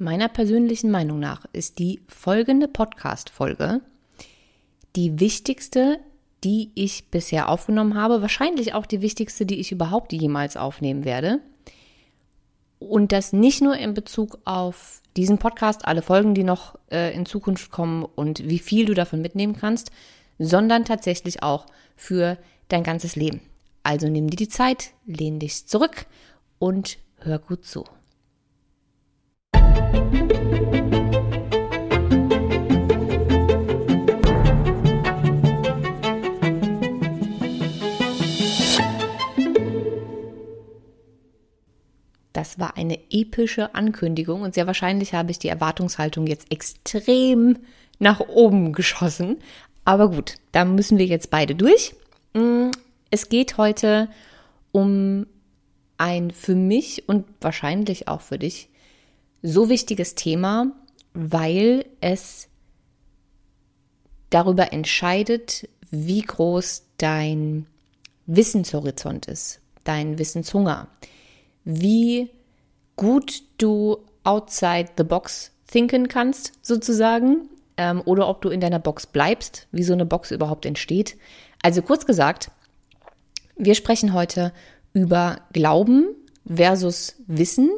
Meiner 0.00 0.28
persönlichen 0.28 0.92
Meinung 0.92 1.18
nach 1.18 1.44
ist 1.52 1.80
die 1.80 2.00
folgende 2.06 2.68
Podcast-Folge 2.68 3.80
die 4.94 5.18
wichtigste, 5.18 5.98
die 6.44 6.70
ich 6.76 7.10
bisher 7.10 7.48
aufgenommen 7.48 7.96
habe. 7.96 8.22
Wahrscheinlich 8.22 8.74
auch 8.74 8.86
die 8.86 9.00
wichtigste, 9.02 9.44
die 9.44 9.58
ich 9.58 9.72
überhaupt 9.72 10.12
jemals 10.12 10.56
aufnehmen 10.56 11.04
werde. 11.04 11.40
Und 12.78 13.10
das 13.10 13.32
nicht 13.32 13.60
nur 13.60 13.76
in 13.76 13.92
Bezug 13.92 14.38
auf 14.44 15.02
diesen 15.16 15.38
Podcast, 15.38 15.84
alle 15.84 16.02
Folgen, 16.02 16.32
die 16.32 16.44
noch 16.44 16.78
äh, 16.92 17.12
in 17.12 17.26
Zukunft 17.26 17.72
kommen 17.72 18.04
und 18.04 18.48
wie 18.48 18.60
viel 18.60 18.86
du 18.86 18.94
davon 18.94 19.20
mitnehmen 19.20 19.56
kannst, 19.56 19.90
sondern 20.38 20.84
tatsächlich 20.84 21.42
auch 21.42 21.66
für 21.96 22.38
dein 22.68 22.84
ganzes 22.84 23.16
Leben. 23.16 23.40
Also 23.82 24.08
nimm 24.08 24.30
dir 24.30 24.36
die 24.36 24.48
Zeit, 24.48 24.92
lehn 25.06 25.40
dich 25.40 25.66
zurück 25.66 26.06
und 26.60 26.98
hör 27.18 27.40
gut 27.40 27.64
zu. 27.64 27.84
Das 42.38 42.60
war 42.60 42.76
eine 42.76 42.98
epische 43.10 43.74
Ankündigung 43.74 44.42
und 44.42 44.54
sehr 44.54 44.68
wahrscheinlich 44.68 45.12
habe 45.12 45.32
ich 45.32 45.40
die 45.40 45.48
Erwartungshaltung 45.48 46.28
jetzt 46.28 46.52
extrem 46.52 47.58
nach 47.98 48.20
oben 48.20 48.72
geschossen. 48.72 49.38
Aber 49.84 50.08
gut, 50.08 50.36
da 50.52 50.64
müssen 50.64 50.98
wir 50.98 51.06
jetzt 51.06 51.30
beide 51.30 51.56
durch. 51.56 51.96
Mm, 52.34 52.70
es 53.10 53.28
geht 53.28 53.58
heute 53.58 54.08
um 54.70 55.26
ein 55.96 56.30
für 56.30 56.54
mich 56.54 57.08
und 57.08 57.26
wahrscheinlich 57.40 58.06
auch 58.06 58.20
für 58.20 58.38
dich 58.38 58.68
so 59.42 59.68
wichtiges 59.68 60.14
Thema, 60.14 60.72
weil 61.14 61.86
es 62.00 62.48
darüber 64.30 64.72
entscheidet, 64.72 65.68
wie 65.90 66.22
groß 66.22 66.84
dein 66.98 67.66
Wissenshorizont 68.26 69.26
ist, 69.26 69.60
dein 69.84 70.18
Wissenshunger, 70.18 70.88
wie 71.64 72.30
gut 72.96 73.42
du 73.58 73.98
outside 74.24 74.90
the 74.98 75.04
box 75.04 75.52
thinken 75.66 76.08
kannst, 76.08 76.52
sozusagen, 76.62 77.48
ähm, 77.76 78.02
oder 78.04 78.28
ob 78.28 78.42
du 78.42 78.50
in 78.50 78.60
deiner 78.60 78.78
Box 78.78 79.06
bleibst, 79.06 79.66
wie 79.72 79.82
so 79.82 79.92
eine 79.92 80.04
Box 80.04 80.30
überhaupt 80.30 80.66
entsteht. 80.66 81.16
Also 81.62 81.80
kurz 81.82 82.04
gesagt, 82.04 82.50
wir 83.56 83.74
sprechen 83.74 84.12
heute 84.12 84.52
über 84.92 85.40
Glauben 85.52 86.14
versus 86.46 87.16
Wissen 87.26 87.70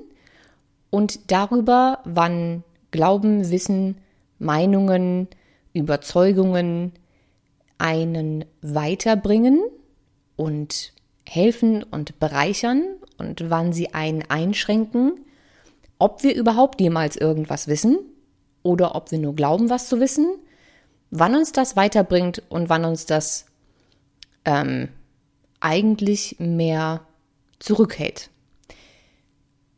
und 0.90 1.30
darüber, 1.30 2.00
wann 2.04 2.64
Glauben, 2.90 3.50
Wissen, 3.50 3.96
Meinungen, 4.38 5.28
Überzeugungen 5.72 6.92
einen 7.78 8.44
weiterbringen 8.60 9.62
und 10.36 10.92
helfen 11.24 11.82
und 11.82 12.18
bereichern 12.18 12.82
und 13.18 13.48
wann 13.48 13.72
sie 13.72 13.94
einen 13.94 14.22
einschränken, 14.28 15.20
ob 15.98 16.22
wir 16.22 16.34
überhaupt 16.34 16.80
jemals 16.80 17.16
irgendwas 17.16 17.68
wissen 17.68 17.98
oder 18.62 18.94
ob 18.94 19.10
wir 19.10 19.18
nur 19.18 19.34
glauben, 19.34 19.70
was 19.70 19.88
zu 19.88 20.00
wissen, 20.00 20.26
wann 21.10 21.34
uns 21.34 21.52
das 21.52 21.76
weiterbringt 21.76 22.42
und 22.48 22.68
wann 22.68 22.84
uns 22.84 23.06
das 23.06 23.46
ähm, 24.44 24.88
eigentlich 25.60 26.36
mehr 26.38 27.02
zurückhält. 27.58 28.30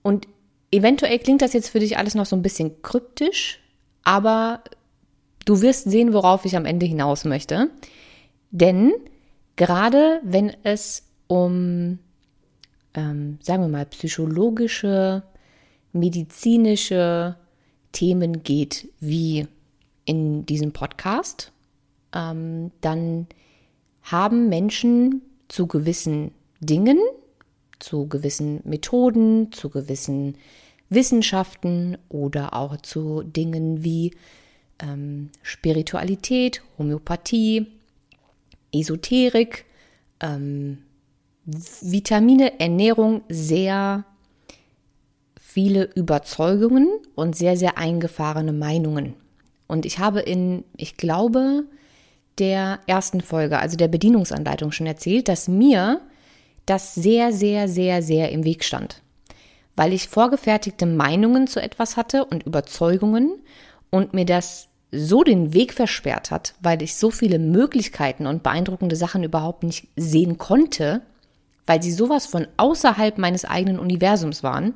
Und 0.02 0.26
Eventuell 0.73 1.19
klingt 1.19 1.42
das 1.42 1.53
jetzt 1.53 1.69
für 1.69 1.81
dich 1.81 1.98
alles 1.98 2.15
noch 2.15 2.27
so 2.27 2.34
ein 2.34 2.42
bisschen 2.42 2.81
kryptisch, 2.83 3.61
aber 4.05 4.65
du 5.45 5.61
wirst 5.61 5.91
sehen, 5.91 6.15
worauf 6.15 6.45
ich 6.47 6.56
am 6.56 6.65
Ende 6.65 6.87
hinaus 6.87 7.25
möchte. 7.25 7.70
Denn 8.51 8.93
gerade 9.56 10.21
wenn 10.25 10.56
es 10.62 11.05
um, 11.27 11.99
ähm, 12.94 13.38
sagen 13.43 13.62
wir 13.62 13.69
mal, 13.69 13.87
psychologische, 13.87 15.22
medizinische 15.93 17.37
Themen 17.93 18.43
geht, 18.43 18.88
wie 18.99 19.47
in 20.06 20.47
diesem 20.47 20.72
Podcast, 20.72 21.53
ähm, 22.15 22.71
dann 22.81 23.27
haben 24.03 24.49
Menschen 24.49 25.22
zu 25.49 25.66
gewissen 25.66 26.32
Dingen, 26.61 26.99
zu 27.82 28.09
gewissen 28.09 28.60
Methoden, 28.65 29.53
zu 29.53 29.69
gewissen 29.69 30.37
Wissenschaften 30.88 31.98
oder 32.09 32.54
auch 32.54 32.76
zu 32.78 33.22
Dingen 33.22 33.82
wie 33.82 34.15
ähm, 34.81 35.31
Spiritualität, 35.43 36.62
Homöopathie, 36.78 37.66
Esoterik, 38.72 39.65
ähm, 40.20 40.78
Vitamine, 41.44 42.60
Ernährung 42.60 43.22
sehr 43.28 44.04
viele 45.41 45.84
Überzeugungen 45.94 46.88
und 47.14 47.37
sehr, 47.37 47.56
sehr 47.56 47.78
eingefahrene 47.78 48.53
Meinungen. 48.53 49.14
Und 49.66 49.87
ich 49.87 49.99
habe 49.99 50.20
in, 50.20 50.64
ich 50.76 50.97
glaube, 50.97 51.64
der 52.38 52.81
ersten 52.87 53.20
Folge, 53.20 53.59
also 53.59 53.76
der 53.76 53.88
Bedienungsanleitung 53.88 54.72
schon 54.72 54.87
erzählt, 54.87 55.28
dass 55.28 55.49
mir 55.49 56.00
das 56.67 56.95
sehr, 56.95 57.33
sehr, 57.33 57.69
sehr, 57.69 58.03
sehr 58.03 58.31
im 58.33 58.45
Weg 58.45 58.65
stand 58.65 59.03
weil 59.77 59.93
ich 59.93 60.09
vorgefertigte 60.09 60.87
Meinungen 60.87 61.47
zu 61.47 61.61
etwas 61.61 61.97
hatte 61.97 62.25
und 62.25 62.45
Überzeugungen 62.45 63.41
und 63.91 64.15
mir 64.15 64.25
das 64.25 64.69
so 64.91 65.23
den 65.23 65.55
Weg 65.55 65.73
versperrt 65.73 66.31
hat, 66.31 66.55
weil 66.61 66.83
ich 66.83 66.97
so 66.97 67.11
viele 67.11 67.39
Möglichkeiten 67.39 68.27
und 68.27 68.43
beeindruckende 68.43 68.97
Sachen 68.97 69.25
überhaupt 69.25 69.62
nicht 69.62 69.89
sehen 69.97 70.37
konnte, 70.37 71.00
weil 71.67 71.83
sie 71.83 71.93
sowas 71.93 72.27
von 72.27 72.47
außerhalb 72.59 73.17
meines 73.17 73.47
eigenen 73.47 73.79
Universums 73.79 74.43
waren, 74.43 74.75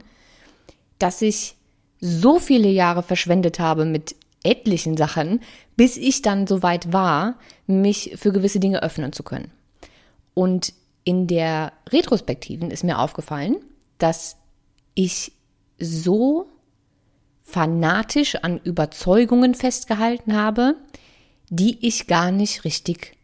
dass 0.98 1.20
ich 1.20 1.56
so 2.00 2.38
viele 2.38 2.68
Jahre 2.68 3.02
verschwendet 3.02 3.58
habe 3.58 3.84
mit 3.84 4.14
etlichen 4.42 4.96
Sachen, 4.96 5.40
bis 5.76 5.98
ich 5.98 6.22
dann 6.22 6.46
so 6.46 6.62
weit 6.62 6.92
war, 6.92 7.34
mich 7.66 8.14
für 8.16 8.32
gewisse 8.32 8.60
Dinge 8.60 8.82
öffnen 8.82 9.12
zu 9.12 9.22
können. 9.22 9.50
Und 10.32 10.72
in 11.06 11.28
der 11.28 11.72
Retrospektiven 11.88 12.72
ist 12.72 12.82
mir 12.82 12.98
aufgefallen, 12.98 13.58
dass 13.96 14.36
ich 14.94 15.32
so 15.78 16.48
fanatisch 17.44 18.34
an 18.34 18.58
Überzeugungen 18.58 19.54
festgehalten 19.54 20.36
habe, 20.36 20.74
die 21.48 21.86
ich 21.86 22.08
gar 22.08 22.32
nicht 22.32 22.64
richtig 22.64 23.16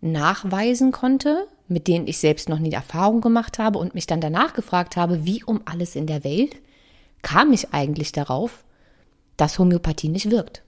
nachweisen 0.00 0.92
konnte, 0.92 1.46
mit 1.68 1.88
denen 1.88 2.06
ich 2.06 2.16
selbst 2.16 2.48
noch 2.48 2.58
nie 2.58 2.72
Erfahrung 2.72 3.20
gemacht 3.20 3.58
habe 3.58 3.78
und 3.78 3.94
mich 3.94 4.06
dann 4.06 4.22
danach 4.22 4.54
gefragt 4.54 4.96
habe, 4.96 5.26
wie 5.26 5.44
um 5.44 5.60
alles 5.66 5.96
in 5.96 6.06
der 6.06 6.24
Welt 6.24 6.56
kam 7.20 7.52
ich 7.52 7.74
eigentlich 7.74 8.12
darauf, 8.12 8.64
dass 9.36 9.58
Homöopathie 9.58 10.08
nicht 10.08 10.30
wirkt. 10.30 10.62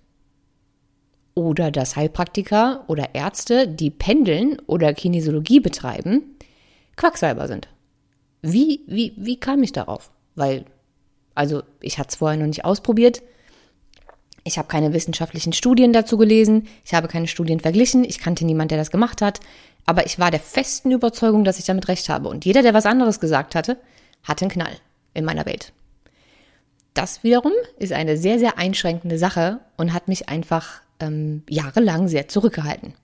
Oder 1.35 1.71
dass 1.71 1.97
Heilpraktiker 1.97 2.85
oder 2.89 3.15
Ärzte, 3.15 3.67
die 3.67 3.89
pendeln 3.89 4.59
oder 4.67 4.93
Kinesiologie 4.93 5.61
betreiben, 5.61 6.37
Quacksalber 6.97 7.49
sind. 7.49 7.69
Wie, 8.43 8.83
wie, 8.87 9.15
wie 9.17 9.39
kam 9.39 9.63
ich 9.63 9.73
darauf? 9.73 10.11
weil, 10.35 10.65
also 11.35 11.63
ich 11.81 11.99
hatte 11.99 12.11
es 12.11 12.17
vorher 12.17 12.39
noch 12.39 12.47
nicht 12.47 12.65
ausprobiert. 12.65 13.23
Ich 14.45 14.59
habe 14.59 14.69
keine 14.69 14.93
wissenschaftlichen 14.93 15.53
Studien 15.53 15.93
dazu 15.93 16.17
gelesen, 16.17 16.67
ich 16.85 16.95
habe 16.95 17.07
keine 17.07 17.29
Studien 17.29 17.61
verglichen, 17.61 18.05
ich 18.05 18.19
kannte 18.19 18.45
niemanden, 18.45 18.71
der 18.71 18.79
das 18.79 18.91
gemacht 18.91 19.23
hat, 19.23 19.39
aber 19.87 20.05
ich 20.05 20.19
war 20.19 20.33
der 20.33 20.41
festen 20.41 20.91
Überzeugung, 20.91 21.45
dass 21.45 21.61
ich 21.61 21.65
damit 21.65 21.87
recht 21.89 22.09
habe. 22.09 22.29
Und 22.29 22.45
jeder, 22.45 22.63
der 22.63 22.75
was 22.75 22.87
anderes 22.87 23.21
gesagt 23.21 23.55
hatte, 23.55 23.79
hatte 24.25 24.45
einen 24.45 24.51
Knall 24.51 24.77
in 25.15 25.25
meiner 25.25 25.47
Welt. 25.47 25.73
Das 26.95 27.23
wiederum 27.23 27.53
ist 27.79 27.93
eine 27.93 28.17
sehr, 28.17 28.39
sehr 28.39 28.59
einschränkende 28.59 29.17
Sache 29.17 29.61
und 29.77 29.93
hat 29.93 30.09
mich 30.09 30.29
einfach 30.29 30.83
ähm, 30.99 31.45
jahrelang 31.49 32.09
sehr 32.09 32.29
zurückgehalten. 32.29 32.95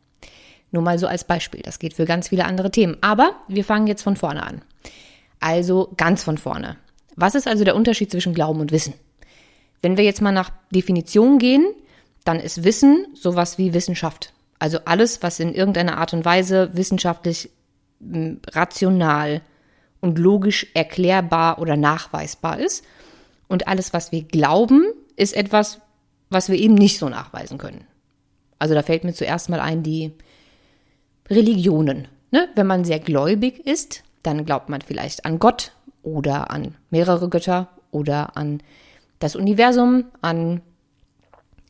Nur 0.70 0.82
mal 0.82 0.98
so 0.98 1.06
als 1.06 1.24
Beispiel. 1.24 1.60
Das 1.62 1.78
geht 1.78 1.94
für 1.94 2.04
ganz 2.04 2.28
viele 2.28 2.44
andere 2.44 2.70
Themen. 2.70 2.96
Aber 3.00 3.32
wir 3.48 3.64
fangen 3.64 3.86
jetzt 3.86 4.02
von 4.02 4.16
vorne 4.16 4.42
an. 4.42 4.62
Also 5.40 5.92
ganz 5.96 6.22
von 6.22 6.38
vorne. 6.38 6.76
Was 7.16 7.34
ist 7.34 7.48
also 7.48 7.64
der 7.64 7.76
Unterschied 7.76 8.10
zwischen 8.10 8.34
Glauben 8.34 8.60
und 8.60 8.72
Wissen? 8.72 8.94
Wenn 9.80 9.96
wir 9.96 10.04
jetzt 10.04 10.22
mal 10.22 10.32
nach 10.32 10.50
Definition 10.70 11.38
gehen, 11.38 11.66
dann 12.24 12.40
ist 12.40 12.64
Wissen 12.64 13.06
sowas 13.14 13.58
wie 13.58 13.74
Wissenschaft. 13.74 14.32
Also 14.58 14.80
alles, 14.84 15.22
was 15.22 15.40
in 15.40 15.54
irgendeiner 15.54 15.98
Art 15.98 16.12
und 16.12 16.24
Weise 16.24 16.70
wissenschaftlich 16.74 17.50
hm, 18.00 18.40
rational 18.52 19.40
und 20.00 20.18
logisch 20.18 20.66
erklärbar 20.74 21.58
oder 21.58 21.76
nachweisbar 21.76 22.58
ist. 22.58 22.84
Und 23.46 23.66
alles, 23.68 23.92
was 23.92 24.12
wir 24.12 24.22
glauben, 24.22 24.84
ist 25.16 25.34
etwas, 25.34 25.80
was 26.28 26.48
wir 26.48 26.58
eben 26.58 26.74
nicht 26.74 26.98
so 26.98 27.08
nachweisen 27.08 27.58
können. 27.58 27.84
Also 28.58 28.74
da 28.74 28.82
fällt 28.82 29.04
mir 29.04 29.14
zuerst 29.14 29.48
mal 29.48 29.60
ein 29.60 29.82
die 29.82 30.12
Religionen. 31.30 32.08
Ne? 32.30 32.48
Wenn 32.54 32.66
man 32.66 32.84
sehr 32.84 33.00
gläubig 33.00 33.66
ist, 33.66 34.02
dann 34.22 34.44
glaubt 34.44 34.68
man 34.68 34.80
vielleicht 34.80 35.24
an 35.24 35.38
Gott 35.38 35.72
oder 36.02 36.50
an 36.50 36.74
mehrere 36.90 37.28
Götter 37.28 37.68
oder 37.90 38.36
an 38.36 38.62
das 39.18 39.36
Universum, 39.36 40.04
an, 40.20 40.60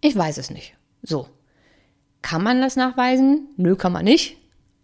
ich 0.00 0.16
weiß 0.16 0.38
es 0.38 0.50
nicht. 0.50 0.74
So. 1.02 1.28
Kann 2.20 2.42
man 2.42 2.60
das 2.60 2.76
nachweisen? 2.76 3.48
Nö, 3.56 3.76
kann 3.76 3.92
man 3.92 4.04
nicht. 4.04 4.36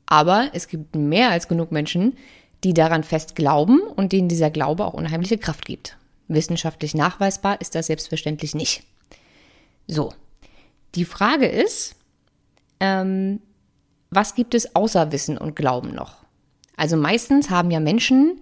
Aber 0.06 0.50
es 0.53 0.69
gibt 0.69 0.94
mehr 0.94 1.31
als 1.31 1.49
genug 1.49 1.73
Menschen, 1.73 2.17
die 2.62 2.75
daran 2.75 3.03
fest 3.03 3.35
glauben 3.35 3.81
und 3.81 4.12
denen 4.12 4.29
dieser 4.29 4.50
Glaube 4.50 4.85
auch 4.85 4.94
unheimliche 4.94 5.38
Kraft 5.38 5.67
gibt. 5.67 5.97
Wissenschaftlich 6.29 6.94
nachweisbar 6.94 7.61
ist 7.61 7.75
das 7.75 7.88
selbstverständlich 7.88 8.55
nicht. 8.55 8.85
So, 9.87 10.15
die 10.94 11.05
Frage 11.05 11.47
ist, 11.47 11.97
ähm, 12.81 13.41
was 14.14 14.34
gibt 14.34 14.55
es 14.55 14.75
außer 14.75 15.12
Wissen 15.12 15.38
und 15.38 15.56
Glauben 15.56 15.94
noch? 15.94 16.25
Also 16.76 16.96
meistens 16.96 17.50
haben 17.50 17.70
ja 17.70 17.81
Menschen, 17.81 18.40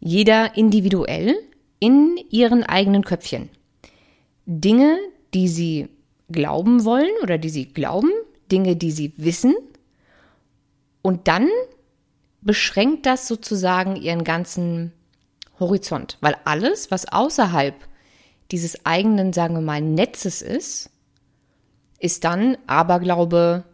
jeder 0.00 0.56
individuell, 0.56 1.34
in 1.78 2.16
ihren 2.30 2.62
eigenen 2.62 3.04
Köpfchen 3.04 3.50
Dinge, 4.46 4.98
die 5.34 5.48
sie 5.48 5.88
glauben 6.30 6.84
wollen 6.84 7.10
oder 7.22 7.38
die 7.38 7.48
sie 7.48 7.66
glauben, 7.66 8.10
Dinge, 8.50 8.76
die 8.76 8.90
sie 8.90 9.12
wissen. 9.16 9.54
Und 11.00 11.28
dann 11.28 11.48
beschränkt 12.40 13.06
das 13.06 13.28
sozusagen 13.28 13.96
ihren 13.96 14.24
ganzen 14.24 14.92
Horizont, 15.58 16.18
weil 16.20 16.36
alles, 16.44 16.90
was 16.90 17.10
außerhalb 17.10 17.74
dieses 18.50 18.84
eigenen, 18.84 19.32
sagen 19.32 19.54
wir 19.54 19.62
mal, 19.62 19.80
Netzes 19.80 20.42
ist, 20.42 20.90
ist 21.98 22.24
dann 22.24 22.58
Aberglaube, 22.66 23.64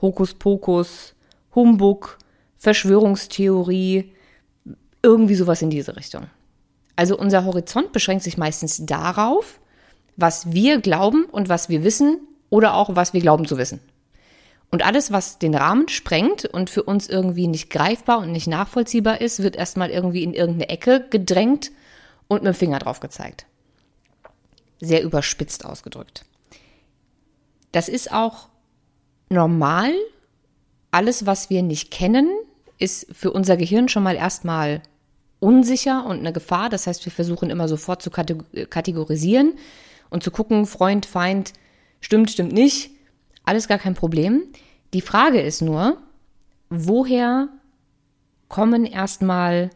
Hokuspokus, 0.00 1.14
Humbug, 1.54 2.18
Verschwörungstheorie, 2.56 4.12
irgendwie 5.02 5.34
sowas 5.34 5.62
in 5.62 5.70
diese 5.70 5.96
Richtung. 5.96 6.26
Also 6.96 7.16
unser 7.16 7.44
Horizont 7.44 7.92
beschränkt 7.92 8.22
sich 8.22 8.36
meistens 8.36 8.84
darauf, 8.84 9.60
was 10.16 10.52
wir 10.52 10.80
glauben 10.80 11.24
und 11.24 11.48
was 11.48 11.68
wir 11.68 11.82
wissen 11.82 12.20
oder 12.50 12.74
auch 12.74 12.94
was 12.94 13.14
wir 13.14 13.20
glauben 13.20 13.46
zu 13.46 13.56
wissen. 13.56 13.80
Und 14.70 14.84
alles, 14.84 15.10
was 15.10 15.38
den 15.38 15.54
Rahmen 15.54 15.88
sprengt 15.88 16.44
und 16.44 16.70
für 16.70 16.82
uns 16.82 17.08
irgendwie 17.08 17.48
nicht 17.48 17.70
greifbar 17.70 18.18
und 18.18 18.30
nicht 18.30 18.46
nachvollziehbar 18.46 19.20
ist, 19.20 19.42
wird 19.42 19.56
erstmal 19.56 19.90
irgendwie 19.90 20.22
in 20.22 20.34
irgendeine 20.34 20.68
Ecke 20.68 21.06
gedrängt 21.08 21.72
und 22.28 22.42
mit 22.42 22.54
dem 22.54 22.58
Finger 22.58 22.78
drauf 22.78 23.00
gezeigt. 23.00 23.46
Sehr 24.80 25.02
überspitzt 25.02 25.64
ausgedrückt. 25.64 26.24
Das 27.72 27.88
ist 27.88 28.12
auch 28.12 28.49
normal. 29.30 29.92
Alles, 30.90 31.24
was 31.24 31.50
wir 31.50 31.62
nicht 31.62 31.90
kennen, 31.90 32.28
ist 32.78 33.06
für 33.12 33.32
unser 33.32 33.56
Gehirn 33.56 33.88
schon 33.88 34.02
mal 34.02 34.16
erstmal 34.16 34.82
unsicher 35.38 36.04
und 36.04 36.18
eine 36.18 36.32
Gefahr. 36.32 36.68
Das 36.68 36.86
heißt, 36.86 37.04
wir 37.04 37.12
versuchen 37.12 37.50
immer 37.50 37.68
sofort 37.68 38.02
zu 38.02 38.10
kategorisieren 38.10 39.54
und 40.10 40.22
zu 40.22 40.30
gucken, 40.30 40.66
Freund, 40.66 41.06
Feind, 41.06 41.52
stimmt, 42.00 42.30
stimmt 42.30 42.52
nicht 42.52 42.90
alles 43.50 43.68
gar 43.68 43.78
kein 43.78 43.94
Problem. 43.94 44.44
Die 44.94 45.00
Frage 45.00 45.40
ist 45.40 45.60
nur, 45.60 45.98
woher 46.68 47.48
kommen 48.48 48.86
erstmal 48.86 49.70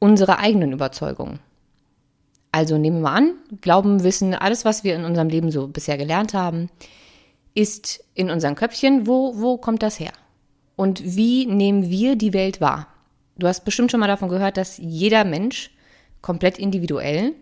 unsere 0.00 0.38
eigenen 0.38 0.72
Überzeugungen? 0.72 1.38
Also 2.52 2.78
nehmen 2.78 2.98
wir 2.98 3.02
mal 3.02 3.16
an, 3.16 3.34
Glauben, 3.60 4.02
Wissen, 4.02 4.34
alles, 4.34 4.64
was 4.64 4.82
wir 4.82 4.96
in 4.96 5.04
unserem 5.04 5.28
Leben 5.28 5.50
so 5.50 5.68
bisher 5.68 5.96
gelernt 5.98 6.34
haben, 6.34 6.70
ist 7.56 8.04
in 8.14 8.30
unseren 8.30 8.54
Köpfchen. 8.54 9.06
Wo, 9.06 9.40
wo 9.40 9.56
kommt 9.56 9.82
das 9.82 9.98
her? 9.98 10.12
Und 10.76 11.02
wie 11.16 11.46
nehmen 11.46 11.90
wir 11.90 12.14
die 12.14 12.34
Welt 12.34 12.60
wahr? 12.60 12.86
Du 13.38 13.48
hast 13.48 13.64
bestimmt 13.64 13.90
schon 13.90 14.00
mal 14.00 14.06
davon 14.06 14.28
gehört, 14.28 14.56
dass 14.56 14.78
jeder 14.78 15.24
Mensch 15.24 15.70
komplett 16.20 16.58
individuell 16.58 17.32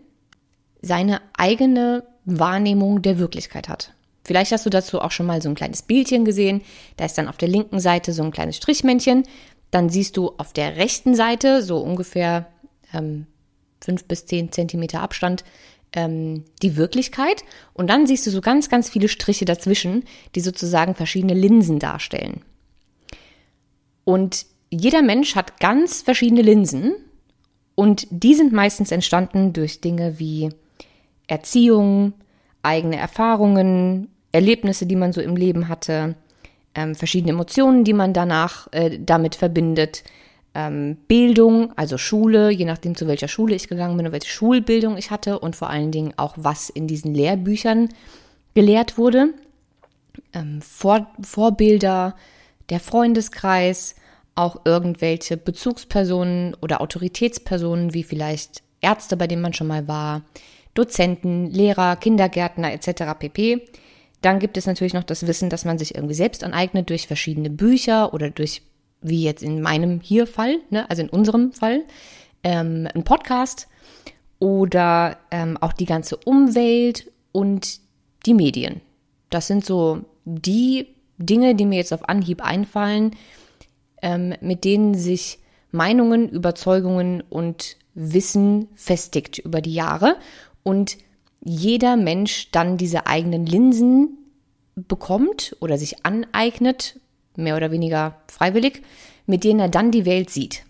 seine 0.81 1.21
eigene 1.37 2.03
Wahrnehmung 2.23 3.01
der 3.01 3.19
Wirklichkeit 3.19 3.67
hat. 3.67 3.93
Vielleicht 4.23 4.51
hast 4.51 4.65
du 4.65 4.69
dazu 4.69 5.01
auch 5.01 5.11
schon 5.11 5.25
mal 5.25 5.41
so 5.41 5.49
ein 5.49 5.55
kleines 5.55 5.81
Bildchen 5.81 6.25
gesehen. 6.25 6.61
Da 6.97 7.05
ist 7.05 7.17
dann 7.17 7.27
auf 7.27 7.37
der 7.37 7.49
linken 7.49 7.79
Seite 7.79 8.13
so 8.13 8.23
ein 8.23 8.31
kleines 8.31 8.57
Strichmännchen. 8.57 9.23
Dann 9.69 9.89
siehst 9.89 10.17
du 10.17 10.33
auf 10.37 10.53
der 10.53 10.77
rechten 10.77 11.13
Seite 11.13 11.61
so 11.61 11.77
ungefähr 11.77 12.47
ähm, 12.93 13.27
fünf 13.81 14.05
bis 14.05 14.25
zehn 14.25 14.51
Zentimeter 14.51 15.01
Abstand 15.01 15.43
ähm, 15.95 16.43
die 16.61 16.75
Wirklichkeit. 16.75 17.43
Und 17.73 17.89
dann 17.89 18.05
siehst 18.05 18.27
du 18.27 18.31
so 18.31 18.41
ganz, 18.41 18.69
ganz 18.69 18.89
viele 18.89 19.07
Striche 19.07 19.45
dazwischen, 19.45 20.03
die 20.35 20.41
sozusagen 20.41 20.93
verschiedene 20.93 21.33
Linsen 21.33 21.79
darstellen. 21.79 22.41
Und 24.03 24.45
jeder 24.69 25.01
Mensch 25.01 25.35
hat 25.35 25.59
ganz 25.59 26.01
verschiedene 26.01 26.41
Linsen. 26.41 26.93
Und 27.73 28.07
die 28.09 28.35
sind 28.35 28.53
meistens 28.53 28.91
entstanden 28.91 29.53
durch 29.53 29.81
Dinge 29.81 30.19
wie 30.19 30.49
Erziehung, 31.27 32.13
eigene 32.61 32.97
Erfahrungen, 32.97 34.09
Erlebnisse, 34.31 34.85
die 34.85 34.95
man 34.95 35.13
so 35.13 35.21
im 35.21 35.35
Leben 35.35 35.67
hatte, 35.67 36.15
ähm, 36.75 36.93
verschiedene 36.93 37.31
Emotionen, 37.31 37.83
die 37.83 37.93
man 37.93 38.13
danach 38.13 38.67
äh, 38.71 38.99
damit 38.99 39.35
verbindet, 39.35 40.03
ähm, 40.55 40.97
Bildung, 41.07 41.73
also 41.77 41.97
Schule, 41.97 42.49
je 42.49 42.65
nachdem 42.65 42.95
zu 42.95 43.07
welcher 43.07 43.27
Schule 43.27 43.55
ich 43.55 43.67
gegangen 43.67 43.97
bin 43.97 44.07
und 44.07 44.11
welche 44.13 44.29
Schulbildung 44.29 44.97
ich 44.97 45.11
hatte 45.11 45.39
und 45.39 45.55
vor 45.55 45.69
allen 45.69 45.91
Dingen 45.91 46.13
auch, 46.17 46.33
was 46.37 46.69
in 46.69 46.87
diesen 46.87 47.13
Lehrbüchern 47.13 47.89
gelehrt 48.55 48.97
wurde. 48.97 49.33
Ähm, 50.33 50.61
Vor 50.61 51.07
Vorbilder, 51.21 52.15
der 52.69 52.79
Freundeskreis, 52.79 53.95
auch 54.33 54.61
irgendwelche 54.65 55.37
Bezugspersonen 55.37 56.55
oder 56.61 56.81
Autoritätspersonen, 56.81 57.93
wie 57.93 58.03
vielleicht 58.03 58.63
Ärzte, 58.81 59.17
bei 59.17 59.27
denen 59.27 59.41
man 59.41 59.53
schon 59.53 59.67
mal 59.67 59.87
war, 59.87 60.23
Dozenten, 60.73 61.51
Lehrer, 61.51 61.95
Kindergärtner 61.95 62.73
etc. 62.73 63.17
pp. 63.17 63.61
Dann 64.21 64.39
gibt 64.39 64.57
es 64.57 64.65
natürlich 64.65 64.93
noch 64.93 65.03
das 65.03 65.27
Wissen, 65.27 65.49
dass 65.49 65.65
man 65.65 65.77
sich 65.77 65.95
irgendwie 65.95 66.15
selbst 66.15 66.43
aneignet 66.43 66.89
durch 66.89 67.07
verschiedene 67.07 67.49
Bücher 67.49 68.13
oder 68.13 68.29
durch, 68.29 68.61
wie 69.07 69.23
jetzt 69.23 69.43
in 69.43 69.61
meinem 69.61 70.01
hier 70.01 70.27
Fall, 70.27 70.59
ne, 70.69 70.89
also 70.89 71.01
in 71.01 71.09
unserem 71.09 71.51
Fall, 71.51 71.83
ähm, 72.43 72.87
ein 72.93 73.03
Podcast 73.03 73.67
oder 74.39 75.17
ähm, 75.31 75.57
auch 75.61 75.73
die 75.73 75.85
ganze 75.85 76.17
Umwelt 76.17 77.11
und 77.31 77.79
die 78.25 78.33
Medien. 78.33 78.81
Das 79.29 79.47
sind 79.47 79.65
so 79.65 80.01
die 80.25 80.87
Dinge, 81.17 81.55
die 81.55 81.65
mir 81.65 81.77
jetzt 81.77 81.93
auf 81.93 82.09
Anhieb 82.09 82.43
einfallen, 82.43 83.11
ähm, 84.01 84.33
mit 84.41 84.65
denen 84.65 84.95
sich 84.95 85.39
Meinungen, 85.71 86.29
Überzeugungen 86.29 87.21
und 87.21 87.77
Wissen 87.93 88.67
festigt 88.75 89.39
über 89.39 89.61
die 89.61 89.73
Jahre 89.73 90.17
und 90.63 90.97
jeder 91.43 91.95
Mensch 91.95 92.51
dann 92.51 92.77
diese 92.77 93.07
eigenen 93.07 93.45
Linsen 93.45 94.17
bekommt 94.75 95.55
oder 95.59 95.77
sich 95.77 96.05
aneignet, 96.05 96.99
mehr 97.37 97.55
oder 97.55 97.71
weniger 97.71 98.15
freiwillig, 98.27 98.81
mit 99.25 99.43
denen 99.43 99.59
er 99.59 99.69
dann 99.69 99.91
die 99.91 100.05
Welt 100.05 100.29
sieht. 100.29 100.63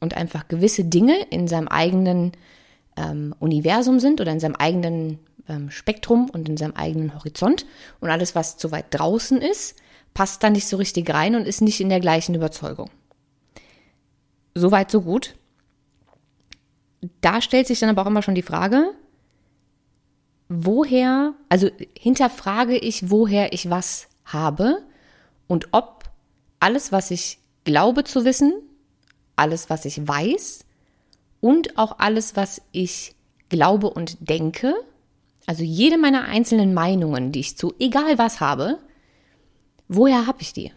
Und 0.00 0.16
einfach 0.16 0.48
gewisse 0.48 0.84
Dinge 0.84 1.14
in 1.30 1.46
seinem 1.46 1.68
eigenen 1.68 2.32
ähm, 2.96 3.34
Universum 3.38 4.00
sind 4.00 4.20
oder 4.20 4.32
in 4.32 4.40
seinem 4.40 4.56
eigenen 4.56 5.18
ähm, 5.48 5.70
Spektrum 5.70 6.28
und 6.30 6.48
in 6.48 6.56
seinem 6.56 6.74
eigenen 6.74 7.14
Horizont. 7.14 7.66
Und 8.00 8.10
alles, 8.10 8.34
was 8.34 8.56
zu 8.56 8.72
weit 8.72 8.86
draußen 8.90 9.40
ist, 9.40 9.76
passt 10.14 10.42
da 10.42 10.50
nicht 10.50 10.66
so 10.66 10.76
richtig 10.76 11.12
rein 11.12 11.34
und 11.34 11.46
ist 11.46 11.62
nicht 11.62 11.80
in 11.80 11.88
der 11.88 12.00
gleichen 12.00 12.34
Überzeugung. 12.34 12.90
Soweit, 14.54 14.90
so 14.90 15.02
gut. 15.02 15.34
Da 17.20 17.40
stellt 17.40 17.66
sich 17.66 17.80
dann 17.80 17.88
aber 17.88 18.02
auch 18.02 18.06
immer 18.06 18.22
schon 18.22 18.34
die 18.34 18.42
Frage, 18.42 18.92
woher, 20.48 21.34
also 21.48 21.68
hinterfrage 21.98 22.76
ich, 22.76 23.10
woher 23.10 23.52
ich 23.52 23.70
was 23.70 24.08
habe 24.24 24.82
und 25.46 25.68
ob 25.72 26.04
alles, 26.60 26.92
was 26.92 27.10
ich 27.10 27.38
glaube 27.64 28.04
zu 28.04 28.24
wissen, 28.24 28.52
alles, 29.36 29.70
was 29.70 29.84
ich 29.84 30.06
weiß 30.06 30.64
und 31.40 31.78
auch 31.78 31.98
alles, 31.98 32.36
was 32.36 32.62
ich 32.72 33.14
glaube 33.48 33.90
und 33.90 34.16
denke, 34.20 34.74
also 35.46 35.64
jede 35.64 35.98
meiner 35.98 36.24
einzelnen 36.24 36.72
Meinungen, 36.72 37.32
die 37.32 37.40
ich 37.40 37.58
zu 37.58 37.74
egal 37.78 38.18
was 38.18 38.40
habe, 38.40 38.78
woher 39.88 40.26
habe 40.26 40.40
ich 40.40 40.52
die? 40.52 40.72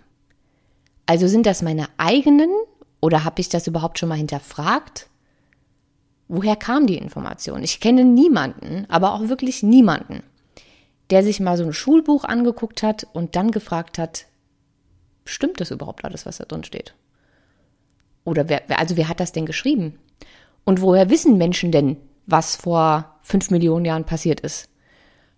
Also 1.05 1.27
sind 1.27 1.45
das 1.45 1.62
meine 1.62 1.88
eigenen 1.98 2.50
oder 3.00 3.24
habe 3.24 3.41
ich 3.41 3.50
das 3.50 3.67
überhaupt 3.67 4.00
schon 4.00 4.10
mal 4.10 4.17
hinterfragt? 4.17 5.07
Woher 6.27 6.55
kam 6.55 6.88
die 6.88 6.98
Information? 6.98 7.62
Ich 7.62 7.79
kenne 7.79 8.03
niemanden, 8.03 8.88
aber 8.89 9.13
auch 9.13 9.29
wirklich 9.29 9.62
niemanden, 9.62 10.24
der 11.12 11.24
sich 11.24 11.39
mal 11.39 11.57
so 11.57 11.63
ein 11.63 11.74
Schulbuch 11.74 12.24
angeguckt 12.24 12.81
hat 12.81 13.05
und 13.13 13.36
dann 13.36 13.51
gefragt 13.51 14.00
hat, 14.00 14.25
stimmt 15.25 15.60
das 15.60 15.72
überhaupt 15.72 16.05
alles, 16.05 16.25
was 16.25 16.38
da 16.38 16.46
drin 16.46 16.63
steht? 16.63 16.96
Oder 18.24 18.50
wer, 18.50 18.63
also 18.79 18.98
wer 18.98 19.08
hat 19.10 19.20
das 19.20 19.32
denn 19.32 19.46
geschrieben? 19.46 20.00
Und 20.63 20.82
woher 20.82 21.10
wissen 21.10 21.38
Menschen 21.38 21.72
denn, 21.72 21.98
was 22.25 22.55
vor 22.55 23.15
fünf 23.22 23.51
Millionen 23.51 23.86
Jahren 23.86 24.05
passiert 24.05 24.39
ist? 24.39 24.70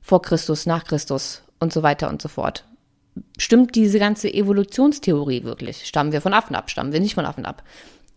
Vor 0.01 0.21
Christus, 0.21 0.65
nach 0.65 0.85
Christus 0.85 1.43
und 1.59 1.73
so 1.73 1.83
weiter 1.83 2.09
und 2.09 2.21
so 2.21 2.29
fort. 2.29 2.65
Stimmt 3.37 3.75
diese 3.75 3.99
ganze 3.99 4.33
Evolutionstheorie 4.33 5.43
wirklich? 5.43 5.85
Stammen 5.85 6.11
wir 6.11 6.21
von 6.21 6.33
Affen 6.33 6.55
ab? 6.55 6.69
Stammen 6.69 6.93
wir 6.93 6.99
nicht 6.99 7.15
von 7.15 7.25
Affen 7.25 7.45
ab? 7.45 7.63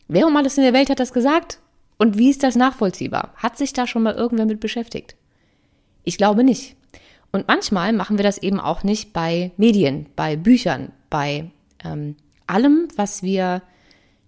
Wer 0.09 0.27
um 0.27 0.37
alles 0.37 0.59
in 0.59 0.65
der 0.65 0.73
Welt 0.73 0.91
hat 0.91 1.01
das 1.01 1.13
gesagt? 1.13 1.59
Und 1.99 2.17
wie 2.17 2.31
ist 2.31 2.43
das 2.43 2.55
nachvollziehbar? 2.55 3.33
Hat 3.37 3.59
sich 3.59 3.73
da 3.73 3.87
schon 3.87 4.03
mal 4.03 4.15
irgendwer 4.15 4.47
mit 4.47 4.61
beschäftigt? 4.61 5.17
Ich 6.05 6.17
glaube 6.17 6.45
nicht. 6.45 6.77
Und 7.33 7.49
manchmal 7.49 7.93
machen 7.93 8.19
wir 8.19 8.23
das 8.23 8.39
eben 8.39 8.61
auch 8.61 8.83
nicht 8.83 9.13
bei 9.13 9.53
Medien, 9.57 10.07
bei 10.17 10.37
Büchern, 10.37 10.93
bei 11.11 11.51
ähm, 11.85 12.17
allem, 12.47 12.89
was 12.97 13.23
wir 13.23 13.63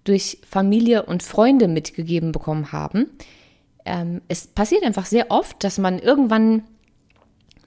durch 0.04 0.38
Familie 0.48 1.04
und 1.04 1.22
Freunde 1.22 1.68
mitgegeben 1.68 2.32
bekommen 2.32 2.72
haben. 2.72 3.10
Ähm, 3.84 4.20
es 4.28 4.46
passiert 4.46 4.84
einfach 4.84 5.06
sehr 5.06 5.30
oft, 5.30 5.62
dass 5.64 5.78
man 5.78 5.98
irgendwann 5.98 6.64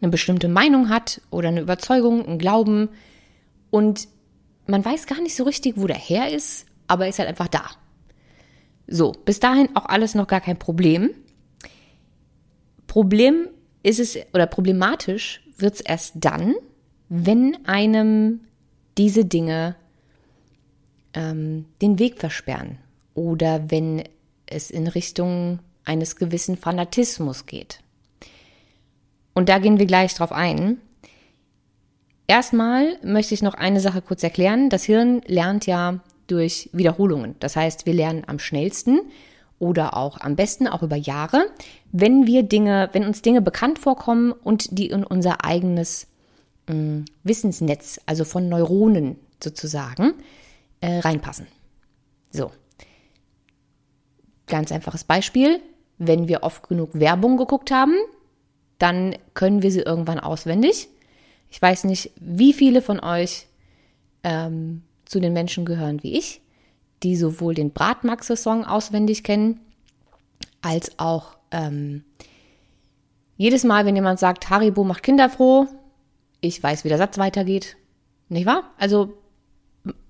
eine 0.02 0.12
bestimmte 0.12 0.48
Meinung 0.48 0.90
hat 0.90 1.22
oder 1.30 1.50
eine 1.50 1.62
Überzeugung, 1.62 2.26
einen 2.26 2.40
Glauben 2.40 2.90
und 3.70 4.08
man 4.68 4.84
weiß 4.84 5.08
gar 5.08 5.22
nicht 5.22 5.36
so 5.36 5.44
richtig, 5.44 5.76
wo 5.78 5.88
der 5.88 5.98
her 5.98 6.32
ist, 6.32 6.66
aber 6.88 7.04
er 7.06 7.10
ist 7.10 7.20
halt 7.20 7.30
einfach 7.30 7.48
da. 7.48 7.66
So, 8.88 9.12
bis 9.12 9.40
dahin 9.40 9.76
auch 9.76 9.86
alles 9.86 10.16
noch 10.16 10.28
gar 10.28 10.42
kein 10.42 10.60
Problem. 10.60 11.12
Problem 12.88 13.48
ist 13.84 14.00
es, 14.00 14.18
oder 14.34 14.48
problematisch 14.48 15.42
wird 15.58 15.76
es 15.76 15.82
erst 15.82 16.16
dann, 16.18 16.56
wenn 17.10 17.66
einem 17.66 18.42
diese 18.98 19.26
Dinge 19.26 19.76
ähm, 21.14 21.66
den 21.82 22.00
Weg 22.00 22.18
versperren 22.18 22.78
oder 23.14 23.72
wenn 23.72 24.04
es 24.46 24.70
in 24.70 24.88
Richtung 24.88 25.60
eines 25.86 26.16
gewissen 26.16 26.58
Fanatismus 26.58 27.46
geht. 27.46 27.80
Und 29.34 29.50
da 29.50 29.60
gehen 29.60 29.80
wir 29.80 29.86
gleich 29.86 30.14
drauf 30.14 30.32
ein. 30.32 30.78
Erstmal 32.28 32.98
möchte 33.04 33.34
ich 33.34 33.44
noch 33.44 33.54
eine 33.54 33.80
Sache 33.80 34.02
kurz 34.02 34.24
erklären. 34.24 34.70
Das 34.70 34.84
Hirn 34.84 35.22
lernt 35.28 35.68
ja 35.68 36.00
durch 36.28 36.70
Wiederholungen. 36.74 37.36
Das 37.40 37.56
heißt, 37.56 37.86
wir 37.86 37.94
lernen 37.94 38.24
am 38.26 38.40
schnellsten 38.40 39.00
oder 39.60 39.96
auch 39.96 40.20
am 40.20 40.36
besten 40.36 40.68
auch 40.68 40.82
über 40.82 40.96
Jahre, 40.96 41.46
wenn 41.92 42.26
wir 42.26 42.44
Dinge, 42.44 42.90
wenn 42.94 43.06
uns 43.06 43.22
Dinge 43.22 43.42
bekannt 43.42 43.80
vorkommen 43.80 44.32
und 44.32 44.78
die 44.78 44.88
in 44.88 45.04
unser 45.04 45.46
eigenes 45.46 46.08
Wissensnetz, 47.24 48.00
also 48.06 48.26
von 48.26 48.50
Neuronen 48.50 49.18
sozusagen, 49.44 50.14
äh, 50.82 51.00
reinpassen. 51.00 51.48
So. 52.32 52.52
Ganz 54.48 54.72
einfaches 54.72 55.04
Beispiel. 55.04 55.60
Wenn 55.98 56.28
wir 56.28 56.44
oft 56.44 56.68
genug 56.68 56.92
Werbung 56.94 57.38
geguckt 57.38 57.72
haben, 57.72 57.96
dann 58.80 59.16
können 59.34 59.62
wir 59.62 59.72
sie 59.72 59.80
irgendwann 59.80 60.20
auswendig. 60.20 60.90
Ich 61.50 61.62
weiß 61.62 61.86
nicht, 61.86 62.12
wie 62.20 62.54
viele 62.54 62.82
von 62.82 63.00
euch 63.00 63.48
ähm, 64.24 64.84
zu 65.06 65.20
den 65.20 65.34
Menschen 65.34 65.66
gehören 65.66 66.04
wie 66.04 66.18
ich, 66.18 66.42
die 67.04 67.16
sowohl 67.16 67.54
den 67.54 67.72
Bratmaxe-Song 67.72 68.66
auswendig 68.66 69.24
kennen, 69.24 69.62
als 70.62 71.00
auch 71.00 71.38
ähm, 71.52 72.04
jedes 73.38 73.64
Mal, 73.64 73.86
wenn 73.86 73.96
jemand 73.96 74.20
sagt, 74.20 74.50
Haribo 74.50 74.84
macht 74.84 75.04
Kinder 75.04 75.30
froh, 75.30 75.68
ich 76.42 76.62
weiß, 76.62 76.84
wie 76.84 76.90
der 76.90 76.98
Satz 76.98 77.18
weitergeht. 77.18 77.78
Nicht 78.30 78.46
wahr? 78.46 78.72
Also 78.78 79.14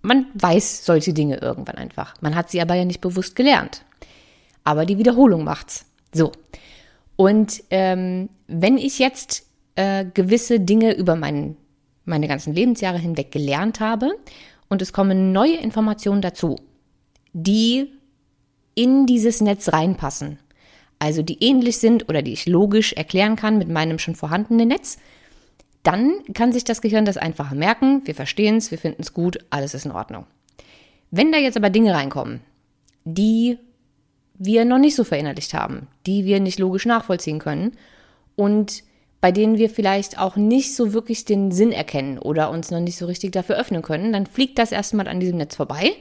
man 0.02 0.28
weiß 0.36 0.86
solche 0.86 1.14
Dinge 1.14 1.38
irgendwann 1.38 1.76
einfach. 1.76 2.14
Man 2.22 2.36
hat 2.36 2.50
sie 2.50 2.62
aber 2.62 2.76
ja 2.76 2.86
nicht 2.86 3.02
bewusst 3.02 3.36
gelernt. 3.36 3.84
Aber 4.64 4.86
die 4.86 4.98
Wiederholung 4.98 5.44
macht's. 5.44 5.86
So. 6.14 6.32
Und 7.16 7.64
ähm, 7.70 8.30
wenn 8.48 8.78
ich 8.78 9.00
jetzt 9.00 9.46
äh, 9.76 10.06
gewisse 10.14 10.60
Dinge 10.60 10.96
über 10.96 11.16
mein, 11.16 11.58
meine 12.06 12.28
ganzen 12.28 12.54
Lebensjahre 12.54 12.98
hinweg 12.98 13.32
gelernt 13.32 13.80
habe 13.80 14.12
und 14.70 14.82
es 14.82 14.94
kommen 14.94 15.32
neue 15.32 15.58
Informationen 15.58 16.22
dazu, 16.22 16.58
die 17.34 17.92
in 18.76 19.06
dieses 19.06 19.42
Netz 19.42 19.72
reinpassen, 19.72 20.40
also 21.00 21.22
die 21.22 21.44
ähnlich 21.44 21.78
sind 21.78 22.10
oder 22.10 22.22
die 22.22 22.34
ich 22.34 22.46
logisch 22.46 22.94
erklären 22.94 23.36
kann 23.36 23.58
mit 23.58 23.70
meinem 23.70 24.00
schon 24.00 24.16
vorhandenen 24.16 24.70
Netz, 24.70 24.98
dann 25.86 26.14
kann 26.34 26.52
sich 26.52 26.64
das 26.64 26.82
Gehirn 26.82 27.06
das 27.06 27.18
einfach 27.18 27.52
merken, 27.52 28.02
wir 28.06 28.16
verstehen 28.16 28.58
es, 28.58 28.72
wir 28.72 28.78
finden 28.78 29.02
es 29.02 29.14
gut, 29.14 29.40
alles 29.50 29.74
ist 29.74 29.86
in 29.86 29.92
Ordnung. 29.92 30.26
Wenn 31.12 31.32
da 31.32 31.38
jetzt 31.38 31.58
aber 31.58 31.70
Dinge 31.70 31.94
reinkommen, 31.94 32.42
die 33.04 33.58
wir 34.38 34.66
noch 34.66 34.80
nicht 34.80 34.96
so 34.96 35.04
verinnerlicht 35.04 35.54
haben, 35.54 35.88
die 36.06 36.26
wir 36.26 36.40
nicht 36.40 36.60
logisch 36.60 36.86
nachvollziehen 36.86 37.40
können 37.40 37.74
und 38.36 38.84
bei 39.22 39.32
denen 39.32 39.58
wir 39.58 39.70
vielleicht 39.70 40.20
auch 40.20 40.36
nicht 40.36 40.76
so 40.76 40.94
wirklich 40.94 41.26
den 41.26 41.52
Sinn 41.52 41.72
erkennen 41.72 42.20
oder 42.20 42.52
uns 42.52 42.70
noch 42.70 42.80
nicht 42.80 42.98
so 42.98 43.06
richtig 43.06 43.32
dafür 43.32 43.58
öffnen 43.58 43.82
können, 43.82 44.12
dann 44.14 44.26
fliegt 44.26 44.60
das 44.60 44.72
erstmal 44.72 45.08
an 45.08 45.20
diesem 45.20 45.38
Netz 45.38 45.56
vorbei. 45.56 45.94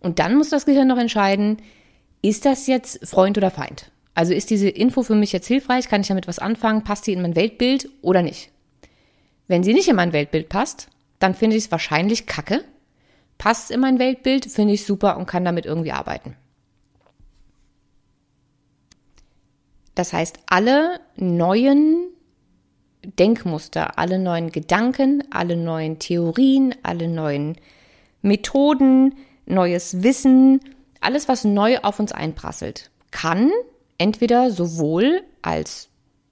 Und 0.00 0.18
dann 0.18 0.36
muss 0.36 0.50
das 0.50 0.66
Gehirn 0.66 0.88
noch 0.88 0.98
entscheiden, 0.98 1.58
ist 2.22 2.44
das 2.44 2.66
jetzt 2.66 3.06
Freund 3.06 3.38
oder 3.38 3.50
Feind? 3.50 3.90
Also 4.14 4.34
ist 4.34 4.50
diese 4.50 4.68
Info 4.68 5.02
für 5.02 5.14
mich 5.14 5.32
jetzt 5.32 5.46
hilfreich? 5.46 5.88
Kann 5.88 6.02
ich 6.02 6.08
damit 6.08 6.28
was 6.28 6.38
anfangen? 6.38 6.84
Passt 6.84 7.06
die 7.06 7.12
in 7.12 7.22
mein 7.22 7.36
Weltbild 7.36 7.88
oder 8.02 8.22
nicht? 8.22 8.50
Wenn 9.50 9.64
sie 9.64 9.74
nicht 9.74 9.88
in 9.88 9.96
mein 9.96 10.12
Weltbild 10.12 10.48
passt, 10.48 10.86
dann 11.18 11.34
finde 11.34 11.56
ich 11.56 11.64
es 11.64 11.72
wahrscheinlich 11.72 12.26
kacke. 12.26 12.62
Passt 13.36 13.72
in 13.72 13.80
mein 13.80 13.98
Weltbild, 13.98 14.44
finde 14.44 14.74
ich 14.74 14.86
super 14.86 15.16
und 15.16 15.26
kann 15.26 15.44
damit 15.44 15.66
irgendwie 15.66 15.90
arbeiten. 15.90 16.36
Das 19.96 20.12
heißt, 20.12 20.38
alle 20.46 21.00
neuen 21.16 22.10
Denkmuster, 23.02 23.98
alle 23.98 24.20
neuen 24.20 24.52
Gedanken, 24.52 25.24
alle 25.32 25.56
neuen 25.56 25.98
Theorien, 25.98 26.72
alle 26.84 27.08
neuen 27.08 27.56
Methoden, 28.22 29.16
neues 29.46 30.04
Wissen, 30.04 30.60
alles, 31.00 31.26
was 31.26 31.42
neu 31.42 31.78
auf 31.78 31.98
uns 31.98 32.12
einprasselt, 32.12 32.92
kann 33.10 33.50
entweder 33.98 34.52
sowohl 34.52 35.22
als 35.42 35.88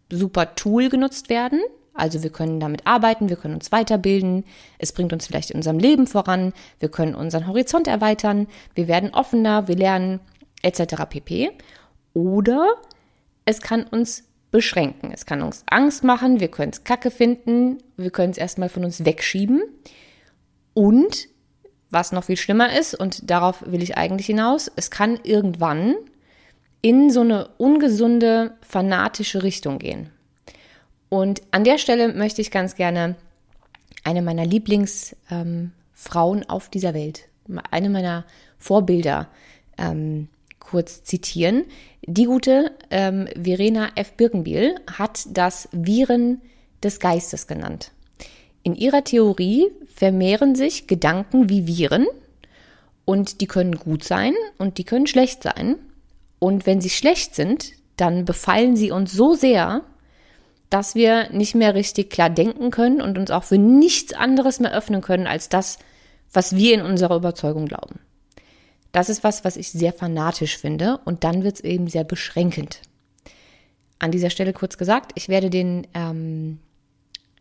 super 0.09 0.55
Tool 0.55 0.89
genutzt 0.89 1.31
werden, 1.31 1.61
also 1.99 2.23
wir 2.23 2.31
können 2.31 2.61
damit 2.61 2.87
arbeiten, 2.87 3.29
wir 3.29 3.37
können 3.37 3.55
uns 3.55 3.73
weiterbilden, 3.73 4.45
es 4.79 4.93
bringt 4.93 5.13
uns 5.13 5.27
vielleicht 5.27 5.51
in 5.51 5.57
unserem 5.57 5.79
Leben 5.79 6.07
voran, 6.07 6.53
wir 6.79 6.89
können 6.89 7.15
unseren 7.15 7.47
Horizont 7.47 7.87
erweitern, 7.87 8.47
wir 8.75 8.89
werden 8.89 9.15
offener, 9.15 9.69
wir 9.69 9.77
lernen 9.77 10.21
etc. 10.63 11.05
pp. 11.09 11.51
Oder 12.15 12.75
es 13.45 13.61
kann 13.61 13.85
uns 13.85 14.25
beschränken. 14.51 15.11
Es 15.13 15.27
kann 15.27 15.43
uns 15.43 15.63
Angst 15.67 16.05
machen, 16.05 16.41
wir 16.41 16.49
können 16.49 16.73
es 16.73 16.85
kacke 16.85 17.11
finden, 17.11 17.79
wir 17.97 18.11
können 18.11 18.33
es 18.33 18.39
erstmal 18.39 18.69
von 18.69 18.85
uns 18.85 19.05
wegschieben. 19.05 19.63
Und 20.75 21.29
was 21.91 22.13
noch 22.13 22.25
viel 22.25 22.37
schlimmer 22.37 22.77
ist, 22.79 22.95
und 22.95 23.31
darauf 23.31 23.65
will 23.67 23.83
ich 23.83 23.97
eigentlich 23.97 24.27
hinaus, 24.27 24.71
es 24.77 24.91
kann 24.91 25.19
irgendwann 25.23 25.95
in 26.83 27.11
so 27.11 27.21
eine 27.21 27.49
ungesunde, 27.59 28.57
fanatische 28.61 29.43
Richtung 29.43 29.79
gehen. 29.79 30.11
Und 31.09 31.43
an 31.51 31.65
der 31.65 31.79
Stelle 31.79 32.13
möchte 32.13 32.41
ich 32.41 32.51
ganz 32.51 32.75
gerne 32.77 33.17
eine 34.05 34.23
meiner 34.23 34.45
Lieblingsfrauen 34.45 35.23
ähm, 35.31 36.49
auf 36.49 36.69
dieser 36.69 36.95
Welt, 36.95 37.29
eine 37.71 37.91
meiner 37.91 38.25
Vorbilder 38.59 39.29
ähm, 39.79 40.29
kurz 40.59 41.03
zitieren. 41.05 41.65
Die 42.07 42.25
gute 42.25 42.73
ähm, 42.91 43.29
Verena 43.41 43.91
F. 43.95 44.13
Birkenbiel 44.13 44.77
hat 44.91 45.27
das 45.31 45.69
Viren 45.73 46.43
des 46.83 47.01
Geistes 47.01 47.47
genannt. 47.47 47.93
In 48.63 48.75
ihrer 48.75 49.05
Theorie 49.05 49.71
vermehren 49.95 50.55
sich 50.55 50.87
Gedanken 50.87 51.49
wie 51.49 51.67
Viren 51.67 52.07
und 53.05 53.41
die 53.41 53.47
können 53.47 53.77
gut 53.77 54.05
sein 54.05 54.35
und 54.59 54.79
die 54.79 54.85
können 54.85 55.07
schlecht 55.07 55.43
sein. 55.43 55.77
Und 56.39 56.67
wenn 56.67 56.81
sie 56.81 56.91
schlecht 56.91 57.35
sind, 57.35 57.73
dann 57.97 58.25
befallen 58.25 58.77
sie 58.77 58.91
uns 58.91 59.13
so 59.13 59.35
sehr, 59.35 59.83
dass 60.71 60.95
wir 60.95 61.31
nicht 61.31 61.55
mehr 61.55 61.75
richtig 61.75 62.11
klar 62.11 62.31
denken 62.31 62.71
können 62.71 63.01
und 63.01 63.19
uns 63.19 63.31
auch 63.31 63.45
für 63.45 63.59
nichts 63.59 64.13
anderes 64.13 64.61
mehr 64.61 64.75
öffnen 64.75 65.01
können 65.01 65.27
als 65.27 65.49
das, 65.49 65.79
was 66.33 66.57
wir 66.57 66.75
in 66.75 66.83
unserer 66.83 67.17
Überzeugung 67.17 67.67
glauben. 67.67 68.01
Das 68.93 69.09
ist 69.09 69.25
was, 69.25 69.45
was 69.45 69.57
ich 69.57 69.71
sehr 69.71 69.93
fanatisch 69.93 70.59
finde 70.59 70.99
und 71.05 71.25
dann 71.25 71.43
wird 71.45 71.57
es 71.57 71.61
eben 71.63 71.89
sehr 71.89 72.05
beschränkend. 72.05 72.81
An 73.99 74.11
dieser 74.11 74.31
Stelle 74.31 74.53
kurz 74.53 74.79
gesagt, 74.79 75.13
ich 75.15 75.29
werde 75.29 75.51
den, 75.51 75.87
ähm, 75.95 76.59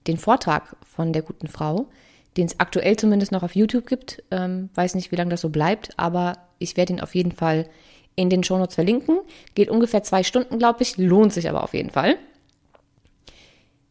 den 0.07 0.17
Vortrag 0.17 0.75
von 0.81 1.13
der 1.13 1.21
guten 1.21 1.47
Frau, 1.47 1.87
den 2.35 2.47
es 2.47 2.59
aktuell 2.59 2.97
zumindest 2.97 3.31
noch 3.31 3.43
auf 3.43 3.55
YouTube 3.55 3.87
gibt, 3.87 4.23
ähm, 4.31 4.69
weiß 4.75 4.95
nicht, 4.95 5.11
wie 5.11 5.15
lange 5.15 5.31
das 5.31 5.41
so 5.41 5.49
bleibt, 5.49 5.91
aber 5.97 6.33
ich 6.59 6.77
werde 6.77 6.93
ihn 6.93 7.01
auf 7.01 7.15
jeden 7.15 7.31
Fall 7.31 7.69
in 8.15 8.29
den 8.29 8.43
Shownotes 8.43 8.75
verlinken. 8.75 9.19
Geht 9.53 9.69
ungefähr 9.69 10.03
zwei 10.03 10.23
Stunden, 10.23 10.57
glaube 10.57 10.83
ich, 10.83 10.97
lohnt 10.97 11.33
sich 11.33 11.49
aber 11.49 11.63
auf 11.63 11.73
jeden 11.73 11.91
Fall. 11.91 12.17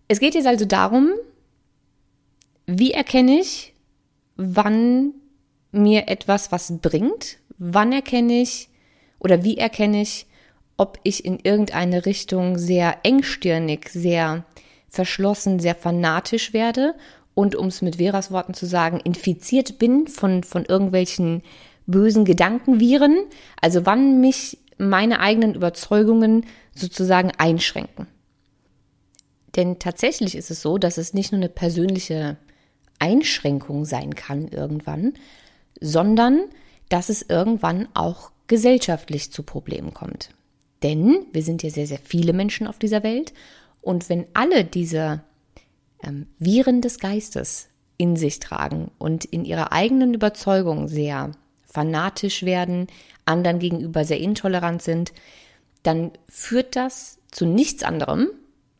Es 0.09 0.21
geht 0.21 0.35
jetzt 0.35 0.47
also 0.47 0.65
darum, 0.65 1.11
wie 2.67 2.93
erkenne 2.93 3.41
ich, 3.41 3.75
wann 4.37 5.15
mir 5.73 6.09
etwas 6.09 6.53
was 6.53 6.79
bringt, 6.81 7.39
wann 7.59 7.93
erkenne 7.93 8.41
ich 8.41 8.69
oder 9.19 9.43
wie 9.45 9.59
erkenne 9.59 10.03
ich, 10.03 10.27
ob 10.77 11.01
ich 11.03 11.25
in 11.25 11.39
irgendeine 11.43 12.07
Richtung 12.07 12.59
sehr 12.59 12.99
engstirnig, 13.03 13.89
sehr 13.89 14.45
verschlossen, 14.89 15.59
sehr 15.59 15.75
fanatisch 15.75 16.53
werde? 16.53 16.95
Und 17.35 17.55
um 17.55 17.67
es 17.67 17.83
mit 17.83 17.97
Veras 17.97 18.31
Worten 18.31 18.55
zu 18.55 18.67
sagen, 18.67 19.01
infiziert 19.01 19.79
bin 19.79 20.07
von, 20.07 20.43
von 20.43 20.65
irgendwelchen 20.65 21.43
bösen 21.87 22.25
Gedankenviren, 22.25 23.17
also 23.61 23.87
wann 23.87 24.21
mich 24.21 24.59
meine 24.79 25.21
eigenen 25.21 25.55
Überzeugungen 25.55 26.47
sozusagen 26.75 27.33
einschränken. 27.37 28.07
Denn 29.57 29.79
tatsächlich 29.79 30.37
ist 30.37 30.51
es 30.51 30.61
so, 30.61 30.79
dass 30.79 30.99
es 30.99 31.15
nicht 31.15 31.33
nur 31.33 31.41
eine 31.41 31.49
persönliche 31.49 32.37
Einschränkung 32.99 33.85
sein 33.85 34.15
kann 34.15 34.49
irgendwann, 34.49 35.15
sondern 35.81 36.41
dass 36.89 37.09
es 37.09 37.23
irgendwann 37.23 37.89
auch 37.95 38.31
gesellschaftlich 38.47 39.33
zu 39.33 39.43
Problemen 39.43 39.93
kommt. 39.93 40.31
Denn 40.83 41.27
wir 41.33 41.43
sind 41.43 41.63
ja 41.63 41.71
sehr, 41.71 41.87
sehr 41.87 41.99
viele 42.03 42.33
Menschen 42.33 42.67
auf 42.67 42.79
dieser 42.79 43.03
Welt 43.03 43.33
und 43.81 44.09
wenn 44.09 44.27
alle 44.35 44.65
diese 44.65 45.23
ähm, 46.03 46.27
Viren 46.39 46.81
des 46.81 46.99
Geistes 46.99 47.69
in 47.97 48.17
sich 48.17 48.41
tragen 48.41 48.91
und 48.99 49.25
in 49.25 49.45
ihrer 49.45 49.73
eigenen 49.73 50.13
Überzeugung 50.13 50.87
sehr 50.87 51.33
fanatisch 51.65 52.43
werden, 52.43 52.89
anderen 53.25 53.59
gegenüber 53.59 54.05
sehr 54.05 54.21
intolerant 54.21 54.83
sind, 54.83 55.13
dann 55.83 56.13
führt 56.29 56.77
das 56.77 57.19
zu 57.31 57.47
nichts 57.47 57.83
anderem 57.83 58.29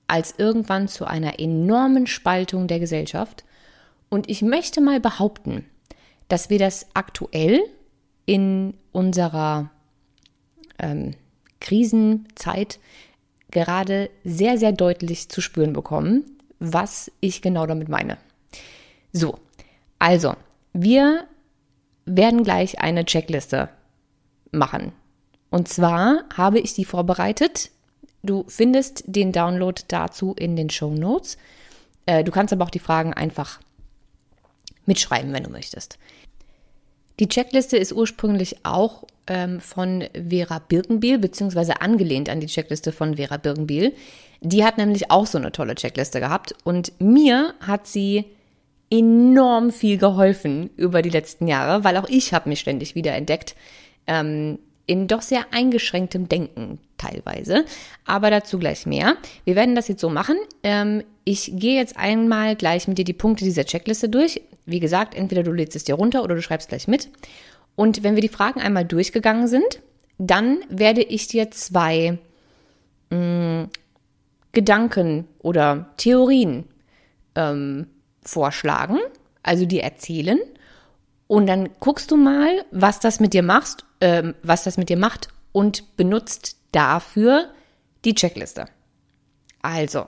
als 0.07 0.35
irgendwann 0.39 0.89
zu 0.89 1.05
einer 1.05 1.39
enormen 1.41 2.07
Spaltung 2.07 2.69
der 2.69 2.81
Gesellschaft. 2.81 3.45
Und 4.09 4.29
ich 4.29 4.43
möchte 4.43 4.81
mal 4.81 5.01
behaupten, 5.01 5.65
dass 6.29 6.51
wir 6.51 6.59
das 6.59 6.87
aktuell 6.95 7.61
in 8.25 8.75
unserer 8.93 9.71
ähm, 10.79 11.15
Krisenzeit 11.61 12.79
gerade 13.51 14.11
sehr, 14.25 14.59
sehr 14.59 14.73
deutlich 14.73 15.29
zu 15.29 15.41
spüren 15.41 15.73
bekommen, 15.73 16.25
was 16.59 17.11
ich 17.21 17.43
genau 17.43 17.67
damit 17.67 17.89
meine. 17.89 18.19
So, 19.13 19.39
also, 19.99 20.35
wir 20.73 21.25
werden 22.05 22.43
gleich 22.43 22.81
eine 22.81 23.05
Checkliste 23.05 23.69
machen. 24.51 24.93
Und 25.51 25.69
zwar 25.69 26.25
habe 26.37 26.59
ich 26.59 26.75
die 26.75 26.85
vorbereitet. 26.85 27.71
Du 28.27 28.45
findest 28.49 29.05
den 29.07 29.33
Download 29.33 29.81
dazu 29.89 30.35
in 30.35 30.57
den 30.57 30.71
Show 30.71 30.91
Notes. 30.91 31.39
Äh, 32.07 32.25
du 32.25 32.33
kannst 32.33 32.53
aber 32.53 32.65
auch 32.65 32.71
die 32.71 32.79
Fragen 32.79 33.15
einfach 33.15 33.61
mitschreiben, 34.85 35.33
wenn 35.33 35.45
du 35.45 35.51
möchtest. 35.51 35.99
Die 37.19 37.29
Checkliste 37.29 37.77
ist 37.77 37.93
ursprünglich 37.93 38.59
auch 38.65 39.05
ähm, 39.27 39.61
von 39.61 40.05
Vera 40.13 40.59
Birkenbiel, 40.59 41.19
beziehungsweise 41.19 41.81
angelehnt 41.81 42.29
an 42.29 42.41
die 42.41 42.47
Checkliste 42.47 42.93
von 42.93 43.17
Vera 43.17 43.39
Birkenbiel. 43.39 43.95
Die 44.41 44.65
hat 44.65 44.77
nämlich 44.77 45.11
auch 45.11 45.27
so 45.27 45.39
eine 45.39 45.53
tolle 45.53 45.75
Checkliste 45.75 46.21
gehabt 46.21 46.55
und 46.65 46.93
mir 47.01 47.55
hat 47.61 47.87
sie 47.87 48.27
enorm 48.91 49.73
viel 49.73 49.99
geholfen 49.99 50.71
über 50.77 51.03
die 51.03 51.11
letzten 51.11 51.49
Jahre, 51.49 51.85
weil 51.85 51.97
auch 51.97 52.09
ich 52.09 52.35
habe 52.35 52.49
mich 52.49 52.61
ständig 52.61 52.95
wieder 52.95 53.15
entdeckt 53.15 53.57
ähm, 54.07 54.59
in 54.87 55.09
doch 55.09 55.23
sehr 55.23 55.47
eingeschränktem 55.53 56.29
Denken 56.29 56.79
teilweise. 56.99 57.65
Aber 58.05 58.31
dazu 58.31 58.59
gleich 58.59 58.87
mehr. 58.87 59.17
Wir 59.45 59.57
werden 59.57 59.75
das 59.75 59.89
jetzt 59.89 60.01
so 60.01 60.09
machen. 60.11 60.37
Ähm, 60.63 61.05
ich 61.25 61.53
gehe 61.55 61.77
jetzt 61.77 61.97
einmal 61.97 62.57
gleich 62.57 62.89
mit 62.89 62.99
dir 62.99 63.05
die 63.05 63.13
Punkte 63.13 63.45
dieser 63.45 63.65
Checkliste 63.65 64.09
durch. 64.09 64.41
Wie 64.65 64.81
gesagt, 64.81 65.15
entweder 65.15 65.43
du 65.43 65.53
lädst 65.53 65.77
es 65.77 65.85
dir 65.85 65.95
runter 65.95 66.23
oder 66.23 66.35
du 66.35 66.43
schreibst 66.43 66.69
gleich 66.69 66.89
mit. 66.89 67.09
Und 67.75 68.03
wenn 68.03 68.15
wir 68.15 68.23
die 68.23 68.29
Fragen 68.29 68.61
einmal 68.61 68.85
durchgegangen 68.85 69.49
sind, 69.49 69.83
dann 70.19 70.59
werde 70.69 71.03
ich 71.03 71.29
dir 71.29 71.51
zwei 71.51 72.19
mh, 73.11 73.17
mm, 73.19 73.71
Gedanken 74.53 75.29
oder 75.41 75.91
Theorien 75.99 76.65
ähm, 77.35 77.89
vorschlagen, 78.23 78.99
also 79.43 79.67
dir 79.67 79.83
erzählen. 79.83 80.39
Und 81.27 81.47
dann 81.47 81.69
guckst 81.81 82.11
du 82.11 82.17
mal, 82.17 82.65
was 82.71 83.01
das 83.01 83.21
mit 83.21 83.35
dir 83.35 83.43
machst, 83.43 83.85
ähm, 84.01 84.35
was 84.43 84.65
das 84.65 84.79
mit 84.79 84.89
dir 84.89 84.97
macht 84.97 85.29
und 85.57 85.97
benutzt 85.97 86.59
dafür 86.73 87.51
die 88.05 88.15
Checkliste. 88.15 88.67
Also, 89.63 90.07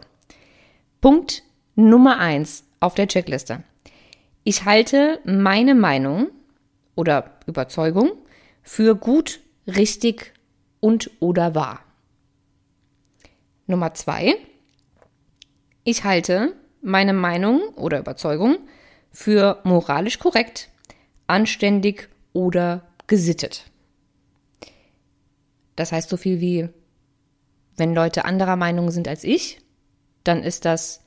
Punkt 1.00 1.43
Nummer 1.75 2.19
eins 2.19 2.64
auf 2.81 2.95
der 2.95 3.09
Checkliste. 3.09 3.64
Ich 4.45 4.66
halte 4.66 5.20
meine 5.25 5.75
Meinung 5.75 6.29
oder 6.96 7.38
Überzeugung 7.46 8.11
für 8.62 8.94
gut, 8.94 9.40
richtig 9.66 10.35
und 10.81 11.11
oder 11.18 11.55
wahr. 11.55 11.81
Nummer 13.66 13.94
zwei. 13.94 14.37
Ich 15.83 16.05
halte 16.05 16.57
meine 16.83 17.14
Meinung 17.14 17.70
oder 17.75 18.01
Überzeugung 18.01 18.59
für 19.11 19.62
moralisch 19.64 20.18
korrekt, 20.18 20.68
anständig 21.27 22.11
oder 22.35 22.83
gesittet. 23.07 23.64
Das 25.79 25.93
heißt 25.93 26.09
so 26.09 26.17
viel 26.17 26.41
wie, 26.41 26.69
wenn 27.77 27.95
Leute 27.95 28.25
anderer 28.25 28.57
Meinung 28.57 28.91
sind 28.91 29.07
als 29.07 29.23
ich, 29.23 29.61
dann 30.25 30.43
ist 30.43 30.64
das 30.64 31.05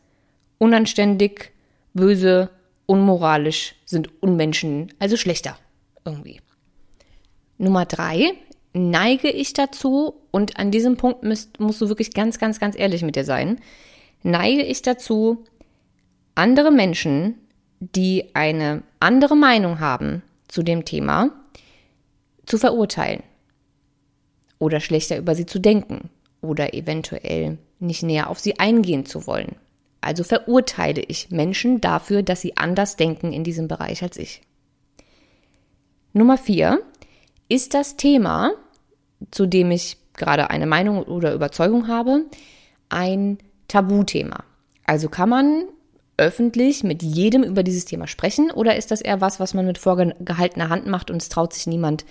unanständig, 0.59 1.51
böse, 1.93 2.49
unmoralisch, 2.85 3.75
sind 3.83 4.23
Unmenschen, 4.23 4.93
also 4.97 5.17
schlechter 5.17 5.57
irgendwie. 6.05 6.39
Nummer 7.57 7.85
drei, 7.85 8.31
neige 8.71 9.29
ich 9.29 9.51
dazu, 9.51 10.13
und 10.31 10.55
an 10.55 10.71
diesem 10.71 10.95
Punkt 10.95 11.23
musst, 11.23 11.59
musst 11.59 11.81
du 11.81 11.89
wirklich 11.89 12.13
ganz, 12.13 12.39
ganz, 12.39 12.57
ganz 12.57 12.79
ehrlich 12.79 13.03
mit 13.03 13.17
dir 13.17 13.25
sein, 13.25 13.59
neige 14.23 14.63
ich 14.63 14.81
dazu, 14.81 15.43
andere 16.33 16.71
Menschen, 16.71 17.35
die 17.81 18.33
eine 18.35 18.83
andere 19.01 19.35
Meinung 19.35 19.81
haben 19.81 20.23
zu 20.47 20.63
dem 20.63 20.85
Thema, 20.85 21.31
zu 22.45 22.57
verurteilen 22.57 23.23
oder 24.61 24.79
schlechter 24.79 25.17
über 25.17 25.33
sie 25.33 25.47
zu 25.47 25.59
denken 25.59 26.09
oder 26.41 26.73
eventuell 26.73 27.57
nicht 27.79 28.03
näher 28.03 28.29
auf 28.29 28.39
sie 28.39 28.59
eingehen 28.59 29.05
zu 29.05 29.25
wollen. 29.25 29.55
Also 30.01 30.23
verurteile 30.23 31.01
ich 31.01 31.31
Menschen 31.31 31.81
dafür, 31.81 32.21
dass 32.21 32.41
sie 32.41 32.57
anders 32.57 32.95
denken 32.95 33.33
in 33.33 33.43
diesem 33.43 33.67
Bereich 33.67 34.03
als 34.03 34.17
ich. 34.17 34.41
Nummer 36.13 36.37
vier 36.37 36.81
ist 37.49 37.73
das 37.73 37.97
Thema, 37.97 38.51
zu 39.31 39.47
dem 39.47 39.71
ich 39.71 39.97
gerade 40.13 40.49
eine 40.51 40.67
Meinung 40.67 41.03
oder 41.03 41.33
Überzeugung 41.33 41.87
habe, 41.87 42.25
ein 42.89 43.39
Tabuthema. 43.67 44.43
Also 44.85 45.09
kann 45.09 45.29
man 45.29 45.63
öffentlich 46.17 46.83
mit 46.83 47.01
jedem 47.01 47.43
über 47.43 47.63
dieses 47.63 47.85
Thema 47.85 48.05
sprechen 48.05 48.51
oder 48.51 48.75
ist 48.75 48.91
das 48.91 49.01
eher 49.01 49.21
was, 49.21 49.39
was 49.39 49.55
man 49.55 49.65
mit 49.65 49.79
vorgehaltener 49.79 50.69
Hand 50.69 50.85
macht 50.85 51.09
und 51.09 51.21
es 51.21 51.29
traut 51.29 51.53
sich 51.53 51.65
niemand 51.65 52.05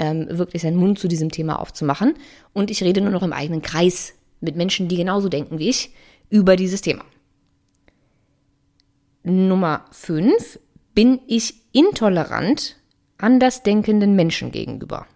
ähm, 0.00 0.26
wirklich 0.30 0.62
seinen 0.62 0.78
Mund 0.78 0.98
zu 0.98 1.06
diesem 1.06 1.30
Thema 1.30 1.60
aufzumachen 1.60 2.14
und 2.54 2.70
ich 2.70 2.82
rede 2.82 3.02
nur 3.02 3.10
noch 3.10 3.22
im 3.22 3.34
eigenen 3.34 3.62
Kreis 3.62 4.14
mit 4.40 4.56
Menschen, 4.56 4.88
die 4.88 4.96
genauso 4.96 5.28
denken 5.28 5.58
wie 5.58 5.68
ich 5.68 5.90
über 6.30 6.56
dieses 6.56 6.80
Thema. 6.80 7.04
Nummer 9.22 9.84
5. 9.92 10.58
Bin 10.94 11.20
ich 11.26 11.54
intolerant 11.72 12.76
andersdenkenden 13.18 14.16
Menschen 14.16 14.50
gegenüber? 14.50 15.06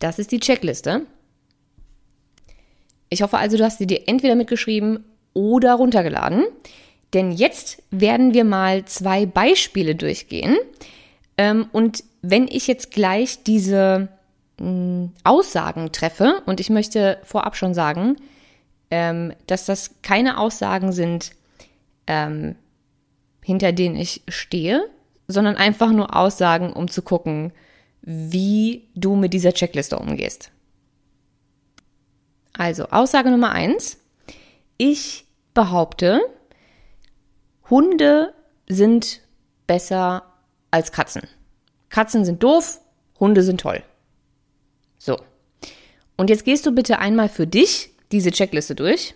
Das 0.00 0.18
ist 0.18 0.32
die 0.32 0.40
Checkliste. 0.40 1.06
Ich 3.10 3.22
hoffe 3.22 3.38
also, 3.38 3.56
du 3.56 3.64
hast 3.64 3.78
sie 3.78 3.86
dir 3.86 4.08
entweder 4.08 4.34
mitgeschrieben 4.34 5.04
oder 5.34 5.74
runtergeladen. 5.74 6.46
Denn 7.14 7.30
jetzt 7.30 7.82
werden 7.90 8.34
wir 8.34 8.44
mal 8.44 8.84
zwei 8.84 9.24
Beispiele 9.24 9.94
durchgehen. 9.94 10.56
Ähm, 11.38 11.68
und 11.72 12.04
wenn 12.20 12.48
ich 12.48 12.66
jetzt 12.66 12.90
gleich 12.90 13.44
diese 13.44 14.08
mm, 14.60 15.06
Aussagen 15.24 15.92
treffe, 15.92 16.42
und 16.44 16.60
ich 16.60 16.68
möchte 16.68 17.18
vorab 17.22 17.56
schon 17.56 17.72
sagen, 17.72 18.16
ähm, 18.90 19.32
dass 19.46 19.64
das 19.64 20.02
keine 20.02 20.38
Aussagen 20.38 20.92
sind, 20.92 21.30
ähm, 22.06 22.56
hinter 23.42 23.72
denen 23.72 23.96
ich 23.96 24.22
stehe, 24.28 24.84
sondern 25.28 25.56
einfach 25.56 25.92
nur 25.92 26.16
Aussagen, 26.16 26.72
um 26.72 26.88
zu 26.88 27.02
gucken, 27.02 27.52
wie 28.02 28.88
du 28.94 29.14
mit 29.14 29.32
dieser 29.32 29.52
Checkliste 29.52 29.98
umgehst. 29.98 30.50
Also, 32.52 32.88
Aussage 32.88 33.30
Nummer 33.30 33.52
eins. 33.52 33.98
Ich 34.78 35.26
behaupte, 35.54 36.20
Hunde 37.70 38.34
sind 38.68 39.20
besser 39.66 40.27
als 40.70 40.92
Katzen. 40.92 41.22
Katzen 41.88 42.24
sind 42.24 42.42
doof, 42.42 42.80
Hunde 43.18 43.42
sind 43.42 43.60
toll. 43.60 43.82
So. 44.98 45.18
Und 46.16 46.30
jetzt 46.30 46.44
gehst 46.44 46.66
du 46.66 46.72
bitte 46.72 46.98
einmal 46.98 47.28
für 47.28 47.46
dich 47.46 47.90
diese 48.12 48.30
Checkliste 48.30 48.74
durch 48.74 49.14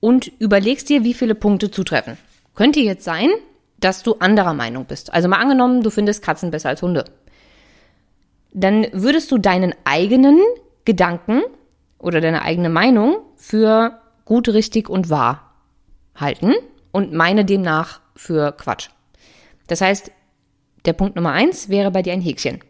und 0.00 0.32
überlegst 0.38 0.88
dir, 0.88 1.04
wie 1.04 1.14
viele 1.14 1.34
Punkte 1.34 1.70
zutreffen. 1.70 2.16
Könnte 2.54 2.80
jetzt 2.80 3.04
sein, 3.04 3.28
dass 3.78 4.02
du 4.02 4.16
anderer 4.18 4.54
Meinung 4.54 4.86
bist. 4.86 5.12
Also 5.12 5.28
mal 5.28 5.38
angenommen, 5.38 5.82
du 5.82 5.90
findest 5.90 6.22
Katzen 6.22 6.50
besser 6.50 6.70
als 6.70 6.82
Hunde. 6.82 7.04
Dann 8.52 8.86
würdest 8.92 9.30
du 9.30 9.38
deinen 9.38 9.74
eigenen 9.84 10.40
Gedanken 10.84 11.42
oder 11.98 12.20
deine 12.20 12.42
eigene 12.42 12.70
Meinung 12.70 13.18
für 13.36 14.00
gut, 14.24 14.48
richtig 14.48 14.88
und 14.88 15.10
wahr 15.10 15.54
halten 16.14 16.54
und 16.92 17.12
meine 17.12 17.44
demnach 17.44 18.00
für 18.16 18.52
Quatsch. 18.52 18.88
Das 19.66 19.80
heißt, 19.80 20.10
der 20.84 20.92
Punkt 20.92 21.16
Nummer 21.16 21.32
eins 21.32 21.68
wäre 21.68 21.90
bei 21.90 22.02
dir 22.02 22.12
ein 22.12 22.20
Häkchen. 22.20 22.60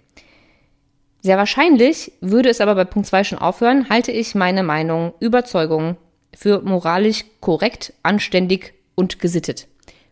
Sehr 1.21 1.37
wahrscheinlich 1.37 2.13
würde 2.21 2.49
es 2.49 2.61
aber 2.61 2.75
bei 2.75 2.85
Punkt 2.85 3.09
zwei 3.09 3.25
schon 3.25 3.39
aufhören, 3.39 3.89
halte 3.91 4.13
ich 4.13 4.35
meine 4.35 4.63
Meinung, 4.63 5.13
Überzeugung 5.21 5.97
für 6.35 6.61
moralisch 6.61 7.25
korrekt, 7.41 7.93
anständig 8.03 8.75
und 8.95 9.19
gesittet. 9.19 9.67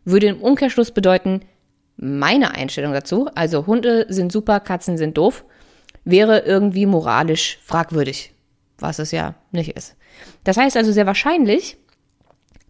Würde 0.05 0.27
im 0.27 0.41
Umkehrschluss 0.41 0.91
bedeuten, 0.91 1.41
meine 1.97 2.53
Einstellung 2.55 2.93
dazu, 2.93 3.29
also 3.35 3.67
Hunde 3.67 4.07
sind 4.09 4.33
super, 4.33 4.61
Katzen 4.61 4.99
sind 4.99 5.17
doof, 5.17 5.45
wäre 6.05 6.41
irgendwie 6.41 6.87
moralisch 6.87 7.59
fragwürdig, 7.65 8.33
was 8.79 8.99
es 8.99 9.13
ja 9.13 9.35
nicht 9.51 9.77
ist. 9.77 9.97
Das 10.45 10.57
heißt 10.57 10.77
also 10.77 10.93
sehr 10.93 11.07
wahrscheinlich 11.07 11.77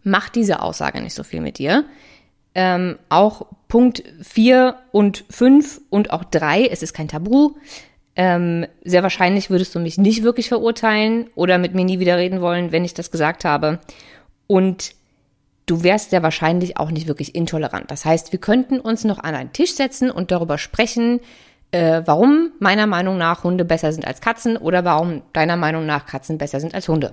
macht 0.03 0.35
diese 0.35 0.61
Aussage 0.61 1.01
nicht 1.01 1.13
so 1.13 1.23
viel 1.23 1.41
mit 1.41 1.57
dir. 1.57 1.85
Ähm, 2.59 2.97
auch 3.09 3.45
Punkt 3.67 4.03
4 4.23 4.75
und 4.91 5.25
5 5.29 5.79
und 5.91 6.11
auch 6.11 6.23
3, 6.23 6.65
es 6.65 6.81
ist 6.81 6.93
kein 6.93 7.07
Tabu. 7.07 7.51
Ähm, 8.15 8.65
sehr 8.83 9.03
wahrscheinlich 9.03 9.51
würdest 9.51 9.75
du 9.75 9.79
mich 9.79 9.99
nicht 9.99 10.23
wirklich 10.23 10.49
verurteilen 10.49 11.29
oder 11.35 11.59
mit 11.59 11.75
mir 11.75 11.85
nie 11.85 11.99
wieder 11.99 12.17
reden 12.17 12.41
wollen, 12.41 12.71
wenn 12.71 12.83
ich 12.83 12.95
das 12.95 13.11
gesagt 13.11 13.45
habe. 13.45 13.77
Und 14.47 14.95
du 15.67 15.83
wärst 15.83 16.11
ja 16.13 16.23
wahrscheinlich 16.23 16.77
auch 16.77 16.89
nicht 16.89 17.07
wirklich 17.07 17.35
intolerant. 17.35 17.91
Das 17.91 18.05
heißt, 18.05 18.31
wir 18.31 18.39
könnten 18.39 18.79
uns 18.79 19.03
noch 19.03 19.19
an 19.19 19.35
einen 19.35 19.53
Tisch 19.53 19.75
setzen 19.75 20.09
und 20.09 20.31
darüber 20.31 20.57
sprechen, 20.57 21.19
äh, 21.69 22.01
warum 22.05 22.53
meiner 22.57 22.87
Meinung 22.87 23.19
nach 23.19 23.43
Hunde 23.43 23.65
besser 23.65 23.91
sind 23.91 24.07
als 24.07 24.19
Katzen 24.19 24.57
oder 24.57 24.83
warum 24.83 25.21
deiner 25.33 25.57
Meinung 25.57 25.85
nach 25.85 26.07
Katzen 26.07 26.39
besser 26.39 26.59
sind 26.59 26.73
als 26.73 26.87
Hunde. 26.87 27.11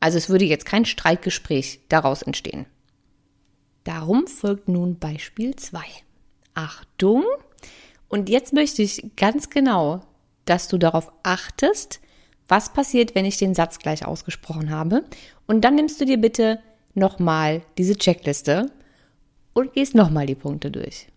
Also 0.00 0.18
es 0.18 0.28
würde 0.28 0.44
jetzt 0.44 0.66
kein 0.66 0.84
Streitgespräch 0.84 1.80
daraus 1.88 2.20
entstehen. 2.20 2.66
Darum 3.84 4.26
folgt 4.26 4.68
nun 4.68 4.98
Beispiel 4.98 5.56
2. 5.56 5.80
Achtung! 6.54 7.24
Und 8.08 8.28
jetzt 8.28 8.52
möchte 8.52 8.82
ich 8.82 9.10
ganz 9.16 9.50
genau, 9.50 10.02
dass 10.44 10.68
du 10.68 10.78
darauf 10.78 11.10
achtest, 11.22 12.00
was 12.46 12.72
passiert, 12.72 13.14
wenn 13.14 13.24
ich 13.24 13.38
den 13.38 13.54
Satz 13.54 13.78
gleich 13.78 14.04
ausgesprochen 14.04 14.70
habe. 14.70 15.04
Und 15.46 15.62
dann 15.62 15.74
nimmst 15.74 16.00
du 16.00 16.04
dir 16.04 16.18
bitte 16.18 16.60
nochmal 16.94 17.62
diese 17.78 17.96
Checkliste 17.96 18.70
und 19.54 19.72
gehst 19.72 19.94
nochmal 19.94 20.26
die 20.26 20.34
Punkte 20.34 20.70
durch. 20.70 21.08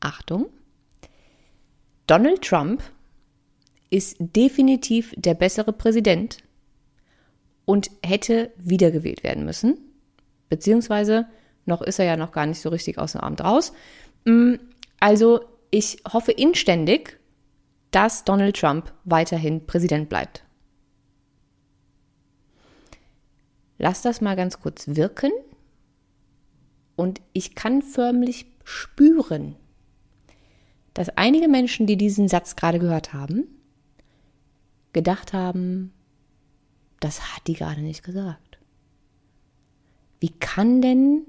Achtung! 0.00 0.46
Donald 2.06 2.42
Trump 2.42 2.82
ist 3.90 4.16
definitiv 4.18 5.14
der 5.16 5.34
bessere 5.34 5.72
Präsident 5.72 6.38
und 7.64 7.90
hätte 8.02 8.52
wiedergewählt 8.56 9.22
werden 9.22 9.44
müssen. 9.44 9.78
Beziehungsweise 10.48 11.26
noch 11.64 11.82
ist 11.82 11.98
er 11.98 12.04
ja 12.04 12.16
noch 12.16 12.32
gar 12.32 12.46
nicht 12.46 12.60
so 12.60 12.68
richtig 12.68 12.98
aus 12.98 13.12
dem 13.12 13.20
Amt 13.20 13.42
raus. 13.42 13.72
Mm, 14.24 14.54
also 15.00 15.40
ich 15.70 16.02
hoffe 16.10 16.32
inständig, 16.32 17.18
dass 17.90 18.24
Donald 18.24 18.56
Trump 18.56 18.92
weiterhin 19.04 19.66
Präsident 19.66 20.08
bleibt. 20.08 20.44
Lass 23.78 24.02
das 24.02 24.20
mal 24.20 24.36
ganz 24.36 24.60
kurz 24.60 24.88
wirken. 24.88 25.32
Und 26.94 27.20
ich 27.32 27.54
kann 27.54 27.82
förmlich 27.82 28.46
spüren, 28.64 29.56
dass 30.94 31.08
einige 31.16 31.48
Menschen, 31.48 31.86
die 31.86 31.96
diesen 31.96 32.28
Satz 32.28 32.54
gerade 32.54 32.78
gehört 32.78 33.12
haben, 33.12 33.44
gedacht 34.92 35.32
haben, 35.32 35.92
das 37.00 37.34
hat 37.34 37.46
die 37.46 37.54
gerade 37.54 37.80
nicht 37.80 38.04
gesagt. 38.04 38.58
Wie 40.20 40.30
kann 40.30 40.80
denn 40.80 41.26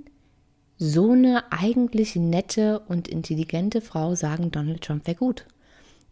so 0.77 1.11
eine 1.11 1.51
eigentlich 1.51 2.15
nette 2.15 2.79
und 2.87 3.07
intelligente 3.07 3.81
Frau 3.81 4.15
sagen, 4.15 4.51
Donald 4.51 4.81
Trump 4.81 5.07
wäre 5.07 5.17
gut? 5.17 5.45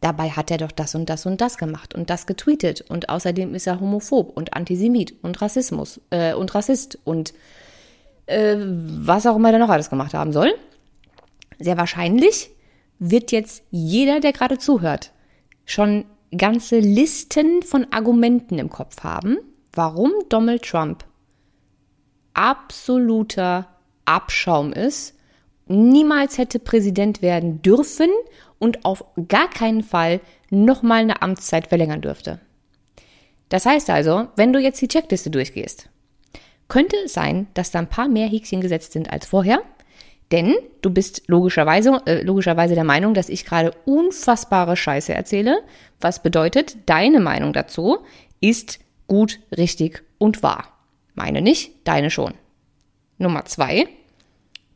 Dabei 0.01 0.29
hat 0.31 0.49
er 0.49 0.57
doch 0.57 0.71
das 0.71 0.95
und 0.95 1.09
das 1.09 1.25
und 1.27 1.41
das 1.41 1.57
gemacht 1.57 1.93
und 1.93 2.09
das 2.09 2.25
getweetet 2.25 2.81
und 2.81 3.09
außerdem 3.09 3.53
ist 3.53 3.67
er 3.67 3.79
homophob 3.79 4.35
und 4.35 4.55
Antisemit 4.55 5.15
und 5.23 5.39
Rassismus 5.41 6.01
äh, 6.09 6.33
und 6.33 6.53
Rassist 6.55 6.97
und 7.03 7.33
äh, 8.25 8.55
was 8.57 9.27
auch 9.27 9.35
immer 9.35 9.53
er 9.53 9.59
noch 9.59 9.69
alles 9.69 9.91
gemacht 9.91 10.15
haben 10.15 10.33
soll. 10.33 10.53
Sehr 11.59 11.77
wahrscheinlich 11.77 12.49
wird 12.97 13.31
jetzt 13.31 13.63
jeder, 13.69 14.19
der 14.19 14.31
gerade 14.31 14.57
zuhört, 14.57 15.11
schon 15.65 16.05
ganze 16.35 16.79
Listen 16.79 17.61
von 17.61 17.85
Argumenten 17.91 18.57
im 18.57 18.69
Kopf 18.69 19.03
haben, 19.03 19.37
warum 19.73 20.11
Donald 20.29 20.63
Trump 20.63 21.05
absoluter 22.33 23.67
Abschaum 24.05 24.73
ist, 24.73 25.15
niemals 25.67 26.37
hätte 26.37 26.59
Präsident 26.59 27.21
werden 27.21 27.61
dürfen 27.61 28.09
und 28.59 28.85
auf 28.85 29.03
gar 29.27 29.49
keinen 29.49 29.83
Fall 29.83 30.21
nochmal 30.49 31.01
eine 31.01 31.21
Amtszeit 31.21 31.67
verlängern 31.67 32.01
dürfte. 32.01 32.39
Das 33.49 33.65
heißt 33.65 33.89
also, 33.89 34.27
wenn 34.35 34.53
du 34.53 34.59
jetzt 34.59 34.81
die 34.81 34.87
Checkliste 34.87 35.29
durchgehst, 35.29 35.89
könnte 36.67 36.95
es 37.03 37.13
sein, 37.13 37.47
dass 37.53 37.71
da 37.71 37.79
ein 37.79 37.89
paar 37.89 38.07
mehr 38.07 38.27
Häkchen 38.27 38.61
gesetzt 38.61 38.93
sind 38.93 39.11
als 39.11 39.25
vorher, 39.25 39.61
denn 40.31 40.55
du 40.81 40.89
bist 40.89 41.23
logischerweise, 41.27 42.01
äh, 42.05 42.21
logischerweise 42.23 42.75
der 42.75 42.85
Meinung, 42.85 43.13
dass 43.13 43.27
ich 43.27 43.43
gerade 43.43 43.73
unfassbare 43.85 44.77
Scheiße 44.77 45.13
erzähle, 45.13 45.61
was 45.99 46.23
bedeutet, 46.23 46.77
deine 46.85 47.19
Meinung 47.19 47.51
dazu 47.51 47.99
ist 48.39 48.79
gut, 49.07 49.39
richtig 49.57 50.03
und 50.17 50.41
wahr. 50.43 50.69
Meine 51.13 51.41
nicht, 51.41 51.73
deine 51.83 52.09
schon. 52.09 52.33
Nummer 53.21 53.45
zwei, 53.45 53.87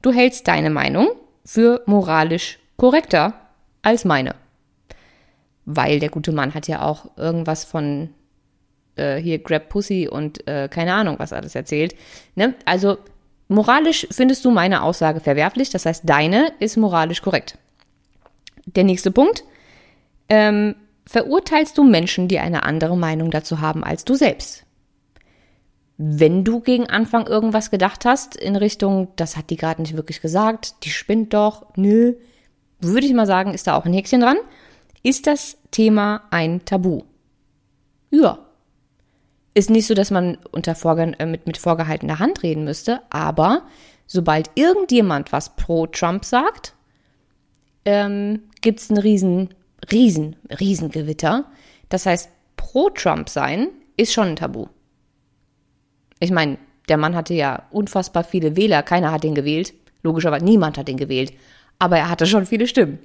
du 0.02 0.12
hältst 0.12 0.48
deine 0.48 0.70
Meinung 0.70 1.10
für 1.44 1.82
moralisch 1.86 2.60
korrekter 2.78 3.34
als 3.82 4.06
meine. 4.06 4.36
Weil 5.66 6.00
der 6.00 6.10
gute 6.10 6.32
Mann 6.32 6.54
hat 6.54 6.68
ja 6.68 6.82
auch 6.84 7.18
irgendwas 7.18 7.66
von 7.66 8.10
äh, 8.96 9.18
hier 9.18 9.40
Grab 9.40 9.70
Pussy 9.70 10.08
und 10.08 10.48
äh, 10.48 10.70
keine 10.70 10.94
Ahnung, 10.94 11.16
was 11.18 11.34
alles 11.34 11.56
erzählt. 11.56 11.96
Ne? 12.36 12.56
Also 12.66 12.98
moralisch 13.48 14.08
findest 14.12 14.46
du 14.46 14.52
meine 14.52 14.84
Aussage 14.84 15.20
verwerflich, 15.20 15.70
das 15.70 15.86
heißt, 15.86 16.04
deine 16.06 16.52
ist 16.60 16.78
moralisch 16.78 17.22
korrekt. 17.22 17.58
Der 18.66 18.84
nächste 18.84 19.12
Punkt. 19.12 19.44
Ähm, 20.28 20.76
verurteilst 21.06 21.78
du 21.78 21.84
Menschen, 21.84 22.28
die 22.28 22.40
eine 22.40 22.64
andere 22.64 22.98
Meinung 22.98 23.30
dazu 23.30 23.62
haben 23.62 23.84
als 23.84 24.06
du 24.06 24.16
selbst? 24.16 24.65
Wenn 25.98 26.44
du 26.44 26.60
gegen 26.60 26.90
Anfang 26.90 27.28
irgendwas 27.28 27.72
gedacht 27.72 28.04
hast 28.04 28.36
in 28.36 28.56
Richtung, 28.56 29.10
das 29.16 29.38
hat 29.38 29.50
die 29.50 29.56
gerade 29.56 29.82
nicht 29.82 29.96
wirklich 29.96 30.22
gesagt, 30.22 30.76
die 30.84 30.90
spinnt 30.90 31.34
doch, 31.34 31.68
nö, 31.78 32.16
würde 32.82 33.08
ich 33.08 33.14
mal 33.14 33.26
sagen, 33.28 33.54
ist 33.54 33.68
da 33.68 33.76
auch 33.76 33.86
ein 33.86 33.94
Häkchen 33.94 34.22
dran. 34.22 34.38
Ist 35.04 35.28
das 35.28 35.58
Thema 35.72 36.24
ein 36.32 36.66
Tabu? 36.66 37.04
Ja. 38.10 38.40
Ist 39.54 39.70
nicht 39.70 39.88
so, 39.88 39.94
dass 39.94 40.12
man 40.12 40.38
unter 40.52 40.76
Vorge 40.76 41.14
äh, 41.18 41.26
mit, 41.26 41.48
mit 41.48 41.58
vorgehaltener 41.58 42.20
Hand 42.20 42.44
reden 42.44 42.66
müsste, 42.66 43.02
aber 43.10 43.64
sobald 44.06 44.52
irgendjemand 44.56 45.32
was 45.32 45.56
pro 45.56 45.88
Trump 45.88 46.26
sagt, 46.26 46.74
ähm, 47.86 48.42
gibt 48.62 48.82
es 48.82 48.90
ein 48.90 48.98
riesen, 48.98 49.54
riesen, 49.92 50.36
riesen 50.60 50.90
Gewitter. 50.90 51.46
Das 51.88 52.06
heißt, 52.06 52.30
pro 52.58 52.90
Trump 52.90 53.30
sein 53.30 53.70
ist 53.96 54.12
schon 54.12 54.30
ein 54.30 54.36
Tabu. 54.36 54.68
Ich 56.20 56.32
meine, 56.32 56.58
der 56.90 56.98
Mann 56.98 57.16
hatte 57.16 57.34
ja 57.34 57.64
unfassbar 57.72 58.24
viele 58.24 58.56
Wähler, 58.56 58.84
keiner 58.84 59.12
hat 59.12 59.24
ihn 59.24 59.36
gewählt. 59.36 59.74
Logischerweise 60.04 60.46
niemand 60.46 60.78
hat 60.78 60.90
ihn 60.90 60.98
gewählt 60.98 61.34
aber 61.80 61.98
er 61.98 62.10
hatte 62.10 62.26
schon 62.26 62.46
viele 62.46 62.68
Stimmen. 62.68 63.00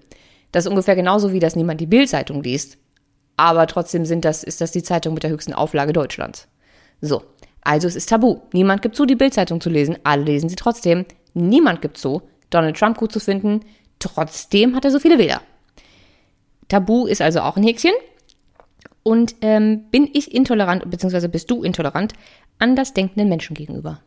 Das 0.52 0.64
ist 0.64 0.70
ungefähr 0.70 0.96
genauso 0.96 1.32
wie, 1.32 1.38
dass 1.38 1.56
niemand 1.56 1.80
die 1.80 1.86
Bildzeitung 1.86 2.42
liest. 2.42 2.78
Aber 3.36 3.66
trotzdem 3.66 4.04
sind 4.04 4.24
das, 4.24 4.42
ist 4.42 4.60
das 4.60 4.72
die 4.72 4.82
Zeitung 4.82 5.14
mit 5.14 5.22
der 5.22 5.30
höchsten 5.30 5.54
Auflage 5.54 5.92
Deutschlands. 5.92 6.48
So. 7.00 7.22
Also 7.62 7.88
es 7.88 7.96
ist 7.96 8.08
tabu. 8.08 8.40
Niemand 8.52 8.82
gibt 8.82 8.96
zu, 8.96 9.06
die 9.06 9.16
Bildzeitung 9.16 9.60
zu 9.60 9.70
lesen. 9.70 9.98
Alle 10.02 10.24
lesen 10.24 10.48
sie 10.48 10.56
trotzdem. 10.56 11.04
Niemand 11.34 11.82
gibt 11.82 11.98
zu, 11.98 12.22
Donald 12.48 12.76
Trump 12.76 12.96
gut 12.96 13.12
zu 13.12 13.20
finden. 13.20 13.60
Trotzdem 13.98 14.74
hat 14.74 14.84
er 14.84 14.90
so 14.90 14.98
viele 14.98 15.18
Wähler. 15.18 15.42
Tabu 16.68 17.06
ist 17.06 17.20
also 17.20 17.40
auch 17.40 17.56
ein 17.56 17.62
Häkchen. 17.62 17.92
Und 19.02 19.36
ähm, 19.40 19.84
bin 19.90 20.08
ich 20.12 20.34
intolerant, 20.34 20.90
beziehungsweise 20.90 21.28
bist 21.28 21.50
du 21.50 21.62
intolerant, 21.62 22.12
anders 22.58 22.92
denkenden 22.92 23.28
Menschen 23.28 23.54
gegenüber? 23.54 24.00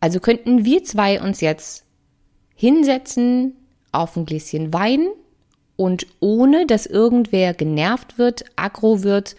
Also 0.00 0.20
könnten 0.20 0.64
wir 0.64 0.84
zwei 0.84 1.20
uns 1.20 1.40
jetzt 1.40 1.84
hinsetzen, 2.54 3.54
auf 3.92 4.16
ein 4.16 4.26
Gläschen 4.26 4.72
Wein 4.72 5.08
und 5.76 6.06
ohne 6.20 6.66
dass 6.66 6.86
irgendwer 6.86 7.54
genervt 7.54 8.18
wird, 8.18 8.44
aggro 8.56 9.02
wird 9.02 9.36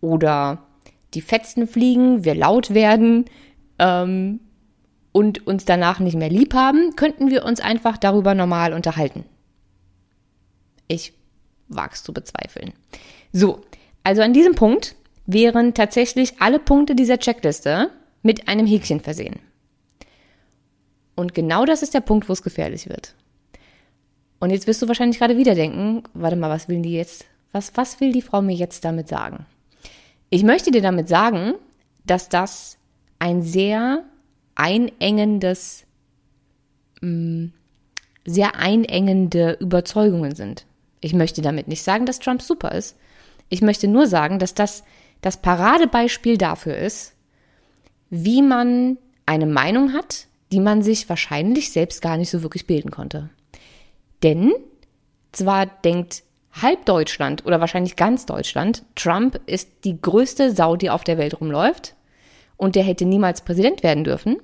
oder 0.00 0.66
die 1.14 1.20
Fetzen 1.20 1.66
fliegen, 1.66 2.24
wir 2.24 2.34
laut 2.34 2.74
werden 2.74 3.26
ähm, 3.78 4.40
und 5.12 5.46
uns 5.46 5.64
danach 5.64 6.00
nicht 6.00 6.16
mehr 6.16 6.30
lieb 6.30 6.54
haben, 6.54 6.96
könnten 6.96 7.30
wir 7.30 7.44
uns 7.44 7.60
einfach 7.60 7.96
darüber 7.96 8.34
normal 8.34 8.72
unterhalten. 8.72 9.24
Ich 10.88 11.14
wag's 11.68 12.02
zu 12.02 12.12
bezweifeln. 12.12 12.72
So, 13.32 13.62
also 14.04 14.22
an 14.22 14.32
diesem 14.32 14.54
Punkt 14.54 14.94
wären 15.26 15.74
tatsächlich 15.74 16.40
alle 16.40 16.58
Punkte 16.58 16.94
dieser 16.94 17.18
Checkliste 17.18 17.90
mit 18.22 18.48
einem 18.48 18.66
Häkchen 18.66 19.00
versehen. 19.00 19.40
Und 21.16 21.34
genau 21.34 21.64
das 21.64 21.82
ist 21.82 21.94
der 21.94 22.00
Punkt, 22.00 22.28
wo 22.28 22.32
es 22.32 22.42
gefährlich 22.42 22.88
wird. 22.88 23.14
Und 24.40 24.50
jetzt 24.50 24.66
wirst 24.66 24.82
du 24.82 24.88
wahrscheinlich 24.88 25.18
gerade 25.18 25.36
wieder 25.36 25.54
denken, 25.54 26.02
warte 26.12 26.36
mal, 26.36 26.50
was 26.50 26.68
will 26.68 26.82
die 26.82 26.92
jetzt, 26.92 27.24
was, 27.52 27.76
was 27.76 28.00
will 28.00 28.12
die 28.12 28.22
Frau 28.22 28.42
mir 28.42 28.54
jetzt 28.54 28.84
damit 28.84 29.08
sagen? 29.08 29.46
Ich 30.28 30.42
möchte 30.42 30.70
dir 30.70 30.82
damit 30.82 31.08
sagen, 31.08 31.54
dass 32.04 32.28
das 32.28 32.76
ein 33.18 33.42
sehr 33.42 34.04
einengendes, 34.54 35.84
mm, 37.00 37.46
sehr 38.26 38.56
einengende 38.56 39.56
Überzeugungen 39.60 40.34
sind. 40.34 40.66
Ich 41.00 41.14
möchte 41.14 41.40
damit 41.40 41.68
nicht 41.68 41.82
sagen, 41.82 42.06
dass 42.06 42.18
Trump 42.18 42.42
super 42.42 42.72
ist. 42.72 42.96
Ich 43.48 43.62
möchte 43.62 43.88
nur 43.88 44.06
sagen, 44.06 44.38
dass 44.38 44.54
das 44.54 44.84
das 45.24 45.38
Paradebeispiel 45.38 46.36
dafür 46.36 46.76
ist, 46.76 47.14
wie 48.10 48.42
man 48.42 48.98
eine 49.24 49.46
Meinung 49.46 49.94
hat, 49.94 50.26
die 50.52 50.60
man 50.60 50.82
sich 50.82 51.08
wahrscheinlich 51.08 51.72
selbst 51.72 52.02
gar 52.02 52.18
nicht 52.18 52.28
so 52.28 52.42
wirklich 52.42 52.66
bilden 52.66 52.90
konnte. 52.90 53.30
Denn 54.22 54.52
zwar 55.32 55.64
denkt 55.64 56.24
halb 56.52 56.84
Deutschland 56.84 57.46
oder 57.46 57.58
wahrscheinlich 57.60 57.96
ganz 57.96 58.26
Deutschland, 58.26 58.84
Trump 58.94 59.40
ist 59.46 59.70
die 59.84 60.00
größte 60.00 60.54
Sau, 60.54 60.76
die 60.76 60.90
auf 60.90 61.04
der 61.04 61.16
Welt 61.16 61.40
rumläuft 61.40 61.94
und 62.58 62.76
der 62.76 62.84
hätte 62.84 63.06
niemals 63.06 63.40
Präsident 63.40 63.82
werden 63.82 64.04
dürfen. 64.04 64.36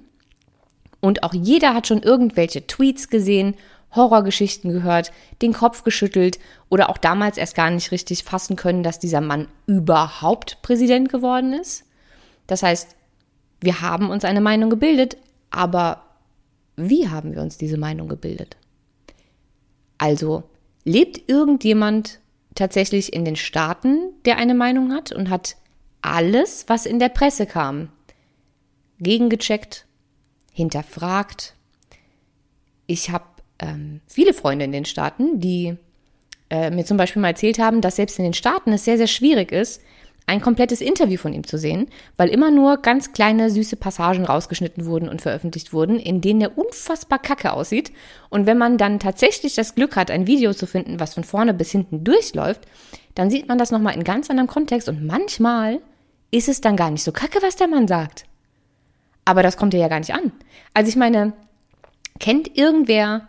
Und 1.00 1.22
auch 1.22 1.34
jeder 1.34 1.74
hat 1.74 1.86
schon 1.86 2.02
irgendwelche 2.02 2.66
Tweets 2.66 3.08
gesehen, 3.08 3.54
Horrorgeschichten 3.94 4.72
gehört, 4.72 5.12
den 5.42 5.52
Kopf 5.52 5.84
geschüttelt 5.84 6.38
oder 6.68 6.90
auch 6.90 6.98
damals 6.98 7.36
erst 7.36 7.54
gar 7.54 7.70
nicht 7.70 7.90
richtig 7.90 8.24
fassen 8.24 8.56
können, 8.56 8.82
dass 8.82 8.98
dieser 8.98 9.20
Mann 9.20 9.48
überhaupt 9.66 10.62
Präsident 10.62 11.10
geworden 11.10 11.52
ist. 11.52 11.84
Das 12.46 12.62
heißt, 12.62 12.96
wir 13.60 13.80
haben 13.80 14.10
uns 14.10 14.24
eine 14.24 14.40
Meinung 14.40 14.70
gebildet, 14.70 15.16
aber 15.50 16.02
wie 16.76 17.08
haben 17.08 17.34
wir 17.34 17.42
uns 17.42 17.58
diese 17.58 17.76
Meinung 17.76 18.08
gebildet? 18.08 18.56
Also, 19.98 20.44
lebt 20.84 21.28
irgendjemand 21.28 22.20
tatsächlich 22.54 23.12
in 23.12 23.24
den 23.24 23.36
Staaten, 23.36 24.14
der 24.24 24.38
eine 24.38 24.54
Meinung 24.54 24.92
hat 24.92 25.12
und 25.12 25.30
hat 25.30 25.56
alles, 26.02 26.64
was 26.68 26.86
in 26.86 26.98
der 26.98 27.10
Presse 27.10 27.46
kam, 27.46 27.90
gegengecheckt, 28.98 29.86
hinterfragt. 30.52 31.54
Ich 32.86 33.10
habe 33.10 33.24
ähm, 33.60 34.00
viele 34.06 34.34
Freunde 34.34 34.64
in 34.64 34.72
den 34.72 34.84
Staaten, 34.84 35.40
die 35.40 35.76
äh, 36.50 36.70
mir 36.70 36.84
zum 36.84 36.96
Beispiel 36.96 37.22
mal 37.22 37.28
erzählt 37.28 37.58
haben, 37.58 37.80
dass 37.80 37.96
selbst 37.96 38.18
in 38.18 38.24
den 38.24 38.34
Staaten 38.34 38.72
es 38.72 38.84
sehr, 38.84 38.96
sehr 38.96 39.06
schwierig 39.06 39.52
ist, 39.52 39.80
ein 40.26 40.40
komplettes 40.40 40.80
Interview 40.80 41.16
von 41.16 41.32
ihm 41.32 41.44
zu 41.44 41.58
sehen, 41.58 41.88
weil 42.16 42.28
immer 42.28 42.52
nur 42.52 42.76
ganz 42.76 43.12
kleine 43.12 43.50
süße 43.50 43.76
Passagen 43.76 44.24
rausgeschnitten 44.24 44.86
wurden 44.86 45.08
und 45.08 45.22
veröffentlicht 45.22 45.72
wurden, 45.72 45.98
in 45.98 46.20
denen 46.20 46.40
er 46.40 46.56
unfassbar 46.56 47.18
kacke 47.18 47.52
aussieht. 47.52 47.90
Und 48.28 48.46
wenn 48.46 48.56
man 48.56 48.78
dann 48.78 49.00
tatsächlich 49.00 49.56
das 49.56 49.74
Glück 49.74 49.96
hat, 49.96 50.10
ein 50.10 50.28
Video 50.28 50.52
zu 50.52 50.66
finden, 50.66 51.00
was 51.00 51.14
von 51.14 51.24
vorne 51.24 51.52
bis 51.52 51.72
hinten 51.72 52.04
durchläuft, 52.04 52.60
dann 53.16 53.28
sieht 53.28 53.48
man 53.48 53.58
das 53.58 53.72
nochmal 53.72 53.94
in 53.94 54.04
ganz 54.04 54.30
anderem 54.30 54.46
Kontext 54.46 54.88
und 54.88 55.04
manchmal 55.04 55.80
ist 56.30 56.48
es 56.48 56.60
dann 56.60 56.76
gar 56.76 56.90
nicht 56.90 57.02
so 57.02 57.10
kacke, 57.10 57.42
was 57.42 57.56
der 57.56 57.66
Mann 57.66 57.88
sagt. 57.88 58.24
Aber 59.24 59.42
das 59.42 59.56
kommt 59.56 59.72
dir 59.72 59.80
ja 59.80 59.88
gar 59.88 59.98
nicht 59.98 60.14
an. 60.14 60.32
Also 60.74 60.88
ich 60.88 60.96
meine, 60.96 61.32
kennt 62.20 62.56
irgendwer 62.56 63.28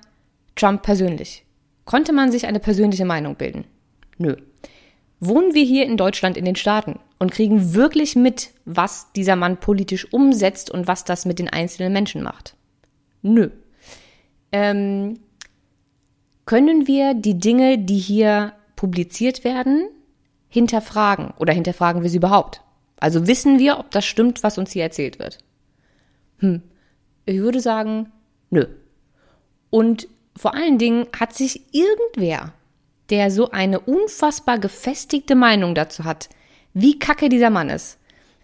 Trump 0.56 0.84
persönlich? 0.84 1.46
Konnte 1.86 2.14
man 2.14 2.32
sich 2.32 2.48
eine 2.48 2.60
persönliche 2.60 3.06
Meinung 3.06 3.36
bilden? 3.36 3.66
Nö. 4.18 4.36
Wohnen 5.20 5.54
wir 5.54 5.64
hier 5.64 5.86
in 5.86 5.98
Deutschland 5.98 6.38
in 6.38 6.46
den 6.46 6.56
Staaten 6.56 7.00
und 7.20 7.32
kriegen 7.32 7.74
wirklich 7.74 8.16
mit, 8.16 8.50
was 8.66 9.12
dieser 9.14 9.36
Mann 9.36 9.58
politisch 9.58 10.12
umsetzt 10.12 10.72
und 10.72 10.88
was 10.88 11.04
das 11.04 11.26
mit 11.26 11.38
den 11.40 11.50
einzelnen 11.50 11.94
Menschen 11.94 12.24
macht? 12.24 12.56
Nö. 13.22 13.50
Ähm, 14.52 15.20
können 16.46 16.88
wir 16.88 17.14
die 17.14 17.38
Dinge, 17.38 17.78
die 17.78 18.00
hier 18.00 18.54
publiziert 18.76 19.44
werden, 19.44 19.88
hinterfragen 20.50 21.34
oder 21.38 21.54
hinterfragen 21.54 22.02
wir 22.02 22.10
sie 22.10 22.18
überhaupt? 22.18 22.62
Also 23.00 23.28
wissen 23.28 23.60
wir, 23.60 23.80
ob 23.80 23.92
das 23.92 24.06
stimmt, 24.06 24.44
was 24.44 24.58
uns 24.58 24.72
hier 24.72 24.84
erzählt 24.84 25.20
wird? 25.20 25.38
Hm, 26.40 26.62
ich 27.26 27.38
würde 27.38 27.60
sagen, 27.60 28.12
nö. 28.50 28.66
Und 29.70 30.08
vor 30.36 30.54
allen 30.54 30.78
Dingen 30.78 31.08
hat 31.17 31.34
sich 31.34 31.74
irgendwer 31.74 32.54
der 33.12 33.30
so 33.30 33.52
eine 33.52 33.80
unfassbar 33.80 34.58
gefestigte 34.58 35.36
Meinung 35.36 35.76
dazu 35.76 36.06
hat, 36.06 36.30
wie 36.74 36.98
kacke 36.98 37.28
dieser 37.30 37.50
Mann 37.50 37.70
ist, 37.70 38.00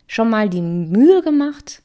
schon 0.07 0.29
mal 0.29 0.49
die 0.49 0.61
Mühe 0.61 1.23
gemacht, 1.23 1.81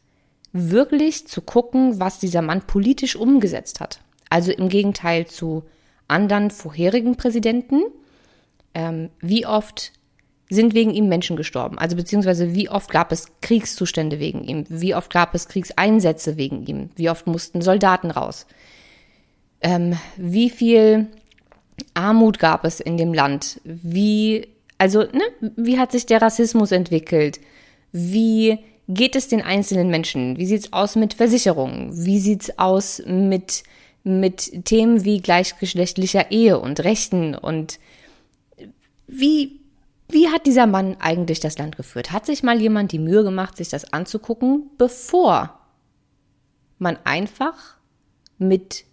wirklich 0.52 1.28
zu 1.28 1.40
gucken, 1.40 2.00
was 2.00 2.18
dieser 2.18 2.42
Mann 2.42 2.62
politisch 2.66 3.16
umgesetzt 3.16 3.80
hat. 3.80 4.00
Also 4.28 4.50
im 4.50 4.68
Gegenteil 4.68 5.26
zu 5.26 5.62
anderen 6.08 6.50
vorherigen 6.50 7.16
Präsidenten. 7.16 7.82
Ähm, 8.74 9.10
wie 9.20 9.46
oft 9.46 9.92
sind 10.50 10.74
wegen 10.74 10.90
ihm 10.90 11.08
Menschen 11.08 11.36
gestorben? 11.36 11.78
Also 11.78 11.96
beziehungsweise 11.96 12.52
wie 12.54 12.68
oft 12.68 12.90
gab 12.90 13.12
es 13.12 13.26
Kriegszustände 13.40 14.18
wegen 14.18 14.42
ihm? 14.42 14.64
Wie 14.68 14.94
oft 14.94 15.12
gab 15.12 15.34
es 15.34 15.48
Kriegseinsätze 15.48 16.36
wegen 16.36 16.66
ihm? 16.66 16.90
Wie 16.96 17.08
oft 17.08 17.26
mussten 17.26 17.62
Soldaten 17.62 18.10
raus? 18.10 18.46
Ähm, 19.62 19.96
wie 20.16 20.50
viel 20.50 21.08
Armut 21.94 22.38
gab 22.38 22.64
es 22.64 22.80
in 22.80 22.96
dem 22.96 23.14
Land? 23.14 23.60
Wie, 23.64 24.48
also, 24.78 25.00
ne, 25.00 25.22
wie 25.56 25.78
hat 25.78 25.92
sich 25.92 26.06
der 26.06 26.20
Rassismus 26.20 26.72
entwickelt? 26.72 27.40
Wie 27.92 28.58
geht 28.88 29.16
es 29.16 29.28
den 29.28 29.42
einzelnen 29.42 29.88
Menschen? 29.88 30.36
Wie 30.36 30.46
sieht's 30.46 30.72
aus 30.72 30.96
mit 30.96 31.14
Versicherungen? 31.14 32.04
Wie 32.04 32.18
sieht's 32.18 32.58
aus 32.58 33.02
mit, 33.06 33.62
mit 34.02 34.64
Themen 34.64 35.04
wie 35.04 35.20
gleichgeschlechtlicher 35.20 36.30
Ehe 36.30 36.58
und 36.58 36.80
Rechten? 36.80 37.34
Und 37.34 37.78
wie, 39.06 39.60
wie 40.08 40.28
hat 40.28 40.46
dieser 40.46 40.66
Mann 40.66 40.96
eigentlich 40.98 41.40
das 41.40 41.58
Land 41.58 41.76
geführt? 41.76 42.12
Hat 42.12 42.26
sich 42.26 42.42
mal 42.42 42.60
jemand 42.60 42.92
die 42.92 42.98
Mühe 42.98 43.22
gemacht, 43.22 43.56
sich 43.56 43.68
das 43.68 43.92
anzugucken, 43.92 44.70
bevor 44.78 45.58
man 46.78 46.98
einfach 47.04 47.76
mit 48.38 48.84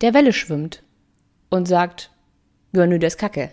der 0.00 0.14
Welle 0.14 0.32
schwimmt 0.32 0.82
und 1.50 1.66
sagt, 1.66 2.10
ja, 2.72 2.86
nö, 2.86 2.98
der 2.98 3.08
ist 3.08 3.18
kacke. 3.18 3.50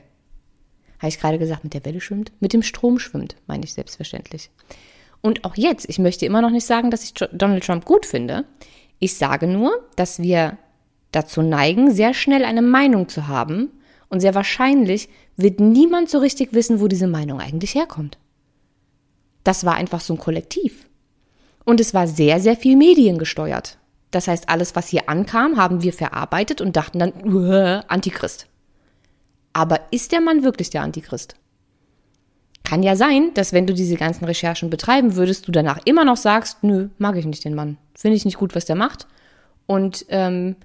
Habe 1.00 1.10
ich 1.10 1.20
gerade 1.20 1.40
gesagt, 1.40 1.64
mit 1.64 1.74
der 1.74 1.86
Welle 1.86 2.02
schwimmt? 2.02 2.32
Mit 2.40 2.54
dem 2.54 2.64
Strom 2.64 3.00
schwimmt, 3.00 3.36
meine 3.48 3.64
ich 3.64 3.74
selbstverständlich. 3.74 4.50
Und 5.22 5.46
auch 5.46 5.56
jetzt, 5.56 5.88
ich 5.90 6.00
möchte 6.00 6.26
immer 6.26 6.42
noch 6.42 6.50
nicht 6.50 6.66
sagen, 6.66 6.92
dass 6.92 7.04
ich 7.04 7.14
Donald 7.14 7.64
Trump 7.64 7.86
gut 7.86 8.06
finde. 8.06 8.46
Ich 9.00 9.16
sage 9.16 9.48
nur, 9.48 9.72
dass 9.96 10.22
wir 10.22 10.58
dazu 11.12 11.42
neigen, 11.42 11.92
sehr 11.92 12.14
schnell 12.14 12.44
eine 12.44 12.62
Meinung 12.62 13.08
zu 13.08 13.28
haben 13.28 13.72
und 14.10 14.20
sehr 14.20 14.36
wahrscheinlich 14.36 15.10
wird 15.38 15.60
niemand 15.60 16.10
so 16.10 16.20
richtig 16.20 16.54
wissen, 16.54 16.80
wo 16.80 16.88
diese 16.88 17.08
Meinung 17.08 17.40
eigentlich 17.40 17.76
herkommt. 17.76 18.18
Das 19.44 19.66
war 19.66 19.76
einfach 19.76 20.02
so 20.02 20.14
ein 20.14 20.20
Kollektiv. 20.20 20.90
Und 21.66 21.80
es 21.80 21.94
war 21.94 22.08
sehr, 22.08 22.40
sehr 22.40 22.56
viel 22.56 22.76
mediengesteuert. 22.76 23.78
Das 24.14 24.28
heißt, 24.28 24.48
alles, 24.48 24.76
was 24.76 24.90
hier 24.90 25.10
ankam, 25.10 25.58
haben 25.58 25.82
wir 25.82 25.92
verarbeitet 25.92 26.62
und 26.62 26.76
dachten 26.76 27.00
dann, 27.00 27.84
Antichrist. 27.88 28.46
Aber 29.54 29.80
ist 29.90 30.12
der 30.12 30.22
Mann 30.22 30.44
wirklich 30.44 30.70
der 30.70 30.84
Antichrist? 30.84 31.36
Kann 32.64 32.84
ja 32.84 32.96
sein, 32.96 33.32
dass 33.34 33.54
wenn 33.54 33.66
du 33.66 33.74
diese 33.74 33.96
ganzen 33.96 34.26
Recherchen 34.26 34.70
betreiben 34.70 35.16
würdest, 35.16 35.48
du 35.48 35.52
danach 35.52 35.80
immer 35.86 36.06
noch 36.06 36.18
sagst, 36.18 36.64
nö, 36.64 36.90
mag 37.00 37.18
ich 37.18 37.26
nicht 37.26 37.44
den 37.44 37.56
Mann. 37.56 37.78
Finde 37.96 38.16
ich 38.16 38.24
nicht 38.24 38.38
gut, 38.38 38.56
was 38.56 38.66
der 38.66 38.76
macht. 38.76 39.08
Und 39.66 40.06
ähm, 40.10 40.58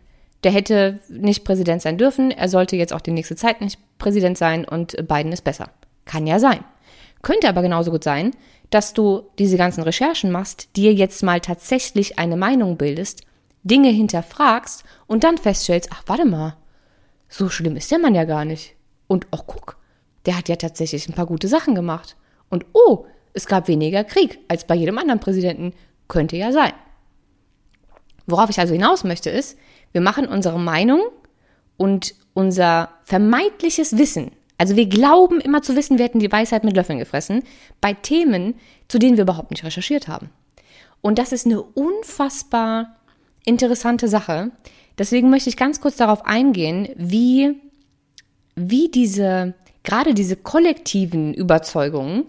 der 0.44 0.52
hätte 0.52 1.00
nicht 1.08 1.44
Präsident 1.44 1.80
sein 1.80 1.96
dürfen. 1.96 2.30
Er 2.30 2.50
sollte 2.50 2.76
jetzt 2.76 2.92
auch 2.92 3.00
die 3.00 3.12
nächste 3.12 3.34
Zeit 3.34 3.62
nicht 3.62 3.80
Präsident 3.96 4.36
sein 4.36 4.66
und 4.66 5.08
Biden 5.08 5.32
ist 5.32 5.42
besser. 5.42 5.70
Kann 6.04 6.26
ja 6.26 6.38
sein. 6.38 6.62
Könnte 7.22 7.48
aber 7.48 7.62
genauso 7.62 7.90
gut 7.90 8.04
sein, 8.04 8.32
dass 8.68 8.92
du 8.92 9.22
diese 9.38 9.56
ganzen 9.56 9.82
Recherchen 9.82 10.30
machst, 10.30 10.76
dir 10.76 10.92
jetzt 10.92 11.22
mal 11.22 11.40
tatsächlich 11.40 12.18
eine 12.18 12.36
Meinung 12.36 12.76
bildest, 12.76 13.22
Dinge 13.68 13.90
hinterfragst 13.90 14.84
und 15.06 15.24
dann 15.24 15.38
feststellst, 15.38 15.90
ach, 15.92 16.02
warte 16.06 16.24
mal, 16.24 16.56
so 17.28 17.48
schlimm 17.48 17.76
ist 17.76 17.90
der 17.90 17.98
Mann 17.98 18.14
ja 18.14 18.24
gar 18.24 18.44
nicht. 18.44 18.74
Und 19.06 19.26
auch 19.30 19.46
guck, 19.46 19.76
der 20.26 20.36
hat 20.36 20.48
ja 20.48 20.56
tatsächlich 20.56 21.08
ein 21.08 21.14
paar 21.14 21.26
gute 21.26 21.48
Sachen 21.48 21.74
gemacht. 21.74 22.16
Und 22.50 22.66
oh, 22.72 23.06
es 23.32 23.46
gab 23.46 23.68
weniger 23.68 24.04
Krieg 24.04 24.38
als 24.48 24.66
bei 24.66 24.74
jedem 24.74 24.98
anderen 24.98 25.20
Präsidenten. 25.20 25.74
Könnte 26.08 26.36
ja 26.36 26.52
sein. 26.52 26.72
Worauf 28.26 28.50
ich 28.50 28.58
also 28.58 28.72
hinaus 28.72 29.04
möchte, 29.04 29.30
ist, 29.30 29.58
wir 29.92 30.00
machen 30.00 30.26
unsere 30.26 30.58
Meinung 30.58 31.02
und 31.76 32.14
unser 32.34 32.90
vermeintliches 33.02 33.96
Wissen, 33.96 34.32
also 34.58 34.74
wir 34.74 34.86
glauben 34.86 35.40
immer 35.40 35.62
zu 35.62 35.76
wissen, 35.76 35.98
wir 35.98 36.04
hätten 36.04 36.18
die 36.18 36.32
Weisheit 36.32 36.64
mit 36.64 36.74
Löffeln 36.74 36.98
gefressen, 36.98 37.44
bei 37.80 37.94
Themen, 37.94 38.54
zu 38.88 38.98
denen 38.98 39.16
wir 39.16 39.22
überhaupt 39.22 39.52
nicht 39.52 39.64
recherchiert 39.64 40.08
haben. 40.08 40.30
Und 41.00 41.18
das 41.18 41.30
ist 41.30 41.46
eine 41.46 41.62
unfassbar 41.62 42.96
interessante 43.44 44.08
Sache. 44.08 44.50
Deswegen 44.98 45.30
möchte 45.30 45.48
ich 45.48 45.56
ganz 45.56 45.80
kurz 45.80 45.96
darauf 45.96 46.26
eingehen, 46.26 46.88
wie 46.96 47.60
wie 48.60 48.88
diese, 48.88 49.54
gerade 49.84 50.14
diese 50.14 50.34
kollektiven 50.34 51.32
Überzeugungen 51.32 52.24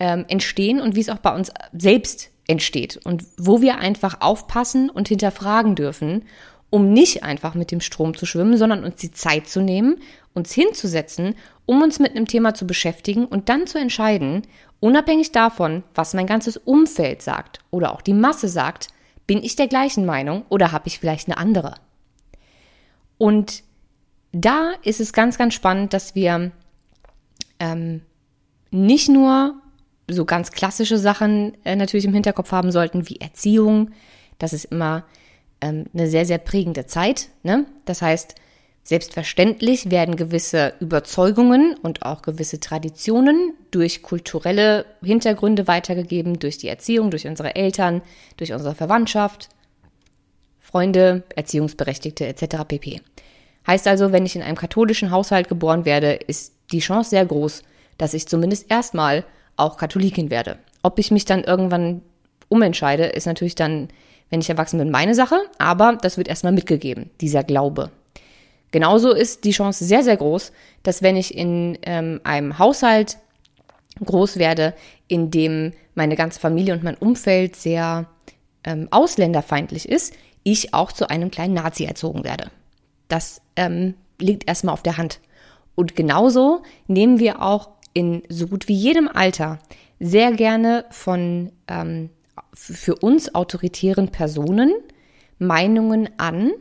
ähm, 0.00 0.24
entstehen 0.26 0.80
und 0.80 0.96
wie 0.96 1.00
es 1.00 1.08
auch 1.08 1.18
bei 1.18 1.32
uns 1.32 1.52
selbst 1.72 2.30
entsteht 2.48 2.98
und 3.04 3.24
wo 3.36 3.60
wir 3.60 3.78
einfach 3.78 4.20
aufpassen 4.20 4.90
und 4.90 5.06
hinterfragen 5.06 5.76
dürfen, 5.76 6.24
um 6.70 6.92
nicht 6.92 7.22
einfach 7.22 7.54
mit 7.54 7.70
dem 7.70 7.80
Strom 7.80 8.16
zu 8.16 8.26
schwimmen, 8.26 8.56
sondern 8.56 8.82
uns 8.82 8.96
die 8.96 9.12
Zeit 9.12 9.48
zu 9.48 9.60
nehmen, 9.60 10.00
uns 10.34 10.52
hinzusetzen, 10.52 11.36
um 11.66 11.82
uns 11.82 12.00
mit 12.00 12.16
einem 12.16 12.26
Thema 12.26 12.54
zu 12.54 12.66
beschäftigen 12.66 13.26
und 13.26 13.48
dann 13.48 13.68
zu 13.68 13.78
entscheiden, 13.78 14.42
Unabhängig 14.80 15.30
davon, 15.30 15.82
was 15.94 16.14
mein 16.14 16.26
ganzes 16.26 16.56
Umfeld 16.56 17.20
sagt 17.20 17.60
oder 17.70 17.92
auch 17.92 18.00
die 18.00 18.14
Masse 18.14 18.48
sagt, 18.48 18.88
bin 19.30 19.44
ich 19.44 19.54
der 19.54 19.68
gleichen 19.68 20.06
Meinung 20.06 20.44
oder 20.48 20.72
habe 20.72 20.88
ich 20.88 20.98
vielleicht 20.98 21.28
eine 21.28 21.36
andere? 21.36 21.76
Und 23.16 23.62
da 24.32 24.72
ist 24.82 24.98
es 24.98 25.12
ganz, 25.12 25.38
ganz 25.38 25.54
spannend, 25.54 25.92
dass 25.92 26.16
wir 26.16 26.50
ähm, 27.60 28.00
nicht 28.72 29.08
nur 29.08 29.54
so 30.10 30.24
ganz 30.24 30.50
klassische 30.50 30.98
Sachen 30.98 31.56
äh, 31.64 31.76
natürlich 31.76 32.06
im 32.06 32.12
Hinterkopf 32.12 32.50
haben 32.50 32.72
sollten, 32.72 33.08
wie 33.08 33.20
Erziehung. 33.20 33.92
Das 34.38 34.52
ist 34.52 34.64
immer 34.64 35.04
ähm, 35.60 35.84
eine 35.94 36.08
sehr, 36.08 36.26
sehr 36.26 36.38
prägende 36.38 36.86
Zeit. 36.86 37.28
Ne? 37.44 37.66
Das 37.84 38.02
heißt, 38.02 38.34
selbstverständlich 38.82 39.90
werden 39.90 40.16
gewisse 40.16 40.74
Überzeugungen 40.80 41.74
und 41.82 42.02
auch 42.02 42.22
gewisse 42.22 42.60
Traditionen 42.60 43.54
durch 43.70 44.02
kulturelle 44.02 44.84
Hintergründe 45.02 45.68
weitergegeben, 45.68 46.38
durch 46.38 46.58
die 46.58 46.68
Erziehung, 46.68 47.10
durch 47.10 47.26
unsere 47.26 47.54
Eltern, 47.54 48.02
durch 48.36 48.52
unsere 48.52 48.74
Verwandtschaft, 48.74 49.48
Freunde, 50.58 51.24
Erziehungsberechtigte 51.36 52.26
etc. 52.26 52.64
pp. 52.66 53.00
Heißt 53.66 53.86
also, 53.86 54.12
wenn 54.12 54.26
ich 54.26 54.36
in 54.36 54.42
einem 54.42 54.56
katholischen 54.56 55.10
Haushalt 55.10 55.48
geboren 55.48 55.84
werde, 55.84 56.12
ist 56.12 56.54
die 56.72 56.78
Chance 56.80 57.10
sehr 57.10 57.26
groß, 57.26 57.62
dass 57.98 58.14
ich 58.14 58.26
zumindest 58.26 58.70
erstmal 58.70 59.24
auch 59.56 59.76
Katholikin 59.76 60.30
werde. 60.30 60.58
Ob 60.82 60.98
ich 60.98 61.10
mich 61.10 61.26
dann 61.26 61.44
irgendwann 61.44 62.02
umentscheide, 62.48 63.04
ist 63.04 63.26
natürlich 63.26 63.54
dann, 63.54 63.88
wenn 64.30 64.40
ich 64.40 64.48
erwachsen 64.48 64.78
bin, 64.78 64.90
meine 64.90 65.14
Sache, 65.14 65.38
aber 65.58 65.98
das 66.00 66.16
wird 66.16 66.28
erstmal 66.28 66.52
mitgegeben, 66.52 67.10
dieser 67.20 67.44
Glaube. 67.44 67.90
Genauso 68.70 69.12
ist 69.12 69.44
die 69.44 69.50
Chance 69.50 69.84
sehr, 69.84 70.02
sehr 70.02 70.16
groß, 70.16 70.52
dass 70.82 71.02
wenn 71.02 71.16
ich 71.16 71.36
in 71.36 71.78
ähm, 71.82 72.20
einem 72.24 72.58
Haushalt 72.58 73.18
groß 74.04 74.36
werde, 74.36 74.74
in 75.08 75.30
dem 75.30 75.72
meine 75.94 76.16
ganze 76.16 76.40
Familie 76.40 76.74
und 76.74 76.82
mein 76.82 76.96
Umfeld 76.96 77.56
sehr 77.56 78.06
ähm, 78.64 78.88
ausländerfeindlich 78.90 79.88
ist, 79.88 80.14
ich 80.42 80.72
auch 80.72 80.92
zu 80.92 81.10
einem 81.10 81.30
kleinen 81.30 81.54
Nazi 81.54 81.84
erzogen 81.84 82.24
werde. 82.24 82.50
Das 83.08 83.42
ähm, 83.56 83.94
liegt 84.18 84.48
erstmal 84.48 84.72
auf 84.72 84.82
der 84.82 84.96
Hand. 84.96 85.20
Und 85.74 85.96
genauso 85.96 86.62
nehmen 86.86 87.18
wir 87.18 87.42
auch 87.42 87.70
in 87.92 88.22
so 88.28 88.46
gut 88.46 88.68
wie 88.68 88.74
jedem 88.74 89.08
Alter 89.08 89.58
sehr 89.98 90.32
gerne 90.32 90.84
von 90.90 91.52
ähm, 91.68 92.10
für 92.54 92.96
uns 92.96 93.34
autoritären 93.34 94.08
Personen 94.08 94.72
Meinungen 95.38 96.10
an, 96.18 96.52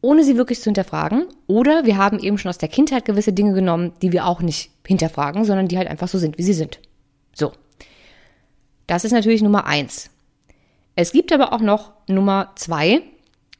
ohne 0.00 0.24
sie 0.24 0.36
wirklich 0.36 0.60
zu 0.60 0.64
hinterfragen. 0.64 1.26
Oder 1.46 1.84
wir 1.84 1.96
haben 1.96 2.18
eben 2.18 2.38
schon 2.38 2.50
aus 2.50 2.58
der 2.58 2.68
Kindheit 2.68 3.04
gewisse 3.04 3.32
Dinge 3.32 3.52
genommen, 3.52 3.92
die 4.02 4.12
wir 4.12 4.26
auch 4.26 4.40
nicht 4.40 4.70
hinterfragen, 4.86 5.44
sondern 5.44 5.68
die 5.68 5.78
halt 5.78 5.88
einfach 5.88 6.08
so 6.08 6.18
sind, 6.18 6.38
wie 6.38 6.42
sie 6.42 6.54
sind. 6.54 6.80
So. 7.34 7.52
Das 8.86 9.04
ist 9.04 9.12
natürlich 9.12 9.42
Nummer 9.42 9.66
eins. 9.66 10.10
Es 10.94 11.12
gibt 11.12 11.32
aber 11.32 11.52
auch 11.52 11.60
noch 11.60 11.92
Nummer 12.08 12.52
zwei, 12.56 13.02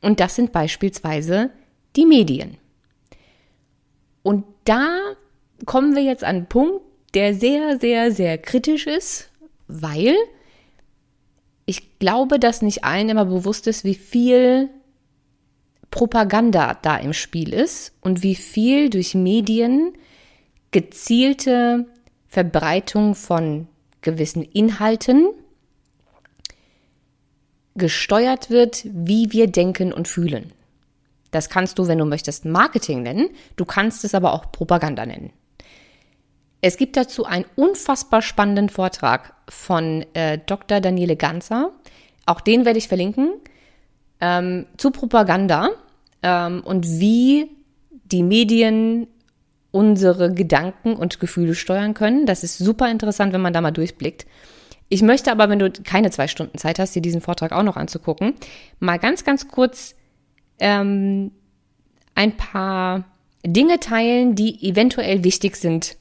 und 0.00 0.20
das 0.20 0.34
sind 0.34 0.52
beispielsweise 0.52 1.50
die 1.96 2.06
Medien. 2.06 2.56
Und 4.22 4.44
da 4.64 4.98
kommen 5.66 5.94
wir 5.94 6.02
jetzt 6.02 6.24
an 6.24 6.36
einen 6.36 6.46
Punkt, 6.46 6.82
der 7.14 7.34
sehr, 7.34 7.78
sehr, 7.78 8.12
sehr 8.12 8.38
kritisch 8.38 8.86
ist, 8.86 9.30
weil 9.66 10.14
ich 11.66 11.98
glaube, 11.98 12.38
dass 12.38 12.62
nicht 12.62 12.84
allen 12.84 13.08
immer 13.08 13.24
bewusst 13.24 13.66
ist, 13.66 13.84
wie 13.84 13.94
viel 13.94 14.70
Propaganda 15.90 16.78
da 16.82 16.96
im 16.96 17.12
Spiel 17.12 17.52
ist 17.52 17.92
und 18.00 18.22
wie 18.22 18.34
viel 18.34 18.90
durch 18.90 19.14
Medien 19.14 19.92
gezielte 20.70 21.86
Verbreitung 22.28 23.14
von 23.14 23.68
gewissen 24.02 24.42
Inhalten 24.42 25.28
gesteuert 27.74 28.50
wird, 28.50 28.84
wie 28.84 29.32
wir 29.32 29.46
denken 29.46 29.92
und 29.92 30.08
fühlen. 30.08 30.52
Das 31.30 31.48
kannst 31.48 31.78
du, 31.78 31.86
wenn 31.88 31.98
du 31.98 32.04
möchtest, 32.04 32.44
Marketing 32.44 33.02
nennen, 33.02 33.30
du 33.56 33.64
kannst 33.64 34.04
es 34.04 34.14
aber 34.14 34.32
auch 34.32 34.50
Propaganda 34.50 35.06
nennen. 35.06 35.32
Es 36.60 36.76
gibt 36.76 36.96
dazu 36.96 37.24
einen 37.24 37.44
unfassbar 37.54 38.20
spannenden 38.20 38.68
Vortrag 38.68 39.34
von 39.48 40.04
äh, 40.14 40.38
Dr. 40.44 40.80
Daniele 40.80 41.16
Ganzer. 41.16 41.72
Auch 42.26 42.40
den 42.40 42.64
werde 42.64 42.78
ich 42.78 42.88
verlinken. 42.88 43.34
Ähm, 44.20 44.66
zu 44.76 44.90
Propaganda 44.90 45.70
ähm, 46.22 46.62
und 46.64 46.86
wie 46.86 47.50
die 48.04 48.22
Medien 48.22 49.06
unsere 49.70 50.32
Gedanken 50.32 50.94
und 50.94 51.20
Gefühle 51.20 51.54
steuern 51.54 51.94
können. 51.94 52.26
Das 52.26 52.42
ist 52.42 52.58
super 52.58 52.90
interessant, 52.90 53.32
wenn 53.32 53.40
man 53.40 53.52
da 53.52 53.60
mal 53.60 53.70
durchblickt. 53.70 54.26
Ich 54.88 55.02
möchte 55.02 55.30
aber, 55.30 55.48
wenn 55.50 55.58
du 55.58 55.70
keine 55.70 56.10
zwei 56.10 56.26
Stunden 56.26 56.58
Zeit 56.58 56.78
hast, 56.78 56.94
dir 56.94 57.02
diesen 57.02 57.20
Vortrag 57.20 57.52
auch 57.52 57.62
noch 57.62 57.76
anzugucken, 57.76 58.34
mal 58.80 58.98
ganz, 58.98 59.24
ganz 59.24 59.46
kurz 59.46 59.94
ähm, 60.58 61.30
ein 62.14 62.36
paar 62.36 63.04
Dinge 63.46 63.78
teilen, 63.78 64.34
die 64.34 64.68
eventuell 64.68 65.22
wichtig 65.22 65.56
sind 65.56 65.98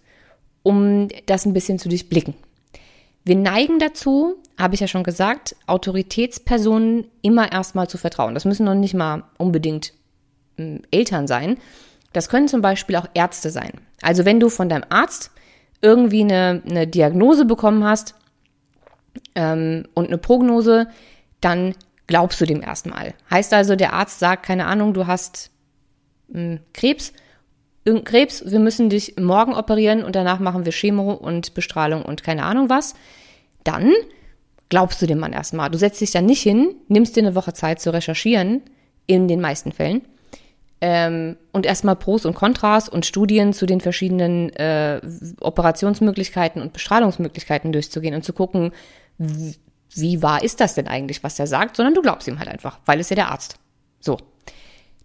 um 0.67 1.07
das 1.27 1.45
ein 1.45 1.53
bisschen 1.53 1.79
zu 1.79 1.87
durchblicken. 1.87 2.33
Wir 3.23 3.37
neigen 3.37 3.79
dazu, 3.79 4.35
habe 4.57 4.75
ich 4.75 4.81
ja 4.81 4.87
schon 4.87 5.03
gesagt, 5.03 5.55
Autoritätspersonen 5.67 7.05
immer 7.21 7.51
erstmal 7.51 7.87
zu 7.87 7.97
vertrauen. 7.97 8.33
Das 8.33 8.45
müssen 8.45 8.65
noch 8.65 8.75
nicht 8.75 8.93
mal 8.93 9.23
unbedingt 9.37 9.93
äh, 10.57 10.79
Eltern 10.91 11.27
sein. 11.27 11.57
Das 12.13 12.29
können 12.29 12.47
zum 12.47 12.61
Beispiel 12.61 12.95
auch 12.95 13.07
Ärzte 13.13 13.49
sein. 13.49 13.71
Also 14.01 14.25
wenn 14.25 14.39
du 14.39 14.49
von 14.49 14.69
deinem 14.69 14.85
Arzt 14.89 15.31
irgendwie 15.81 16.21
eine, 16.21 16.63
eine 16.67 16.87
Diagnose 16.87 17.45
bekommen 17.45 17.83
hast 17.83 18.15
ähm, 19.35 19.87
und 19.93 20.07
eine 20.07 20.17
Prognose, 20.17 20.87
dann 21.41 21.75
glaubst 22.07 22.41
du 22.41 22.45
dem 22.45 22.63
erstmal. 22.63 23.13
Heißt 23.29 23.53
also, 23.53 23.75
der 23.75 23.93
Arzt 23.93 24.19
sagt, 24.19 24.45
keine 24.45 24.65
Ahnung, 24.65 24.93
du 24.93 25.05
hast 25.05 25.51
äh, 26.33 26.57
Krebs 26.73 27.13
Krebs, 28.03 28.43
wir 28.45 28.59
müssen 28.59 28.89
dich 28.89 29.15
morgen 29.17 29.53
operieren 29.53 30.03
und 30.03 30.15
danach 30.15 30.39
machen 30.39 30.65
wir 30.65 30.71
Chemo 30.73 31.13
und 31.13 31.53
Bestrahlung 31.53 32.03
und 32.03 32.23
keine 32.23 32.43
Ahnung 32.43 32.69
was, 32.69 32.95
dann 33.63 33.93
glaubst 34.69 35.01
du 35.01 35.05
dem 35.05 35.19
Mann 35.19 35.33
erstmal. 35.33 35.69
Du 35.69 35.77
setzt 35.77 36.01
dich 36.01 36.11
dann 36.11 36.25
nicht 36.25 36.41
hin, 36.41 36.75
nimmst 36.87 37.15
dir 37.15 37.21
eine 37.21 37.35
Woche 37.35 37.53
Zeit 37.53 37.79
zu 37.79 37.93
recherchieren, 37.93 38.61
in 39.05 39.27
den 39.27 39.39
meisten 39.39 39.71
Fällen, 39.71 40.01
ähm, 40.79 41.37
und 41.51 41.65
erstmal 41.65 41.95
Pros 41.95 42.25
und 42.25 42.35
Kontras 42.35 42.87
und 42.87 43.05
Studien 43.05 43.53
zu 43.53 43.65
den 43.65 43.81
verschiedenen 43.81 44.49
äh, 44.55 45.01
Operationsmöglichkeiten 45.41 46.61
und 46.61 46.73
Bestrahlungsmöglichkeiten 46.73 47.71
durchzugehen 47.71 48.13
und 48.13 48.23
zu 48.23 48.33
gucken, 48.33 48.71
wie, 49.17 50.21
wahr 50.21 50.43
ist 50.43 50.59
das 50.59 50.75
denn 50.75 50.87
eigentlich, 50.87 51.23
was 51.23 51.35
der 51.35 51.47
sagt, 51.47 51.77
sondern 51.77 51.95
du 51.95 52.03
glaubst 52.03 52.27
ihm 52.27 52.37
halt 52.37 52.49
einfach, 52.49 52.79
weil 52.85 52.99
es 52.99 53.09
ja 53.09 53.15
der 53.15 53.31
Arzt. 53.31 53.55
So. 53.99 54.17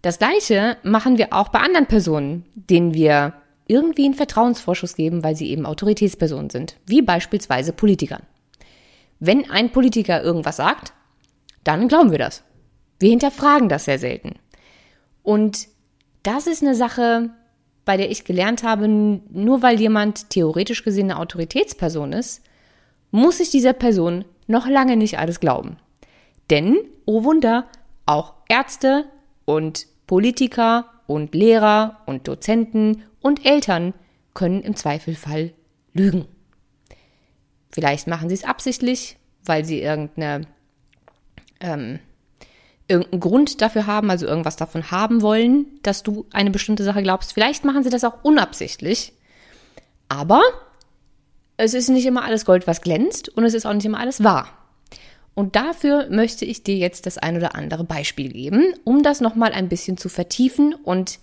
Das 0.03 0.19
gleiche 0.19 0.77
machen 0.83 1.17
wir 1.17 1.33
auch 1.33 1.49
bei 1.49 1.59
anderen 1.59 1.87
Personen, 1.87 2.45
denen 2.53 2.93
wir 2.93 3.33
irgendwie 3.65 4.05
einen 4.05 4.13
Vertrauensvorschuss 4.13 4.95
geben, 4.95 5.23
weil 5.23 5.35
sie 5.35 5.49
eben 5.49 5.65
Autoritätspersonen 5.65 6.49
sind, 6.49 6.75
wie 6.85 7.01
beispielsweise 7.01 7.71
Politikern. 7.71 8.21
Wenn 9.19 9.49
ein 9.49 9.71
Politiker 9.71 10.21
irgendwas 10.23 10.57
sagt, 10.57 10.93
dann 11.63 11.87
glauben 11.87 12.11
wir 12.11 12.19
das. 12.19 12.43
Wir 12.99 13.09
hinterfragen 13.09 13.69
das 13.69 13.85
sehr 13.85 13.99
selten. 13.99 14.35
Und 15.23 15.67
das 16.23 16.47
ist 16.47 16.61
eine 16.61 16.75
Sache, 16.75 17.29
bei 17.85 17.97
der 17.97 18.09
ich 18.11 18.23
gelernt 18.25 18.63
habe, 18.63 18.87
nur 18.87 19.61
weil 19.61 19.79
jemand 19.79 20.29
theoretisch 20.29 20.83
gesehen 20.83 21.11
eine 21.11 21.19
Autoritätsperson 21.19 22.13
ist, 22.13 22.41
muss 23.11 23.39
ich 23.39 23.49
dieser 23.49 23.73
Person 23.73 24.25
noch 24.47 24.67
lange 24.67 24.97
nicht 24.97 25.19
alles 25.19 25.39
glauben. 25.39 25.77
Denn, 26.49 26.77
oh 27.05 27.23
Wunder, 27.23 27.67
auch 28.05 28.33
Ärzte 28.49 29.05
und 29.45 29.87
Politiker 30.07 30.85
und 31.07 31.33
Lehrer 31.35 31.99
und 32.05 32.27
Dozenten 32.27 33.03
und 33.21 33.45
Eltern 33.45 33.93
können 34.33 34.61
im 34.61 34.75
Zweifelfall 34.75 35.53
lügen. 35.93 36.25
Vielleicht 37.73 38.07
machen 38.07 38.29
sie 38.29 38.35
es 38.35 38.43
absichtlich, 38.43 39.17
weil 39.43 39.65
sie 39.65 39.81
irgendeine, 39.81 40.45
ähm, 41.59 41.99
irgendeinen 42.87 43.19
Grund 43.19 43.61
dafür 43.61 43.87
haben, 43.87 44.09
also 44.11 44.27
irgendwas 44.27 44.55
davon 44.55 44.91
haben 44.91 45.21
wollen, 45.21 45.65
dass 45.81 46.03
du 46.03 46.25
eine 46.31 46.51
bestimmte 46.51 46.83
Sache 46.83 47.01
glaubst. 47.01 47.33
Vielleicht 47.33 47.65
machen 47.65 47.83
sie 47.83 47.89
das 47.89 48.03
auch 48.03 48.23
unabsichtlich. 48.23 49.13
Aber 50.07 50.41
es 51.57 51.73
ist 51.73 51.89
nicht 51.89 52.05
immer 52.05 52.23
alles 52.23 52.45
Gold, 52.45 52.67
was 52.67 52.81
glänzt 52.81 53.29
und 53.29 53.43
es 53.43 53.55
ist 53.55 53.65
auch 53.65 53.73
nicht 53.73 53.85
immer 53.85 53.99
alles 53.99 54.23
wahr. 54.23 54.49
Und 55.33 55.55
dafür 55.55 56.09
möchte 56.11 56.45
ich 56.45 56.61
dir 56.61 56.75
jetzt 56.75 57.07
das 57.07 57.17
ein 57.17 57.35
oder 57.35 57.55
andere 57.55 57.83
Beispiel 57.83 58.31
geben, 58.31 58.75
um 58.83 59.01
das 59.01 59.19
nochmal 59.19 59.51
ein 59.51 59.67
bisschen 59.67 59.97
zu 59.97 60.09
vertiefen 60.09 60.75
und 60.75 61.19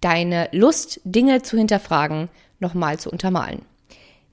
deine 0.00 0.48
Lust, 0.52 1.00
Dinge 1.04 1.42
zu 1.42 1.58
hinterfragen, 1.58 2.30
nochmal 2.58 2.98
zu 2.98 3.10
untermalen. 3.10 3.66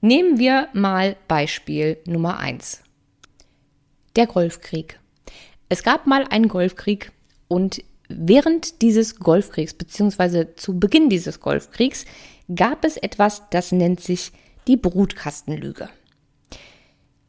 Nehmen 0.00 0.38
wir 0.38 0.68
mal 0.72 1.16
Beispiel 1.26 1.98
Nummer 2.06 2.38
eins: 2.38 2.82
Der 4.16 4.26
Golfkrieg. 4.26 5.00
Es 5.68 5.82
gab 5.82 6.06
mal 6.06 6.24
einen 6.30 6.48
Golfkrieg 6.48 7.12
und 7.48 7.82
während 8.08 8.80
dieses 8.80 9.18
Golfkriegs, 9.18 9.74
beziehungsweise 9.74 10.54
zu 10.54 10.78
Beginn 10.78 11.10
dieses 11.10 11.40
Golfkriegs, 11.40 12.06
gab 12.54 12.84
es 12.84 12.96
etwas, 12.96 13.42
das 13.50 13.72
nennt 13.72 14.00
sich 14.00 14.32
die 14.66 14.76
Brutkastenlüge. 14.76 15.88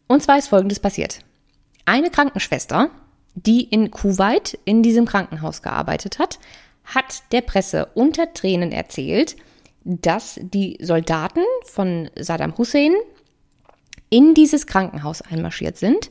Und 0.08 0.24
zwar 0.24 0.38
ist 0.38 0.48
Folgendes 0.48 0.80
passiert. 0.80 1.20
Eine 1.86 2.10
Krankenschwester, 2.10 2.92
die 3.36 3.64
in 3.64 3.92
Kuwait 3.92 4.58
in 4.66 4.84
diesem 4.84 5.06
Krankenhaus 5.06 5.62
gearbeitet 5.62 6.20
hat, 6.20 6.40
hat 6.84 7.24
der 7.32 7.42
Presse 7.42 7.88
unter 7.94 8.34
Tränen 8.34 8.72
erzählt, 8.72 9.36
dass 9.90 10.40
die 10.42 10.78
Soldaten 10.82 11.42
von 11.64 12.10
Saddam 12.18 12.58
Hussein 12.58 12.94
in 14.10 14.34
dieses 14.34 14.68
Krankenhaus 14.68 15.22
einmarschiert 15.22 15.78
sind, 15.78 16.10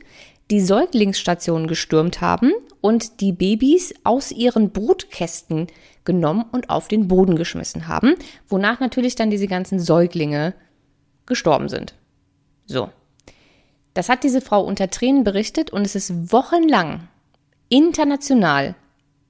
die 0.51 0.61
Säuglingsstationen 0.61 1.67
gestürmt 1.67 2.21
haben 2.21 2.51
und 2.81 3.21
die 3.21 3.31
Babys 3.31 3.93
aus 4.03 4.31
ihren 4.31 4.71
Brutkästen 4.71 5.67
genommen 6.03 6.45
und 6.51 6.69
auf 6.69 6.87
den 6.87 7.07
Boden 7.07 7.35
geschmissen 7.35 7.87
haben, 7.87 8.15
wonach 8.47 8.79
natürlich 8.79 9.15
dann 9.15 9.29
diese 9.29 9.47
ganzen 9.47 9.79
Säuglinge 9.79 10.53
gestorben 11.25 11.69
sind. 11.69 11.93
So. 12.65 12.89
Das 13.93 14.09
hat 14.09 14.23
diese 14.23 14.41
Frau 14.41 14.61
unter 14.63 14.89
Tränen 14.89 15.23
berichtet 15.23 15.71
und 15.71 15.85
es 15.85 15.95
ist 15.95 16.31
wochenlang 16.31 17.07
international 17.69 18.75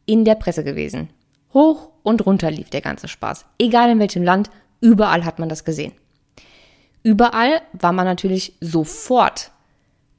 in 0.05 0.25
der 0.25 0.35
Presse 0.35 0.63
gewesen. 0.63 1.09
Hoch 1.53 1.89
und 2.03 2.25
runter 2.25 2.51
lief 2.51 2.69
der 2.69 2.81
ganze 2.81 3.07
Spaß. 3.07 3.45
Egal 3.57 3.89
in 3.89 3.99
welchem 3.99 4.23
Land, 4.23 4.49
überall 4.81 5.25
hat 5.25 5.39
man 5.39 5.49
das 5.49 5.65
gesehen. 5.65 5.93
Überall 7.03 7.61
war 7.73 7.93
man 7.93 8.05
natürlich 8.05 8.53
sofort 8.59 9.51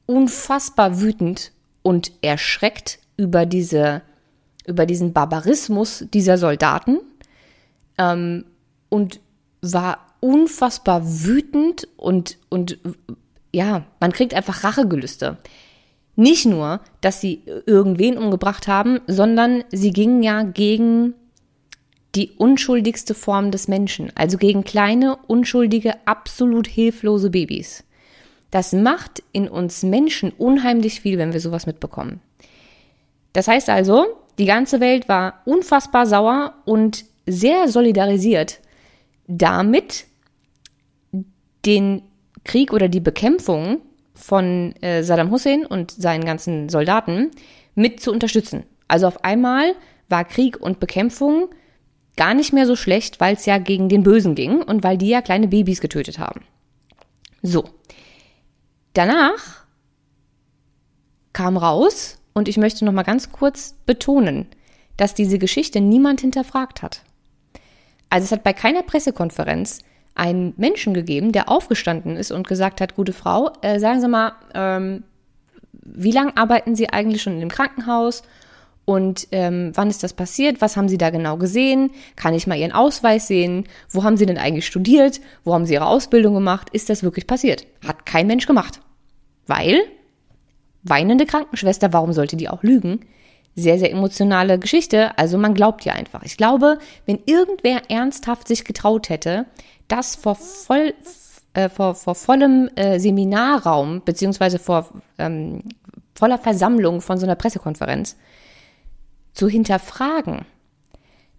unfassbar 0.07 1.01
wütend 1.01 1.53
und 1.83 2.13
erschreckt 2.23 2.99
über 3.17 3.47
diese, 3.47 4.03
über 4.67 4.87
diesen 4.87 5.13
Barbarismus 5.13 6.05
dieser 6.13 6.39
Soldaten 6.39 6.99
ähm, 7.99 8.45
und 8.89 9.21
war 9.63 9.99
unfassbar 10.21 11.03
wütend 11.05 11.87
und, 11.97 12.39
und 12.49 12.79
ja, 13.53 13.85
man 14.01 14.13
kriegt 14.13 14.35
einfach 14.35 14.65
Rachegelüste. 14.65 15.39
Nicht 16.17 16.45
nur, 16.45 16.81
dass 17.01 17.21
sie 17.21 17.43
irgendwen 17.67 18.19
umgebracht 18.19 18.69
haben, 18.69 19.01
sondern 19.07 19.65
sie 19.71 19.93
gingen 19.93 20.23
ja 20.23 20.43
gegen 20.43 21.15
die 22.15 22.31
unschuldigste 22.33 23.15
Form 23.15 23.51
des 23.51 23.69
Menschen, 23.69 24.13
also 24.17 24.37
gegen 24.37 24.65
kleine, 24.65 25.17
unschuldige, 25.27 25.95
absolut 26.07 26.67
hilflose 26.67 27.31
Babys. 27.31 27.85
Das 28.51 28.73
macht 28.73 29.23
in 29.33 29.49
uns 29.49 29.83
Menschen 29.83 30.33
unheimlich 30.37 31.01
viel, 31.01 31.19
wenn 31.19 31.33
wir 31.33 31.41
sowas 31.41 31.67
mitbekommen. 31.67 32.21
Das 33.33 33.47
heißt 33.47 33.71
also, 33.71 34.07
die 34.39 34.47
ganze 34.47 34.81
Welt 34.81 35.09
war 35.09 35.43
unfassbar 35.45 36.07
sauer 36.07 36.55
und 36.65 37.05
sehr 37.27 37.69
solidarisiert 37.69 38.61
damit, 39.29 40.07
den 41.65 42.03
Krieg 42.43 42.73
oder 42.73 42.89
die 42.89 43.01
Bekämpfung 43.01 43.83
von 44.15 44.75
äh, 44.81 45.03
Saddam 45.03 45.31
Hussein 45.31 45.65
und 45.65 45.93
seinen 45.93 46.25
ganzen 46.25 46.69
Soldaten 46.69 47.31
mit 47.75 48.01
zu 48.01 48.11
unterstützen. 48.11 48.65
Also 48.89 49.07
auf 49.07 49.25
einmal 49.25 49.75
war 50.09 50.25
Krieg 50.25 50.61
und 50.61 50.81
Bekämpfung 50.81 51.51
gar 52.21 52.35
nicht 52.35 52.53
mehr 52.53 52.67
so 52.67 52.77
schlecht, 52.77 53.19
weil 53.19 53.35
es 53.35 53.47
ja 53.47 53.57
gegen 53.57 53.89
den 53.89 54.03
Bösen 54.03 54.35
ging 54.35 54.61
und 54.61 54.85
weil 54.85 54.99
die 54.99 55.09
ja 55.09 55.23
kleine 55.23 55.49
Babys 55.49 55.81
getötet 55.81 56.19
haben. 56.19 56.43
So. 57.41 57.65
Danach 58.93 59.65
kam 61.33 61.57
raus, 61.57 62.19
und 62.35 62.47
ich 62.47 62.59
möchte 62.59 62.85
noch 62.85 62.93
mal 62.93 63.05
ganz 63.05 63.33
kurz 63.33 63.75
betonen, 63.87 64.49
dass 64.99 65.15
diese 65.15 65.39
Geschichte 65.39 65.81
niemand 65.81 66.21
hinterfragt 66.21 66.83
hat. 66.83 67.05
Also 68.11 68.27
es 68.27 68.33
hat 68.33 68.45
bei 68.45 68.53
keiner 68.53 68.83
Pressekonferenz 68.83 69.79
einen 70.15 70.53
Menschen 70.59 70.93
gegeben, 70.93 71.33
der 71.33 71.49
aufgestanden 71.49 72.17
ist 72.17 72.33
und 72.33 72.47
gesagt 72.47 72.83
hat, 72.83 72.97
gute 72.97 73.15
Frau, 73.15 73.51
äh, 73.63 73.81
sagen 73.81 74.03
Sie 74.03 74.09
mal, 74.09 74.33
ähm, 74.53 75.05
wie 75.73 76.13
lange 76.13 76.37
arbeiten 76.37 76.77
Sie 76.77 76.91
eigentlich 76.91 77.23
schon 77.23 77.33
in 77.33 77.41
dem 77.41 77.49
Krankenhaus 77.49 78.25
und 78.91 79.29
ähm, 79.31 79.71
wann 79.77 79.89
ist 79.89 80.03
das 80.03 80.15
passiert? 80.15 80.61
Was 80.61 80.77
haben 80.77 80.89
Sie 80.89 80.99
da 80.99 81.11
genau 81.11 81.37
gesehen? 81.37 81.93
Kann 82.17 82.35
ich 82.35 82.49
mal 82.49 82.59
Ihren 82.59 82.73
Ausweis 82.73 83.29
sehen? 83.29 83.69
Wo 83.89 84.03
haben 84.03 84.17
Sie 84.17 84.27
denn 84.27 84.37
eigentlich 84.37 84.67
studiert? 84.67 85.21
Wo 85.45 85.55
haben 85.55 85.65
Sie 85.65 85.75
Ihre 85.75 85.87
Ausbildung 85.87 86.35
gemacht? 86.35 86.71
Ist 86.73 86.91
das 86.91 87.05
wirklich 87.05 87.29
passiert? 87.29 87.69
Hat 87.87 88.05
kein 88.05 88.27
Mensch 88.27 88.49
gemacht. 88.49 88.81
Weil 89.47 89.79
weinende 90.83 91.25
Krankenschwester, 91.25 91.93
warum 91.93 92.13
sollte 92.13 92.37
die 92.37 92.49
auch 92.49 92.65
lügen? 92.65 93.07
Sehr, 93.55 93.79
sehr 93.79 93.93
emotionale 93.93 94.59
Geschichte. 94.59 95.17
Also 95.17 95.39
man 95.39 95.55
glaubt 95.55 95.85
ja 95.85 95.93
einfach. 95.93 96.25
Ich 96.25 96.37
glaube, 96.37 96.81
wenn 97.07 97.21
irgendwer 97.27 97.83
ernsthaft 97.91 98.49
sich 98.49 98.65
getraut 98.65 99.09
hätte, 99.09 99.47
das 99.87 100.17
vor 100.17 100.35
voll, 100.35 100.95
äh, 101.55 101.69
vor, 101.69 101.95
vor 101.95 102.17
vollem 102.17 102.69
äh, 102.75 102.99
Seminarraum, 102.99 104.03
beziehungsweise 104.05 104.59
vor 104.59 104.89
ähm, 105.17 105.63
voller 106.17 106.39
Versammlung 106.39 107.01
von 107.01 107.19
so 107.19 107.27
einer 107.27 107.37
Pressekonferenz, 107.37 108.17
zu 109.33 109.49
hinterfragen, 109.49 110.47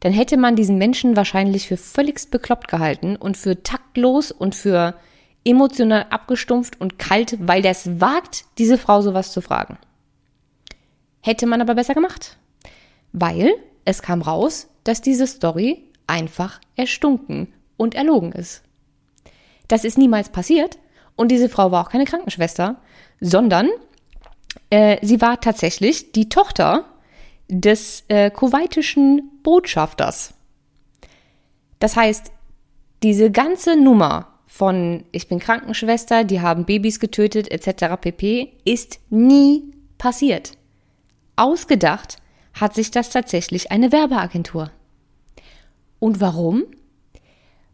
dann 0.01 0.13
hätte 0.13 0.37
man 0.37 0.55
diesen 0.55 0.77
Menschen 0.77 1.15
wahrscheinlich 1.15 1.67
für 1.67 1.77
völligst 1.77 2.31
bekloppt 2.31 2.67
gehalten 2.67 3.15
und 3.15 3.37
für 3.37 3.61
taktlos 3.63 4.31
und 4.31 4.55
für 4.55 4.95
emotional 5.45 6.07
abgestumpft 6.09 6.79
und 6.81 6.99
kalt, 6.99 7.37
weil 7.39 7.61
der 7.61 7.71
es 7.71 8.01
wagt, 8.01 8.45
diese 8.57 8.77
Frau 8.77 9.01
sowas 9.01 9.31
zu 9.31 9.41
fragen. 9.41 9.77
Hätte 11.21 11.45
man 11.45 11.61
aber 11.61 11.75
besser 11.75 11.93
gemacht, 11.93 12.37
weil 13.11 13.53
es 13.85 14.01
kam 14.01 14.21
raus, 14.21 14.67
dass 14.83 15.01
diese 15.01 15.27
Story 15.27 15.83
einfach 16.07 16.59
erstunken 16.75 17.53
und 17.77 17.95
erlogen 17.95 18.31
ist. 18.31 18.63
Das 19.67 19.83
ist 19.83 19.97
niemals 19.97 20.29
passiert 20.29 20.77
und 21.15 21.29
diese 21.29 21.49
Frau 21.49 21.71
war 21.71 21.85
auch 21.85 21.91
keine 21.91 22.05
Krankenschwester, 22.05 22.81
sondern 23.19 23.69
äh, 24.69 24.97
sie 25.05 25.21
war 25.21 25.39
tatsächlich 25.39 26.11
die 26.11 26.27
Tochter 26.27 26.85
des 27.51 28.05
äh, 28.07 28.31
kuwaitischen 28.31 29.29
Botschafters. 29.43 30.33
Das 31.79 31.97
heißt, 31.97 32.31
diese 33.03 33.29
ganze 33.29 33.75
Nummer 33.75 34.27
von 34.45 35.03
ich 35.11 35.27
bin 35.27 35.39
Krankenschwester, 35.39 36.23
die 36.23 36.41
haben 36.41 36.65
Babys 36.65 36.99
getötet 36.99 37.51
etc. 37.51 37.95
pp 37.99 38.53
ist 38.63 38.99
nie 39.09 39.63
passiert. 39.97 40.53
Ausgedacht 41.35 42.17
hat 42.53 42.73
sich 42.73 42.91
das 42.91 43.09
tatsächlich 43.09 43.71
eine 43.71 43.91
Werbeagentur. 43.91 44.71
Und 45.99 46.21
warum? 46.21 46.63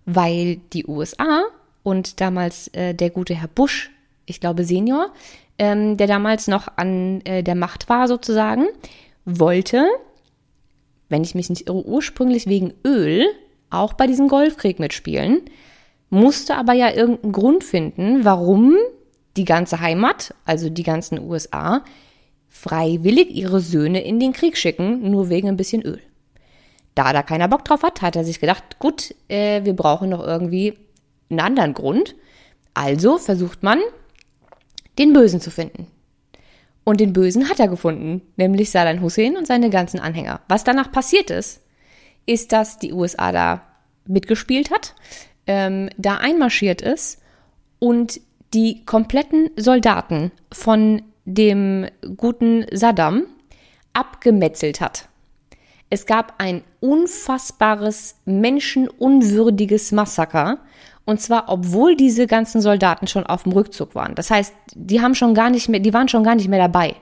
Weil 0.06 0.58
die 0.74 0.86
USA 0.88 1.44
und 1.84 2.20
damals 2.22 2.68
äh, 2.70 2.94
der 2.94 3.10
gute 3.10 3.36
Herr 3.36 3.48
Bush, 3.48 3.92
ich 4.26 4.40
glaube 4.40 4.64
Senior, 4.64 5.14
ähm, 5.60 5.98
der 5.98 6.08
damals 6.08 6.48
noch 6.48 6.68
an 6.78 7.22
äh, 7.22 7.44
der 7.44 7.56
Macht 7.56 7.90
war 7.90 8.08
sozusagen, 8.08 8.68
wollte, 9.28 9.86
wenn 11.10 11.24
ich 11.24 11.36
mich 11.36 11.50
nicht 11.50 11.68
irre, 11.68 11.86
ursprünglich 11.86 12.48
wegen 12.48 12.74
Öl 12.86 13.26
auch 13.70 13.94
bei 13.94 14.08
diesem 14.08 14.30
Golfkrieg 14.30 14.80
mitspielen, 14.80 15.42
musste 16.10 16.56
aber 16.56 16.74
ja 16.74 16.92
irgendeinen 16.92 17.34
Grund 17.34 17.64
finden, 17.64 18.24
warum 18.24 18.78
die 19.36 19.44
ganze 19.46 19.82
Heimat, 19.82 20.34
also 20.46 20.70
die 20.70 20.84
ganzen 20.84 21.20
USA, 21.20 21.84
freiwillig 22.48 23.30
ihre 23.30 23.60
Söhne 23.60 24.02
in 24.02 24.20
den 24.20 24.32
Krieg 24.32 24.58
schicken, 24.58 25.12
nur 25.12 25.30
wegen 25.30 25.50
ein 25.50 25.58
bisschen 25.58 25.84
Öl. 25.84 26.00
Da 26.96 27.14
da 27.14 27.22
keiner 27.22 27.50
Bock 27.50 27.66
drauf 27.66 27.84
hat, 27.84 28.02
hat 28.02 28.16
er 28.16 28.24
sich 28.24 28.40
gedacht, 28.40 28.80
gut, 28.80 29.14
äh, 29.28 29.64
wir 29.66 29.74
brauchen 29.74 30.10
noch 30.10 30.26
irgendwie 30.26 30.74
einen 31.30 31.42
anderen 31.42 31.74
Grund. 31.74 32.16
Also 32.74 33.18
versucht 33.18 33.62
man, 33.62 33.80
den 34.98 35.14
Bösen 35.14 35.42
zu 35.42 35.52
finden. 35.52 35.88
Und 36.88 37.02
den 37.02 37.12
Bösen 37.12 37.50
hat 37.50 37.60
er 37.60 37.68
gefunden, 37.68 38.22
nämlich 38.38 38.72
Saddam 38.72 39.02
Hussein 39.02 39.36
und 39.36 39.46
seine 39.46 39.70
ganzen 39.70 40.00
Anhänger. 40.00 40.40
Was 40.48 40.64
danach 40.64 40.90
passiert 40.90 41.30
ist, 41.30 41.60
ist, 42.26 42.54
dass 42.54 42.80
die 42.80 42.94
USA 42.94 43.34
da 43.34 43.62
mitgespielt 44.06 44.72
hat, 44.72 44.96
ähm, 45.48 45.90
da 45.98 46.16
einmarschiert 46.16 46.82
ist 46.82 47.22
und 47.80 48.22
die 48.54 48.86
kompletten 48.86 49.50
Soldaten 49.58 50.32
von 50.50 51.02
dem 51.26 51.88
guten 52.16 52.66
Saddam 52.72 53.26
abgemetzelt 53.92 54.80
hat. 54.80 55.10
Es 55.90 56.06
gab 56.06 56.36
ein 56.38 56.64
unfassbares, 56.80 58.16
menschenunwürdiges 58.24 59.92
Massaker 59.92 60.60
und 61.08 61.22
zwar, 61.22 61.46
obwohl 61.48 61.96
diese 61.96 62.28
ganzen 62.28 62.60
Soldaten 62.60 63.08
schon 63.08 63.26
auf 63.26 63.44
dem 63.44 63.54
Rückzug 63.54 63.96
waren. 63.96 64.14
Das 64.14 64.30
heißt, 64.30 64.54
die 64.76 65.02
haben 65.02 65.16
schon 65.16 65.34
gar 65.34 65.50
nicht 65.50 65.70
mehr, 65.70 65.80
die 65.80 65.94
waren 65.94 66.10
schon 66.10 66.26
gar 66.26 66.36
nicht 66.36 66.50
mehr 66.50 66.60
dabei. 66.60 66.98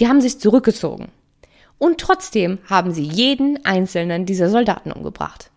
Die 0.00 0.08
haben 0.08 0.22
sich 0.22 0.40
zurückgezogen. 0.40 1.08
Und 1.76 1.98
trotzdem 1.98 2.58
haben 2.64 2.92
sie 2.92 3.02
jeden 3.02 3.62
einzelnen 3.66 4.24
dieser 4.24 4.48
Soldaten 4.48 4.90
umgebracht. 4.90 5.50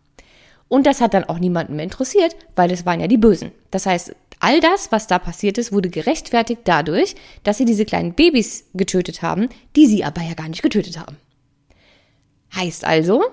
Und 0.67 0.87
das 0.87 0.99
hat 0.99 1.13
dann 1.13 1.23
auch 1.23 1.39
niemanden 1.39 1.77
mehr 1.77 1.85
interessiert, 1.85 2.35
weil 2.57 2.69
es 2.69 2.85
waren 2.85 2.99
ja 2.99 3.07
die 3.07 3.17
Bösen. 3.17 3.53
Das 3.71 3.85
heißt, 3.85 4.13
all 4.41 4.59
das, 4.59 4.91
was 4.91 5.07
da 5.07 5.17
passiert 5.17 5.57
ist, 5.57 5.71
wurde 5.71 5.89
gerechtfertigt 5.89 6.63
dadurch, 6.65 7.15
dass 7.43 7.59
sie 7.59 7.65
diese 7.65 7.85
kleinen 7.85 8.13
Babys 8.13 8.65
getötet 8.73 9.21
haben, 9.21 9.47
die 9.77 9.87
sie 9.87 10.03
aber 10.03 10.21
ja 10.21 10.33
gar 10.33 10.49
nicht 10.49 10.63
getötet 10.63 10.99
haben. 10.99 11.15
Heißt 12.53 12.83
also, 12.83 13.23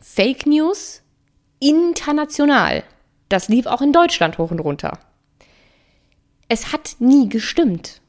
Fake 0.00 0.44
News 0.44 1.02
international. 1.60 2.82
Das 3.28 3.48
lief 3.48 3.66
auch 3.66 3.82
in 3.82 3.92
Deutschland 3.92 4.38
hoch 4.38 4.50
und 4.50 4.60
runter. 4.60 4.98
Es 6.48 6.72
hat 6.72 6.96
nie 6.98 7.28
gestimmt. 7.28 8.00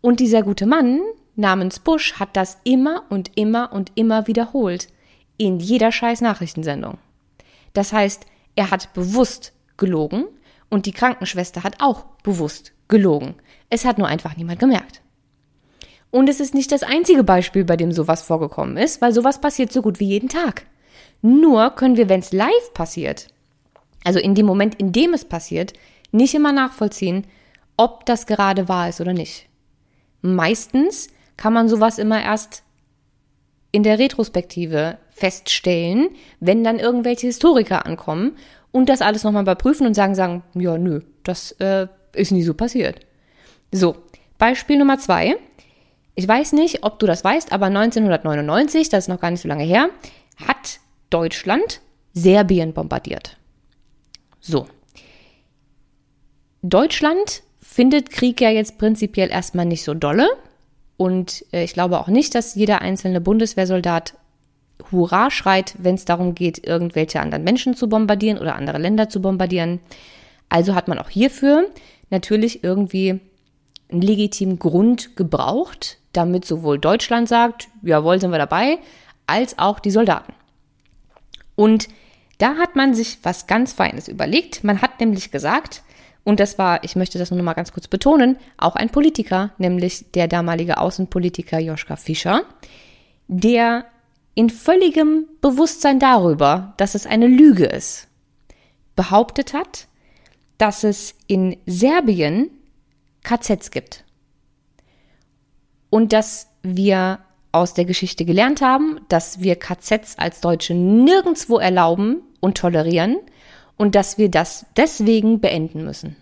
Und 0.00 0.20
dieser 0.20 0.42
gute 0.42 0.66
Mann 0.66 1.00
namens 1.36 1.78
Bush 1.78 2.14
hat 2.14 2.36
das 2.36 2.58
immer 2.64 3.04
und 3.10 3.36
immer 3.36 3.72
und 3.72 3.92
immer 3.94 4.26
wiederholt. 4.26 4.88
In 5.36 5.58
jeder 5.58 5.92
scheiß 5.92 6.20
Nachrichtensendung. 6.20 6.98
Das 7.72 7.92
heißt, 7.92 8.24
er 8.56 8.70
hat 8.70 8.92
bewusst 8.94 9.52
gelogen 9.76 10.24
und 10.70 10.86
die 10.86 10.92
Krankenschwester 10.92 11.62
hat 11.62 11.76
auch 11.80 12.04
bewusst 12.22 12.72
gelogen. 12.88 13.34
Es 13.68 13.84
hat 13.84 13.98
nur 13.98 14.08
einfach 14.08 14.36
niemand 14.36 14.60
gemerkt. 14.60 15.02
Und 16.10 16.28
es 16.28 16.38
ist 16.38 16.54
nicht 16.54 16.70
das 16.70 16.84
einzige 16.84 17.24
Beispiel, 17.24 17.64
bei 17.64 17.76
dem 17.76 17.90
sowas 17.90 18.22
vorgekommen 18.22 18.76
ist, 18.76 19.02
weil 19.02 19.12
sowas 19.12 19.40
passiert 19.40 19.72
so 19.72 19.82
gut 19.82 19.98
wie 19.98 20.06
jeden 20.06 20.28
Tag. 20.28 20.64
Nur 21.22 21.70
können 21.70 21.96
wir, 21.96 22.08
wenn 22.08 22.20
es 22.20 22.32
live 22.32 22.72
passiert, 22.72 23.26
also 24.04 24.18
in 24.18 24.34
dem 24.34 24.46
Moment, 24.46 24.76
in 24.76 24.92
dem 24.92 25.14
es 25.14 25.24
passiert, 25.24 25.72
nicht 26.12 26.34
immer 26.34 26.52
nachvollziehen, 26.52 27.26
ob 27.76 28.06
das 28.06 28.26
gerade 28.26 28.68
wahr 28.68 28.88
ist 28.88 29.00
oder 29.00 29.12
nicht. 29.12 29.46
Meistens 30.22 31.08
kann 31.36 31.52
man 31.52 31.68
sowas 31.68 31.98
immer 31.98 32.22
erst 32.22 32.62
in 33.72 33.82
der 33.82 33.98
Retrospektive 33.98 34.98
feststellen, 35.10 36.10
wenn 36.38 36.62
dann 36.62 36.78
irgendwelche 36.78 37.26
Historiker 37.26 37.86
ankommen 37.86 38.36
und 38.70 38.88
das 38.88 39.02
alles 39.02 39.24
nochmal 39.24 39.42
überprüfen 39.42 39.86
und 39.86 39.94
sagen, 39.94 40.14
sagen, 40.14 40.44
ja, 40.54 40.78
nö, 40.78 41.00
das 41.24 41.52
äh, 41.52 41.88
ist 42.14 42.30
nie 42.30 42.42
so 42.42 42.54
passiert. 42.54 43.00
So, 43.72 43.96
Beispiel 44.38 44.78
Nummer 44.78 44.98
zwei. 44.98 45.36
Ich 46.14 46.28
weiß 46.28 46.52
nicht, 46.52 46.84
ob 46.84 47.00
du 47.00 47.06
das 47.06 47.24
weißt, 47.24 47.52
aber 47.52 47.66
1999, 47.66 48.88
das 48.88 49.04
ist 49.04 49.08
noch 49.08 49.20
gar 49.20 49.32
nicht 49.32 49.40
so 49.40 49.48
lange 49.48 49.64
her, 49.64 49.90
hat 50.46 50.78
Deutschland 51.10 51.80
Serbien 52.12 52.72
bombardiert. 52.72 53.36
So. 54.46 54.66
Deutschland 56.60 57.42
findet 57.58 58.10
Krieg 58.10 58.40
ja 58.42 58.50
jetzt 58.50 58.76
prinzipiell 58.76 59.30
erstmal 59.30 59.64
nicht 59.64 59.84
so 59.84 59.94
dolle. 59.94 60.28
Und 60.98 61.44
äh, 61.52 61.64
ich 61.64 61.72
glaube 61.72 61.98
auch 61.98 62.08
nicht, 62.08 62.34
dass 62.34 62.54
jeder 62.54 62.82
einzelne 62.82 63.20
Bundeswehrsoldat 63.22 64.14
Hurra 64.92 65.30
schreit, 65.30 65.74
wenn 65.78 65.94
es 65.94 66.04
darum 66.04 66.34
geht, 66.34 66.66
irgendwelche 66.66 67.20
anderen 67.20 67.42
Menschen 67.42 67.74
zu 67.74 67.88
bombardieren 67.88 68.38
oder 68.38 68.54
andere 68.54 68.78
Länder 68.78 69.08
zu 69.08 69.22
bombardieren. 69.22 69.80
Also 70.50 70.74
hat 70.74 70.88
man 70.88 70.98
auch 70.98 71.08
hierfür 71.08 71.66
natürlich 72.10 72.62
irgendwie 72.62 73.20
einen 73.90 74.02
legitimen 74.02 74.58
Grund 74.58 75.16
gebraucht, 75.16 75.98
damit 76.12 76.44
sowohl 76.44 76.78
Deutschland 76.78 77.28
sagt, 77.28 77.68
jawohl, 77.82 78.20
sind 78.20 78.30
wir 78.30 78.38
dabei, 78.38 78.78
als 79.26 79.58
auch 79.58 79.80
die 79.80 79.90
Soldaten. 79.90 80.34
Und 81.56 81.88
da 82.44 82.56
hat 82.56 82.76
man 82.76 82.92
sich 82.92 83.20
was 83.22 83.46
ganz 83.46 83.72
Feines 83.72 84.06
überlegt. 84.06 84.64
Man 84.64 84.82
hat 84.82 85.00
nämlich 85.00 85.30
gesagt, 85.30 85.82
und 86.24 86.40
das 86.40 86.58
war, 86.58 86.84
ich 86.84 86.94
möchte 86.94 87.18
das 87.18 87.30
nur 87.30 87.38
noch 87.38 87.44
mal 87.44 87.54
ganz 87.54 87.72
kurz 87.72 87.88
betonen, 87.88 88.36
auch 88.58 88.76
ein 88.76 88.90
Politiker, 88.90 89.54
nämlich 89.56 90.10
der 90.12 90.28
damalige 90.28 90.76
Außenpolitiker 90.76 91.58
Joschka 91.58 91.96
Fischer, 91.96 92.42
der 93.28 93.86
in 94.34 94.50
völligem 94.50 95.24
Bewusstsein 95.40 95.98
darüber, 95.98 96.74
dass 96.76 96.94
es 96.94 97.06
eine 97.06 97.28
Lüge 97.28 97.64
ist, 97.64 98.08
behauptet 98.94 99.54
hat, 99.54 99.88
dass 100.58 100.84
es 100.84 101.14
in 101.26 101.56
Serbien 101.64 102.50
KZs 103.22 103.70
gibt. 103.70 104.04
Und 105.88 106.12
dass 106.12 106.48
wir 106.62 107.20
aus 107.52 107.72
der 107.72 107.86
Geschichte 107.86 108.26
gelernt 108.26 108.60
haben, 108.60 109.00
dass 109.08 109.40
wir 109.40 109.56
KZs 109.56 110.18
als 110.18 110.42
Deutsche 110.42 110.74
nirgendwo 110.74 111.58
erlauben 111.58 112.20
und 112.44 112.58
tolerieren 112.58 113.16
und 113.76 113.94
dass 113.94 114.18
wir 114.18 114.30
das 114.30 114.66
deswegen 114.76 115.40
beenden 115.40 115.84
müssen. 115.84 116.16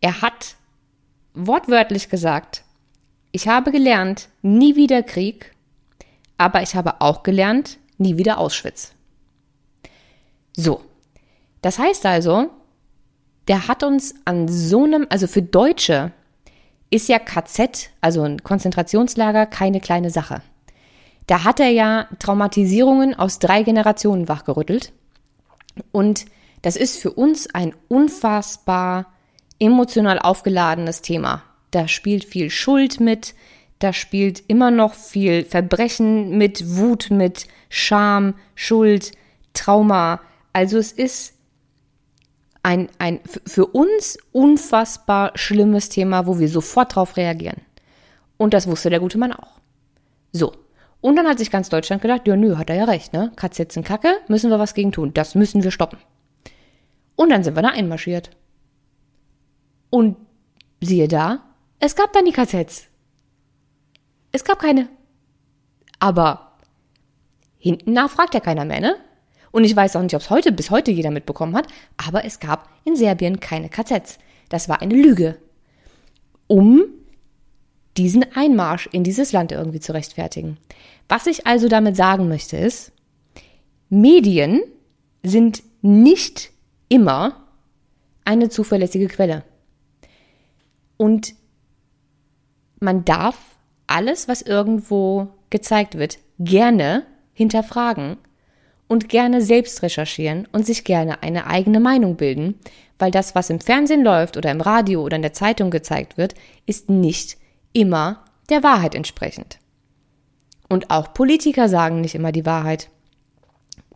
Er 0.00 0.22
hat 0.22 0.56
wortwörtlich 1.34 2.08
gesagt, 2.08 2.64
ich 3.32 3.48
habe 3.48 3.72
gelernt, 3.72 4.28
nie 4.42 4.76
wieder 4.76 5.02
Krieg, 5.02 5.52
aber 6.38 6.62
ich 6.62 6.74
habe 6.74 7.00
auch 7.00 7.22
gelernt, 7.22 7.78
nie 7.98 8.16
wieder 8.18 8.38
Auschwitz. 8.38 8.92
So, 10.56 10.82
das 11.60 11.78
heißt 11.78 12.06
also, 12.06 12.50
der 13.48 13.68
hat 13.68 13.82
uns 13.82 14.14
an 14.24 14.48
so 14.48 14.84
einem, 14.84 15.06
also 15.10 15.26
für 15.26 15.42
Deutsche 15.42 16.12
ist 16.90 17.08
ja 17.08 17.18
KZ, 17.18 17.90
also 18.00 18.22
ein 18.22 18.42
Konzentrationslager, 18.42 19.46
keine 19.46 19.80
kleine 19.80 20.10
Sache. 20.10 20.42
Da 21.32 21.44
hat 21.44 21.60
er 21.60 21.70
ja 21.70 22.08
Traumatisierungen 22.18 23.14
aus 23.14 23.38
drei 23.38 23.62
Generationen 23.62 24.28
wachgerüttelt. 24.28 24.92
Und 25.90 26.26
das 26.60 26.76
ist 26.76 26.98
für 26.98 27.10
uns 27.10 27.48
ein 27.54 27.74
unfassbar 27.88 29.06
emotional 29.58 30.18
aufgeladenes 30.18 31.00
Thema. 31.00 31.42
Da 31.70 31.88
spielt 31.88 32.26
viel 32.26 32.50
Schuld 32.50 33.00
mit, 33.00 33.34
da 33.78 33.94
spielt 33.94 34.42
immer 34.46 34.70
noch 34.70 34.92
viel 34.92 35.46
Verbrechen 35.46 36.36
mit, 36.36 36.76
Wut 36.76 37.08
mit, 37.10 37.46
Scham, 37.70 38.34
Schuld, 38.54 39.12
Trauma. 39.54 40.20
Also 40.52 40.76
es 40.76 40.92
ist 40.92 41.32
ein, 42.62 42.90
ein 42.98 43.20
für 43.46 43.68
uns 43.68 44.18
unfassbar 44.32 45.32
schlimmes 45.36 45.88
Thema, 45.88 46.26
wo 46.26 46.38
wir 46.38 46.50
sofort 46.50 46.94
drauf 46.94 47.16
reagieren. 47.16 47.62
Und 48.36 48.52
das 48.52 48.66
wusste 48.66 48.90
der 48.90 49.00
gute 49.00 49.16
Mann 49.16 49.32
auch. 49.32 49.52
So. 50.32 50.52
Und 51.02 51.16
dann 51.16 51.26
hat 51.26 51.38
sich 51.38 51.50
ganz 51.50 51.68
Deutschland 51.68 52.00
gedacht, 52.00 52.26
ja, 52.26 52.36
nö, 52.36 52.56
hat 52.56 52.70
er 52.70 52.76
ja 52.76 52.84
recht, 52.84 53.12
ne? 53.12 53.32
Sind 53.50 53.84
Kacke, 53.84 54.18
müssen 54.28 54.50
wir 54.50 54.60
was 54.60 54.72
gegen 54.72 54.92
tun. 54.92 55.12
Das 55.12 55.34
müssen 55.34 55.64
wir 55.64 55.72
stoppen. 55.72 55.98
Und 57.16 57.30
dann 57.30 57.42
sind 57.42 57.56
wir 57.56 57.62
da 57.62 57.70
einmarschiert. 57.70 58.30
Und 59.90 60.16
siehe 60.80 61.08
da, 61.08 61.42
es 61.80 61.96
gab 61.96 62.12
dann 62.12 62.24
die 62.24 62.32
KZs. 62.32 62.86
Es 64.30 64.44
gab 64.44 64.60
keine. 64.60 64.88
Aber 65.98 66.52
hinten 67.58 67.92
nach 67.92 68.08
fragt 68.08 68.34
ja 68.34 68.40
keiner 68.40 68.64
mehr, 68.64 68.80
ne? 68.80 68.96
Und 69.50 69.64
ich 69.64 69.74
weiß 69.74 69.96
auch 69.96 70.02
nicht, 70.02 70.14
ob 70.14 70.22
es 70.22 70.30
heute 70.30 70.52
bis 70.52 70.70
heute 70.70 70.92
jeder 70.92 71.10
mitbekommen 71.10 71.56
hat, 71.56 71.66
aber 71.96 72.24
es 72.24 72.38
gab 72.38 72.70
in 72.84 72.94
Serbien 72.94 73.40
keine 73.40 73.68
KZs. 73.68 74.18
Das 74.48 74.68
war 74.68 74.80
eine 74.80 74.94
Lüge. 74.94 75.36
Um 76.46 76.84
diesen 77.96 78.24
Einmarsch 78.34 78.88
in 78.92 79.04
dieses 79.04 79.32
Land 79.32 79.52
irgendwie 79.52 79.80
zu 79.80 79.92
rechtfertigen. 79.92 80.56
Was 81.08 81.26
ich 81.26 81.46
also 81.46 81.68
damit 81.68 81.96
sagen 81.96 82.28
möchte 82.28 82.56
ist, 82.56 82.92
Medien 83.90 84.62
sind 85.22 85.62
nicht 85.82 86.50
immer 86.88 87.44
eine 88.24 88.48
zuverlässige 88.48 89.08
Quelle. 89.08 89.44
Und 90.96 91.34
man 92.80 93.04
darf 93.04 93.36
alles, 93.86 94.28
was 94.28 94.42
irgendwo 94.42 95.28
gezeigt 95.50 95.98
wird, 95.98 96.18
gerne 96.38 97.04
hinterfragen 97.34 98.16
und 98.88 99.08
gerne 99.08 99.40
selbst 99.42 99.82
recherchieren 99.82 100.48
und 100.52 100.66
sich 100.66 100.84
gerne 100.84 101.22
eine 101.22 101.46
eigene 101.46 101.80
Meinung 101.80 102.16
bilden, 102.16 102.58
weil 102.98 103.10
das, 103.10 103.34
was 103.34 103.50
im 103.50 103.60
Fernsehen 103.60 104.04
läuft 104.04 104.36
oder 104.36 104.50
im 104.50 104.60
Radio 104.60 105.02
oder 105.02 105.16
in 105.16 105.22
der 105.22 105.32
Zeitung 105.32 105.70
gezeigt 105.70 106.16
wird, 106.16 106.34
ist 106.66 106.88
nicht 106.88 107.36
immer 107.72 108.24
der 108.48 108.62
Wahrheit 108.62 108.94
entsprechend. 108.94 109.58
Und 110.68 110.90
auch 110.90 111.12
Politiker 111.12 111.68
sagen 111.68 112.00
nicht 112.00 112.14
immer 112.14 112.32
die 112.32 112.46
Wahrheit. 112.46 112.90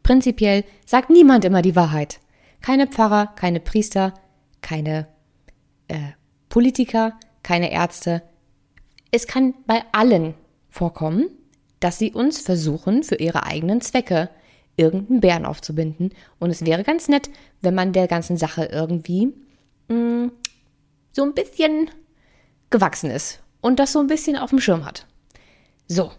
Prinzipiell 0.02 0.64
sagt 0.84 1.10
niemand 1.10 1.44
immer 1.44 1.62
die 1.62 1.76
Wahrheit. 1.76 2.20
Keine 2.60 2.86
Pfarrer, 2.86 3.32
keine 3.36 3.60
Priester, 3.60 4.14
keine 4.60 5.08
äh, 5.88 6.12
Politiker, 6.48 7.18
keine 7.42 7.72
Ärzte. 7.72 8.22
Es 9.10 9.26
kann 9.26 9.54
bei 9.66 9.82
allen 9.92 10.34
vorkommen, 10.68 11.30
dass 11.80 11.98
sie 11.98 12.12
uns 12.12 12.40
versuchen, 12.40 13.02
für 13.02 13.16
ihre 13.16 13.44
eigenen 13.44 13.80
Zwecke 13.80 14.30
irgendeinen 14.76 15.20
Bären 15.20 15.46
aufzubinden. 15.46 16.10
Und 16.38 16.50
es 16.50 16.64
wäre 16.64 16.84
ganz 16.84 17.08
nett, 17.08 17.30
wenn 17.62 17.74
man 17.74 17.92
der 17.92 18.08
ganzen 18.08 18.36
Sache 18.36 18.66
irgendwie 18.66 19.32
mh, 19.88 19.96
mm, 19.96 20.32
so 21.12 21.22
ein 21.22 21.34
bisschen 21.34 21.90
gewachsen 22.68 23.10
ist 23.10 23.40
und 23.60 23.78
das 23.78 23.92
so 23.92 24.00
ein 24.00 24.06
bisschen 24.06 24.36
auf 24.36 24.50
dem 24.50 24.60
Schirm 24.60 24.84
hat. 24.84 25.06
So. 25.88 26.10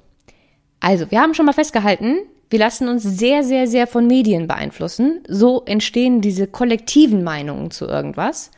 Also, 0.80 1.10
wir 1.12 1.22
haben 1.22 1.34
schon 1.34 1.46
mal 1.46 1.54
festgehalten, 1.54 2.20
wir 2.50 2.60
lassen 2.60 2.88
uns 2.88 3.04
sehr, 3.04 3.44
sehr, 3.44 3.68
sehr 3.68 3.88
von 3.88 4.08
Medien 4.08 4.48
beeinflussen. 4.48 5.22
So 5.28 5.64
entstehen 5.66 6.22
diese 6.22 6.48
kollektiven 6.48 7.24
Meinungen 7.24 7.72
zu 7.72 7.86
irgendwas. 7.86 8.52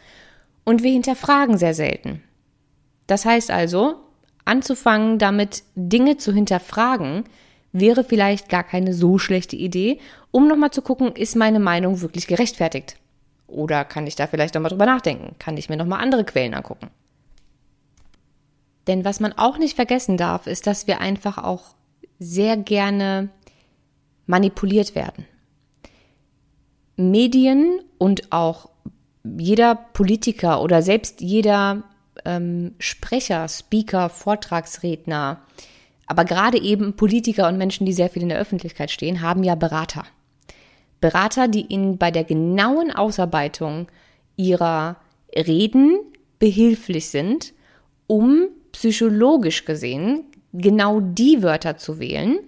Und 0.63 0.83
wir 0.83 0.91
hinterfragen 0.91 1.57
sehr 1.57 1.73
selten. 1.73 2.21
Das 3.07 3.25
heißt 3.25 3.49
also, 3.49 3.95
anzufangen, 4.45 5.17
damit 5.17 5.63
Dinge 5.75 6.17
zu 6.17 6.31
hinterfragen, 6.31 7.23
wäre 7.71 8.03
vielleicht 8.03 8.49
gar 8.49 8.63
keine 8.63 8.93
so 8.93 9.17
schlechte 9.17 9.55
Idee, 9.55 9.99
um 10.31 10.47
nochmal 10.47 10.71
zu 10.71 10.81
gucken, 10.81 11.13
ist 11.15 11.35
meine 11.35 11.59
Meinung 11.59 12.01
wirklich 12.01 12.27
gerechtfertigt? 12.27 12.97
Oder 13.47 13.83
kann 13.83 14.05
ich 14.05 14.15
da 14.15 14.27
vielleicht 14.27 14.53
nochmal 14.53 14.69
drüber 14.69 14.85
nachdenken? 14.85 15.35
Kann 15.39 15.57
ich 15.57 15.69
mir 15.69 15.77
nochmal 15.77 16.01
andere 16.01 16.23
Quellen 16.23 16.53
angucken? 16.53 16.89
Denn 18.89 19.05
was 19.05 19.19
man 19.19 19.33
auch 19.33 19.59
nicht 19.59 19.75
vergessen 19.75 20.17
darf, 20.17 20.47
ist, 20.47 20.65
dass 20.65 20.87
wir 20.87 20.99
einfach 20.99 21.37
auch 21.37 21.75
sehr 22.17 22.57
gerne 22.57 23.29
manipuliert 24.25 24.95
werden. 24.95 25.25
Medien 26.97 27.81
und 27.99 28.31
auch 28.31 28.69
jeder 29.23 29.75
Politiker 29.75 30.63
oder 30.63 30.81
selbst 30.81 31.21
jeder 31.21 31.83
ähm, 32.25 32.73
Sprecher, 32.79 33.47
Speaker, 33.47 34.09
Vortragsredner, 34.09 35.39
aber 36.07 36.25
gerade 36.25 36.59
eben 36.59 36.95
Politiker 36.95 37.47
und 37.47 37.59
Menschen, 37.59 37.85
die 37.85 37.93
sehr 37.93 38.09
viel 38.09 38.23
in 38.23 38.29
der 38.29 38.39
Öffentlichkeit 38.39 38.89
stehen, 38.89 39.21
haben 39.21 39.43
ja 39.43 39.53
Berater. 39.53 40.03
Berater, 40.99 41.47
die 41.47 41.67
ihnen 41.67 41.99
bei 41.99 42.09
der 42.09 42.23
genauen 42.23 42.91
Ausarbeitung 42.91 43.87
ihrer 44.35 44.95
Reden 45.35 45.99
behilflich 46.39 47.09
sind, 47.09 47.53
um 48.07 48.47
psychologisch 48.71 49.65
gesehen 49.65 50.23
genau 50.53 50.99
die 50.99 51.43
Wörter 51.43 51.77
zu 51.77 51.99
wählen, 51.99 52.39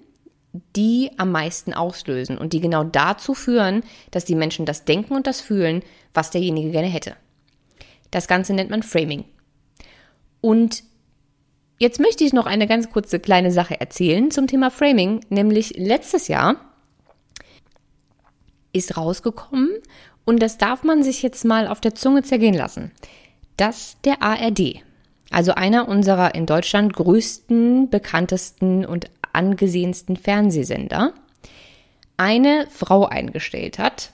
die 0.75 1.11
am 1.17 1.31
meisten 1.31 1.73
auslösen 1.73 2.37
und 2.37 2.53
die 2.53 2.59
genau 2.59 2.83
dazu 2.83 3.33
führen, 3.33 3.83
dass 4.11 4.25
die 4.25 4.35
Menschen 4.35 4.65
das 4.65 4.85
denken 4.85 5.13
und 5.15 5.27
das 5.27 5.39
fühlen, 5.39 5.81
was 6.13 6.31
derjenige 6.31 6.71
gerne 6.71 6.87
hätte. 6.87 7.15
Das 8.09 8.27
Ganze 8.27 8.53
nennt 8.53 8.69
man 8.69 8.83
Framing. 8.83 9.23
Und 10.41 10.83
jetzt 11.79 11.99
möchte 11.99 12.23
ich 12.23 12.33
noch 12.33 12.45
eine 12.45 12.67
ganz 12.67 12.89
kurze 12.89 13.19
kleine 13.19 13.51
Sache 13.51 13.79
erzählen 13.79 14.31
zum 14.31 14.47
Thema 14.47 14.71
Framing, 14.71 15.21
nämlich 15.29 15.77
letztes 15.77 16.27
Jahr 16.27 16.57
ist 18.73 18.97
rausgekommen 18.97 19.69
und 20.25 20.41
das 20.41 20.57
darf 20.57 20.83
man 20.83 21.03
sich 21.03 21.21
jetzt 21.23 21.45
mal 21.45 21.67
auf 21.67 21.81
der 21.81 21.95
Zunge 21.95 22.23
zergehen 22.23 22.53
lassen, 22.53 22.91
dass 23.57 23.97
der 24.03 24.21
ARD, 24.21 24.81
also 25.31 25.53
einer 25.53 25.87
unserer 25.87 26.35
in 26.35 26.45
Deutschland 26.45 26.93
größten, 26.93 27.89
bekanntesten 27.89 28.85
und 28.85 29.09
angesehensten 29.33 30.17
Fernsehsender, 30.17 31.13
eine 32.17 32.67
Frau 32.69 33.05
eingestellt 33.05 33.79
hat, 33.79 34.11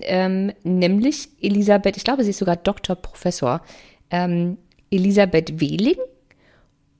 ähm, 0.00 0.52
nämlich 0.62 1.28
Elisabeth, 1.40 1.96
ich 1.96 2.04
glaube, 2.04 2.24
sie 2.24 2.30
ist 2.30 2.38
sogar 2.38 2.56
Doktor, 2.56 2.96
Professor, 2.96 3.62
ähm, 4.10 4.58
Elisabeth 4.90 5.60
Wehling. 5.60 5.96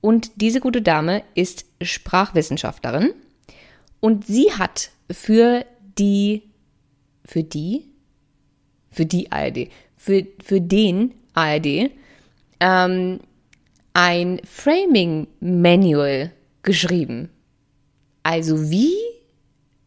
Und 0.00 0.30
diese 0.36 0.60
gute 0.60 0.82
Dame 0.82 1.22
ist 1.34 1.66
Sprachwissenschaftlerin 1.82 3.12
und 4.00 4.26
sie 4.26 4.52
hat 4.52 4.90
für 5.10 5.64
die, 5.98 6.42
für 7.24 7.42
die, 7.42 7.86
für 8.90 9.04
die 9.04 9.32
ARD, 9.32 9.68
für, 9.96 10.26
für 10.42 10.60
den 10.60 11.14
ARD 11.34 11.90
ähm, 12.60 13.20
ein 13.96 14.42
Framing 14.44 15.26
Manual 15.40 16.30
geschrieben. 16.60 17.30
Also 18.22 18.70
wie 18.70 18.92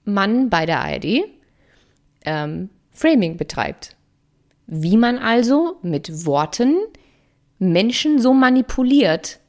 man 0.03 0.49
bei 0.49 0.65
der 0.65 0.79
ARD 0.79 1.25
ähm, 2.25 2.71
Framing 2.89 3.37
betreibt. 3.37 3.95
Wie 4.65 4.97
man 4.97 5.19
also 5.19 5.77
mit 5.83 6.25
Worten 6.25 6.75
Menschen 7.59 8.19
so 8.19 8.33
manipuliert, 8.33 9.39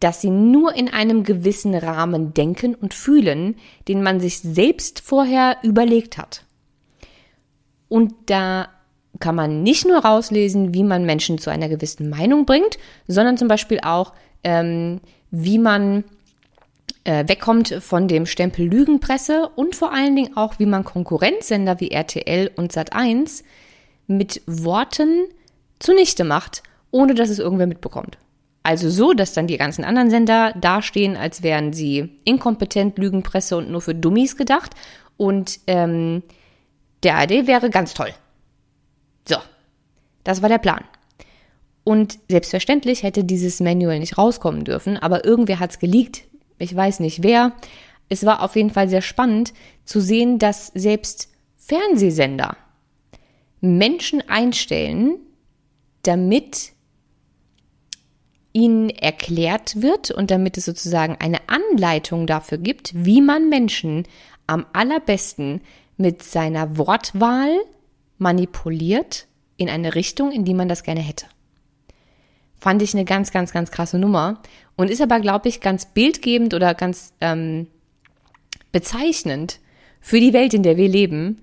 dass 0.00 0.20
sie 0.20 0.30
nur 0.30 0.74
in 0.74 0.88
einem 0.88 1.22
gewissen 1.22 1.76
Rahmen 1.76 2.34
denken 2.34 2.74
und 2.74 2.94
fühlen, 2.94 3.54
den 3.86 4.02
man 4.02 4.18
sich 4.18 4.40
selbst 4.40 5.02
vorher 5.02 5.58
überlegt 5.62 6.18
hat. 6.18 6.44
Und 7.88 8.12
da 8.26 8.70
kann 9.20 9.34
man 9.34 9.62
nicht 9.62 9.86
nur 9.86 9.98
rauslesen, 9.98 10.74
wie 10.74 10.84
man 10.84 11.04
Menschen 11.04 11.38
zu 11.38 11.50
einer 11.50 11.68
gewissen 11.68 12.10
Meinung 12.10 12.46
bringt, 12.46 12.78
sondern 13.06 13.36
zum 13.36 13.48
Beispiel 13.48 13.80
auch, 13.80 14.12
ähm, 14.42 15.00
wie 15.30 15.58
man 15.58 16.04
äh, 17.04 17.24
wegkommt 17.28 17.76
von 17.80 18.08
dem 18.08 18.26
Stempel 18.26 18.66
Lügenpresse 18.66 19.50
und 19.56 19.76
vor 19.76 19.92
allen 19.92 20.16
Dingen 20.16 20.36
auch, 20.36 20.58
wie 20.58 20.66
man 20.66 20.84
Konkurrenzsender 20.84 21.80
wie 21.80 21.90
RTL 21.90 22.50
und 22.56 22.72
Sat1 22.72 23.44
mit 24.06 24.42
Worten 24.46 25.24
zunichte 25.78 26.24
macht, 26.24 26.62
ohne 26.90 27.14
dass 27.14 27.30
es 27.30 27.38
irgendwer 27.38 27.66
mitbekommt. 27.66 28.18
Also 28.62 28.88
so, 28.88 29.12
dass 29.12 29.34
dann 29.34 29.46
die 29.46 29.58
ganzen 29.58 29.84
anderen 29.84 30.08
Sender 30.08 30.54
dastehen, 30.58 31.16
als 31.16 31.42
wären 31.42 31.74
sie 31.74 32.16
inkompetent, 32.24 32.98
Lügenpresse 32.98 33.58
und 33.58 33.70
nur 33.70 33.82
für 33.82 33.94
Dummies 33.94 34.36
gedacht. 34.36 34.72
Und 35.18 35.60
ähm, 35.66 36.22
der 37.02 37.16
ARD 37.16 37.46
wäre 37.46 37.68
ganz 37.68 37.92
toll. 37.92 38.14
So, 39.26 39.36
das 40.22 40.42
war 40.42 40.48
der 40.48 40.58
Plan. 40.58 40.84
Und 41.84 42.18
selbstverständlich 42.30 43.02
hätte 43.02 43.24
dieses 43.24 43.60
Manual 43.60 43.98
nicht 43.98 44.16
rauskommen 44.16 44.64
dürfen, 44.64 44.96
aber 44.96 45.24
irgendwer 45.24 45.60
hat 45.60 45.70
es 45.72 45.78
geleakt. 45.78 46.24
Ich 46.58 46.74
weiß 46.74 47.00
nicht 47.00 47.22
wer. 47.22 47.52
Es 48.08 48.24
war 48.24 48.42
auf 48.42 48.56
jeden 48.56 48.70
Fall 48.70 48.88
sehr 48.88 49.02
spannend 49.02 49.52
zu 49.84 50.00
sehen, 50.00 50.38
dass 50.38 50.68
selbst 50.68 51.28
Fernsehsender 51.56 52.56
Menschen 53.60 54.22
einstellen, 54.28 55.16
damit 56.02 56.72
ihnen 58.52 58.90
erklärt 58.90 59.82
wird 59.82 60.10
und 60.10 60.30
damit 60.30 60.56
es 60.56 60.66
sozusagen 60.66 61.16
eine 61.18 61.40
Anleitung 61.48 62.26
dafür 62.26 62.58
gibt, 62.58 62.92
wie 62.94 63.20
man 63.20 63.48
Menschen 63.48 64.06
am 64.46 64.66
allerbesten 64.72 65.62
mit 65.96 66.22
seiner 66.22 66.76
Wortwahl 66.78 67.58
manipuliert 68.18 69.26
in 69.56 69.68
eine 69.68 69.94
Richtung, 69.94 70.32
in 70.32 70.44
die 70.44 70.54
man 70.54 70.68
das 70.68 70.82
gerne 70.82 71.00
hätte. 71.00 71.26
Fand 72.56 72.82
ich 72.82 72.94
eine 72.94 73.04
ganz, 73.04 73.30
ganz, 73.30 73.52
ganz 73.52 73.70
krasse 73.70 73.98
Nummer 73.98 74.40
und 74.76 74.90
ist 74.90 75.02
aber, 75.02 75.20
glaube 75.20 75.48
ich, 75.48 75.60
ganz 75.60 75.86
bildgebend 75.86 76.54
oder 76.54 76.74
ganz 76.74 77.12
ähm, 77.20 77.66
bezeichnend 78.72 79.60
für 80.00 80.20
die 80.20 80.32
Welt, 80.32 80.54
in 80.54 80.62
der 80.62 80.76
wir 80.76 80.88
leben 80.88 81.42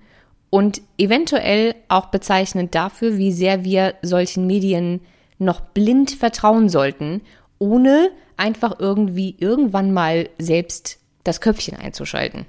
und 0.50 0.82
eventuell 0.98 1.74
auch 1.88 2.06
bezeichnend 2.06 2.74
dafür, 2.74 3.16
wie 3.16 3.32
sehr 3.32 3.64
wir 3.64 3.94
solchen 4.02 4.46
Medien 4.46 5.00
noch 5.38 5.60
blind 5.60 6.10
vertrauen 6.10 6.68
sollten, 6.68 7.22
ohne 7.58 8.10
einfach 8.36 8.78
irgendwie 8.78 9.36
irgendwann 9.38 9.92
mal 9.92 10.28
selbst 10.38 10.98
das 11.24 11.40
Köpfchen 11.40 11.76
einzuschalten. 11.76 12.46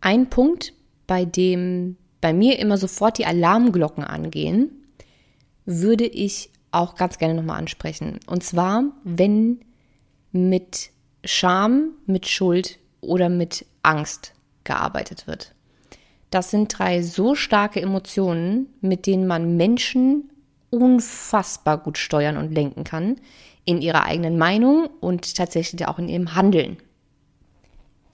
Ein 0.00 0.28
Punkt, 0.28 0.72
bei 1.06 1.24
dem 1.24 1.96
bei 2.26 2.32
mir 2.32 2.58
immer 2.58 2.76
sofort 2.76 3.18
die 3.18 3.24
Alarmglocken 3.24 4.02
angehen, 4.02 4.72
würde 5.64 6.04
ich 6.04 6.50
auch 6.72 6.96
ganz 6.96 7.18
gerne 7.18 7.34
nochmal 7.34 7.60
ansprechen. 7.60 8.18
Und 8.26 8.42
zwar, 8.42 8.82
wenn 9.04 9.60
mit 10.32 10.90
Scham, 11.24 11.92
mit 12.04 12.26
Schuld 12.26 12.80
oder 13.00 13.28
mit 13.28 13.64
Angst 13.84 14.32
gearbeitet 14.64 15.28
wird. 15.28 15.54
Das 16.30 16.50
sind 16.50 16.76
drei 16.76 17.00
so 17.00 17.36
starke 17.36 17.80
Emotionen, 17.80 18.74
mit 18.80 19.06
denen 19.06 19.28
man 19.28 19.56
Menschen 19.56 20.28
unfassbar 20.70 21.78
gut 21.78 21.96
steuern 21.96 22.38
und 22.38 22.52
lenken 22.52 22.82
kann 22.82 23.20
in 23.64 23.80
ihrer 23.80 24.04
eigenen 24.04 24.36
Meinung 24.36 24.88
und 24.98 25.36
tatsächlich 25.36 25.86
auch 25.86 26.00
in 26.00 26.08
ihrem 26.08 26.34
Handeln. 26.34 26.78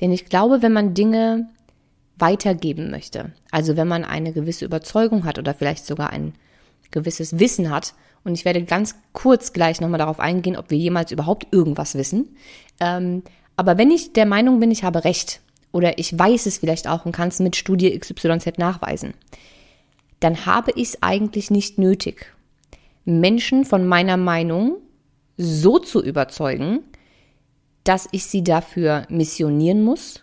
Denn 0.03 0.13
ich 0.13 0.27
glaube, 0.27 0.61
wenn 0.61 0.75
man 0.75 0.93
Dinge 0.93 1.49
weitergeben 2.23 2.91
möchte, 2.91 3.33
also 3.51 3.77
wenn 3.77 3.89
man 3.89 4.05
eine 4.05 4.33
gewisse 4.33 4.65
Überzeugung 4.65 5.27
hat 5.27 5.39
oder 5.39 5.53
vielleicht 5.53 5.85
sogar 5.85 6.11
ein 6.11 6.33
gewisses 6.91 7.39
Wissen 7.39 7.69
hat, 7.69 7.93
und 8.25 8.35
ich 8.35 8.45
werde 8.45 8.63
ganz 8.63 8.95
kurz 9.13 9.53
gleich 9.53 9.81
nochmal 9.81 9.99
darauf 9.99 10.21
eingehen, 10.21 10.57
ob 10.57 10.71
wir 10.71 10.79
jemals 10.79 11.11
überhaupt 11.11 11.49
irgendwas 11.51 11.97
wissen, 11.97 12.37
ähm, 12.81 13.23
aber 13.57 13.77
wenn 13.77 13.91
ich 13.91 14.13
der 14.13 14.27
Meinung 14.27 14.61
bin, 14.61 14.71
ich 14.71 14.85
habe 14.85 15.05
recht 15.05 15.41
oder 15.73 15.99
ich 15.99 16.17
weiß 16.19 16.47
es 16.47 16.59
vielleicht 16.59 16.89
auch 16.89 17.05
und 17.05 17.13
kann 17.13 17.29
es 17.29 17.41
mit 17.41 17.57
Studie 17.57 17.99
XYZ 17.99 18.59
nachweisen, 18.59 19.15
dann 20.21 20.47
habe 20.47 20.71
ich 20.77 20.91
es 20.91 21.03
eigentlich 21.03 21.51
nicht 21.51 21.79
nötig, 21.79 22.33
Menschen 23.05 23.65
von 23.65 23.85
meiner 23.85 24.17
Meinung 24.17 24.77
so 25.37 25.79
zu 25.79 26.03
überzeugen, 26.03 26.81
dass 27.85 28.09
ich 28.13 28.25
sie 28.27 28.45
dafür 28.45 29.07
missionieren 29.09 29.83
muss, 29.83 30.23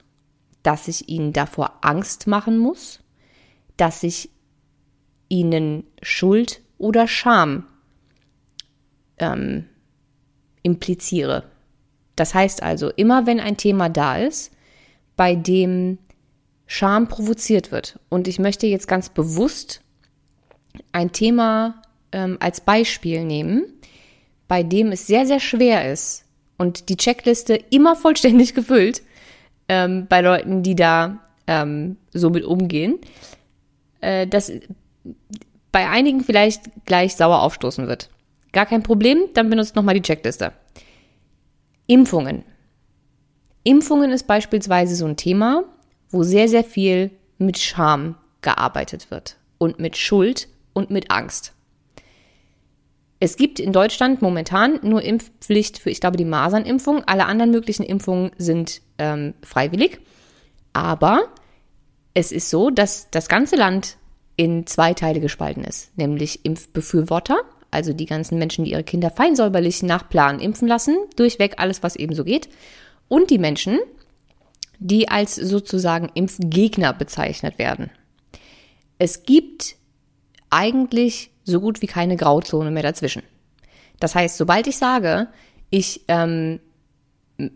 dass 0.64 0.88
ich 0.88 1.10
ihnen 1.10 1.34
davor 1.34 1.80
Angst 1.82 2.28
machen 2.28 2.58
muss, 2.58 3.00
dass 3.78 4.04
ich 4.04 4.30
ihnen 5.30 5.84
Schuld 6.02 6.62
oder 6.78 7.08
Scham 7.08 7.66
ähm, 9.18 9.66
impliziere. 10.64 11.44
Das 12.16 12.34
heißt 12.34 12.64
also, 12.64 12.90
immer 12.90 13.26
wenn 13.26 13.40
ein 13.40 13.58
Thema 13.58 13.90
da 13.90 14.18
ist, 14.18 14.52
bei 15.16 15.36
dem 15.36 15.98
Scham 16.66 17.08
provoziert 17.08 17.72
wird, 17.72 18.00
und 18.10 18.28
ich 18.28 18.40
möchte 18.40 18.68
jetzt 18.68 18.88
ganz 18.88 19.10
bewusst 19.10 19.82
ein 20.92 21.12
Thema 21.12 21.82
ähm, 22.12 22.38
als 22.40 22.62
Beispiel 22.62 23.24
nehmen, 23.24 23.74
bei 24.48 24.64
dem 24.64 24.92
es 24.92 25.08
sehr, 25.08 25.26
sehr 25.26 25.40
schwer 25.40 25.92
ist 25.92 26.26
und 26.58 26.90
die 26.90 26.98
Checkliste 26.98 27.56
immer 27.56 27.96
vollständig 27.96 28.54
gefüllt 28.54 29.02
ähm, 29.70 30.08
bei 30.10 30.20
Leuten, 30.20 30.64
die 30.64 30.76
da 30.76 31.20
ähm, 31.48 31.96
so 32.12 32.30
mit 32.30 32.44
umgehen, 32.44 33.00
äh, 34.02 34.28
dass 34.28 34.52
bei 35.72 35.88
einigen 35.88 36.24
vielleicht 36.24 36.86
gleich 36.86 37.16
sauer 37.16 37.42
aufstoßen 37.42 37.88
wird. 37.88 38.10
Gar 38.52 38.66
kein 38.66 38.84
Problem, 38.84 39.20
dann 39.34 39.50
benutzt 39.50 39.76
nochmal 39.76 39.96
die 39.96 40.02
Checkliste. 40.02 40.52
Impfungen. 41.88 42.44
Impfungen 43.64 44.12
ist 44.12 44.28
beispielsweise 44.28 44.96
so 44.96 45.06
ein 45.06 45.18
Thema, 45.18 45.64
wo 46.10 46.24
sehr, 46.24 46.48
sehr 46.48 46.64
viel 46.64 47.12
mit 47.38 47.60
Scham 47.60 48.16
gearbeitet 48.42 49.12
wird 49.12 49.38
und 49.58 49.80
mit 49.80 49.98
Schuld 49.98 50.48
und 50.74 50.90
mit 50.90 51.12
Angst. 51.12 51.54
Es 53.20 53.36
gibt 53.36 53.60
in 53.60 53.74
Deutschland 53.74 54.22
momentan 54.22 54.80
nur 54.82 55.04
Impfpflicht 55.04 55.78
für, 55.78 55.90
ich 55.90 56.00
glaube, 56.00 56.18
die 56.18 56.26
Masernimpfung. 56.26 57.04
Alle 57.06 57.26
anderen 57.26 57.52
möglichen 57.52 57.84
Impfungen 57.84 58.32
sind 58.38 58.82
ähm, 59.00 59.34
freiwillig. 59.42 60.00
Aber 60.74 61.30
es 62.14 62.32
ist 62.32 62.50
so, 62.50 62.70
dass 62.70 63.10
das 63.12 63.28
ganze 63.28 63.56
Land 63.56 63.98
in 64.36 64.66
zwei 64.68 64.94
Teile 64.94 65.20
gespalten 65.20 65.64
ist, 65.64 65.98
nämlich 65.98 66.46
Impfbefürworter, 66.46 67.42
also 67.72 67.94
die 67.94 68.06
ganzen 68.06 68.40
Menschen, 68.40 68.66
die 68.66 68.72
ihre 68.72 68.84
Kinder 68.84 69.12
feinsäuberlich 69.12 69.84
nach 69.84 70.10
Plan 70.10 70.40
impfen 70.40 70.68
lassen, 70.68 70.96
durchweg 71.16 71.56
alles, 71.58 71.84
was 71.84 71.96
eben 71.96 72.16
so 72.16 72.24
geht, 72.24 72.50
und 73.08 73.30
die 73.30 73.38
Menschen, 73.38 73.80
die 74.80 75.10
als 75.10 75.36
sozusagen 75.36 76.10
Impfgegner 76.14 76.94
bezeichnet 76.94 77.58
werden. 77.58 77.92
Es 78.98 79.24
gibt 79.24 79.76
eigentlich 80.50 81.32
so 81.44 81.60
gut 81.60 81.82
wie 81.82 81.88
keine 81.88 82.16
Grauzone 82.16 82.72
mehr 82.72 82.84
dazwischen. 82.84 83.24
Das 84.00 84.16
heißt, 84.16 84.38
sobald 84.38 84.68
ich 84.68 84.78
sage, 84.78 85.28
ich 85.70 86.06
ähm, 86.08 86.60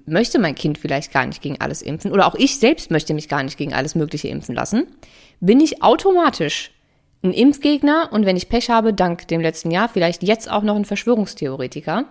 möchte 0.05 0.39
mein 0.39 0.55
Kind 0.55 0.77
vielleicht 0.77 1.11
gar 1.11 1.25
nicht 1.25 1.41
gegen 1.41 1.59
alles 1.59 1.81
impfen 1.81 2.11
oder 2.11 2.27
auch 2.27 2.36
ich 2.36 2.57
selbst 2.57 2.91
möchte 2.91 3.13
mich 3.13 3.29
gar 3.29 3.43
nicht 3.43 3.57
gegen 3.57 3.73
alles 3.73 3.95
Mögliche 3.95 4.27
impfen 4.27 4.55
lassen, 4.55 4.88
bin 5.39 5.59
ich 5.59 5.84
automatisch 5.84 6.71
ein 7.23 7.31
Impfgegner 7.31 8.09
und 8.11 8.25
wenn 8.25 8.38
ich 8.38 8.49
Pech 8.49 8.69
habe, 8.69 8.93
dank 8.93 9.27
dem 9.27 9.41
letzten 9.41 9.71
Jahr, 9.71 9.89
vielleicht 9.89 10.23
jetzt 10.23 10.49
auch 10.49 10.63
noch 10.63 10.75
ein 10.75 10.86
Verschwörungstheoretiker. 10.86 12.05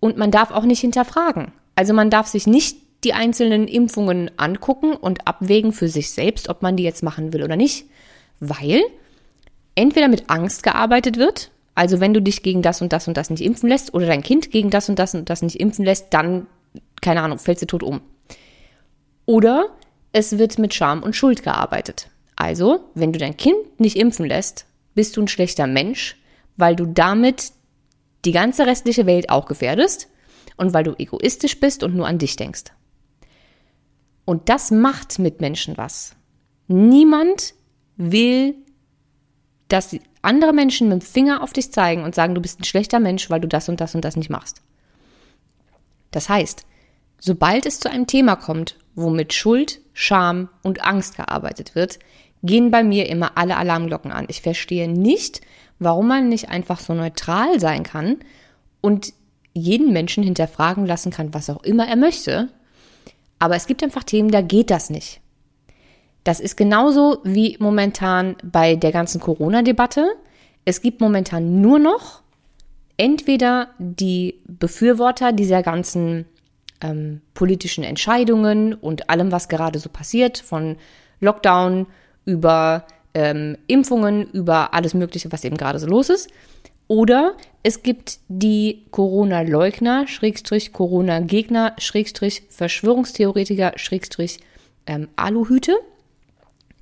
Und 0.00 0.16
man 0.16 0.32
darf 0.32 0.50
auch 0.50 0.64
nicht 0.64 0.80
hinterfragen. 0.80 1.52
Also 1.76 1.94
man 1.94 2.10
darf 2.10 2.26
sich 2.26 2.48
nicht 2.48 2.76
die 3.04 3.14
einzelnen 3.14 3.68
Impfungen 3.68 4.30
angucken 4.36 4.94
und 4.94 5.26
abwägen 5.28 5.72
für 5.72 5.88
sich 5.88 6.10
selbst, 6.10 6.48
ob 6.48 6.62
man 6.62 6.76
die 6.76 6.82
jetzt 6.82 7.02
machen 7.02 7.32
will 7.32 7.42
oder 7.42 7.56
nicht, 7.56 7.86
weil 8.40 8.82
entweder 9.74 10.08
mit 10.08 10.28
Angst 10.28 10.62
gearbeitet 10.62 11.18
wird, 11.18 11.50
also 11.74 12.00
wenn 12.00 12.14
du 12.14 12.20
dich 12.20 12.42
gegen 12.42 12.62
das 12.62 12.82
und 12.82 12.92
das 12.92 13.08
und 13.08 13.16
das 13.16 13.30
nicht 13.30 13.42
impfen 13.42 13.68
lässt 13.68 13.94
oder 13.94 14.06
dein 14.06 14.22
Kind 14.22 14.50
gegen 14.50 14.70
das 14.70 14.88
und 14.88 14.98
das 14.98 15.14
und 15.14 15.30
das 15.30 15.42
nicht 15.42 15.58
impfen 15.58 15.84
lässt, 15.84 16.12
dann, 16.12 16.46
keine 17.02 17.20
Ahnung, 17.20 17.38
fällst 17.38 17.62
du 17.62 17.66
tot 17.66 17.82
um. 17.82 18.00
Oder 19.26 19.68
es 20.12 20.38
wird 20.38 20.58
mit 20.58 20.72
Scham 20.72 21.02
und 21.02 21.14
Schuld 21.14 21.42
gearbeitet. 21.42 22.08
Also, 22.36 22.88
wenn 22.94 23.12
du 23.12 23.18
dein 23.18 23.36
Kind 23.36 23.78
nicht 23.78 23.96
impfen 23.96 24.24
lässt, 24.26 24.64
bist 24.94 25.16
du 25.16 25.22
ein 25.22 25.28
schlechter 25.28 25.66
Mensch, 25.66 26.16
weil 26.56 26.74
du 26.74 26.86
damit 26.86 27.52
die 28.24 28.32
ganze 28.32 28.66
restliche 28.66 29.04
Welt 29.04 29.28
auch 29.28 29.46
gefährdest 29.46 30.08
und 30.56 30.72
weil 30.72 30.84
du 30.84 30.94
egoistisch 30.98 31.60
bist 31.60 31.82
und 31.82 31.94
nur 31.94 32.06
an 32.06 32.18
dich 32.18 32.36
denkst. 32.36 32.64
Und 34.24 34.48
das 34.48 34.70
macht 34.70 35.18
mit 35.18 35.40
Menschen 35.40 35.76
was. 35.76 36.14
Niemand 36.68 37.54
will 37.96 38.54
dass 39.72 39.96
andere 40.20 40.52
Menschen 40.52 40.90
mit 40.90 41.00
dem 41.00 41.06
Finger 41.06 41.42
auf 41.42 41.54
dich 41.54 41.72
zeigen 41.72 42.04
und 42.04 42.14
sagen, 42.14 42.34
du 42.34 42.42
bist 42.42 42.60
ein 42.60 42.64
schlechter 42.64 43.00
Mensch, 43.00 43.30
weil 43.30 43.40
du 43.40 43.48
das 43.48 43.70
und 43.70 43.80
das 43.80 43.94
und 43.94 44.04
das 44.04 44.16
nicht 44.16 44.28
machst. 44.28 44.60
Das 46.10 46.28
heißt, 46.28 46.66
sobald 47.22 47.66
es 47.66 47.78
zu 47.78 47.88
einem 47.88 48.08
Thema 48.08 48.34
kommt, 48.34 48.76
wo 48.96 49.08
mit 49.08 49.32
Schuld, 49.32 49.80
Scham 49.92 50.48
und 50.62 50.84
Angst 50.84 51.16
gearbeitet 51.16 51.76
wird, 51.76 52.00
gehen 52.42 52.72
bei 52.72 52.82
mir 52.82 53.08
immer 53.08 53.38
alle 53.38 53.56
Alarmglocken 53.56 54.10
an. 54.10 54.26
Ich 54.28 54.42
verstehe 54.42 54.88
nicht, 54.88 55.40
warum 55.78 56.08
man 56.08 56.28
nicht 56.28 56.48
einfach 56.48 56.80
so 56.80 56.94
neutral 56.94 57.60
sein 57.60 57.84
kann 57.84 58.16
und 58.80 59.12
jeden 59.54 59.92
Menschen 59.92 60.24
hinterfragen 60.24 60.84
lassen 60.84 61.12
kann, 61.12 61.32
was 61.32 61.48
auch 61.48 61.62
immer 61.62 61.86
er 61.86 61.96
möchte. 61.96 62.48
Aber 63.38 63.54
es 63.54 63.66
gibt 63.66 63.84
einfach 63.84 64.02
Themen, 64.02 64.32
da 64.32 64.40
geht 64.40 64.70
das 64.70 64.90
nicht. 64.90 65.20
Das 66.24 66.40
ist 66.40 66.56
genauso 66.56 67.18
wie 67.22 67.56
momentan 67.60 68.34
bei 68.42 68.74
der 68.74 68.90
ganzen 68.90 69.20
Corona-Debatte. 69.20 70.06
Es 70.64 70.80
gibt 70.80 71.00
momentan 71.00 71.60
nur 71.60 71.78
noch 71.78 72.22
entweder 72.96 73.68
die 73.78 74.40
Befürworter 74.46 75.32
dieser 75.32 75.62
ganzen 75.62 76.26
ähm, 76.82 77.22
politischen 77.34 77.84
Entscheidungen 77.84 78.74
und 78.74 79.08
allem, 79.08 79.32
was 79.32 79.48
gerade 79.48 79.78
so 79.78 79.88
passiert, 79.88 80.38
von 80.38 80.76
Lockdown 81.20 81.86
über 82.24 82.86
ähm, 83.14 83.56
Impfungen, 83.66 84.30
über 84.32 84.74
alles 84.74 84.92
Mögliche, 84.92 85.32
was 85.32 85.44
eben 85.44 85.56
gerade 85.56 85.78
so 85.78 85.86
los 85.86 86.10
ist. 86.10 86.28
Oder 86.88 87.36
es 87.62 87.82
gibt 87.82 88.18
die 88.28 88.84
Corona-Leugner, 88.90 90.06
Schrägstrich 90.08 90.72
Corona-Gegner, 90.72 91.74
Schrägstrich 91.78 92.42
Verschwörungstheoretiker, 92.50 93.72
Schrägstrich 93.76 94.40
ähm, 94.86 95.08
Aluhüte 95.16 95.78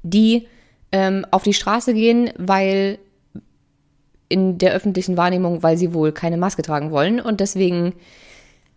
die 0.02 0.46
ähm, 0.92 1.26
auf 1.30 1.42
die 1.42 1.54
Straße 1.54 1.94
gehen, 1.94 2.30
weil 2.36 2.98
in 4.28 4.58
der 4.58 4.72
öffentlichen 4.72 5.16
Wahrnehmung, 5.16 5.62
weil 5.62 5.76
sie 5.76 5.92
wohl 5.92 6.12
keine 6.12 6.36
Maske 6.36 6.62
tragen 6.62 6.90
wollen 6.90 7.20
und 7.20 7.40
deswegen 7.40 7.94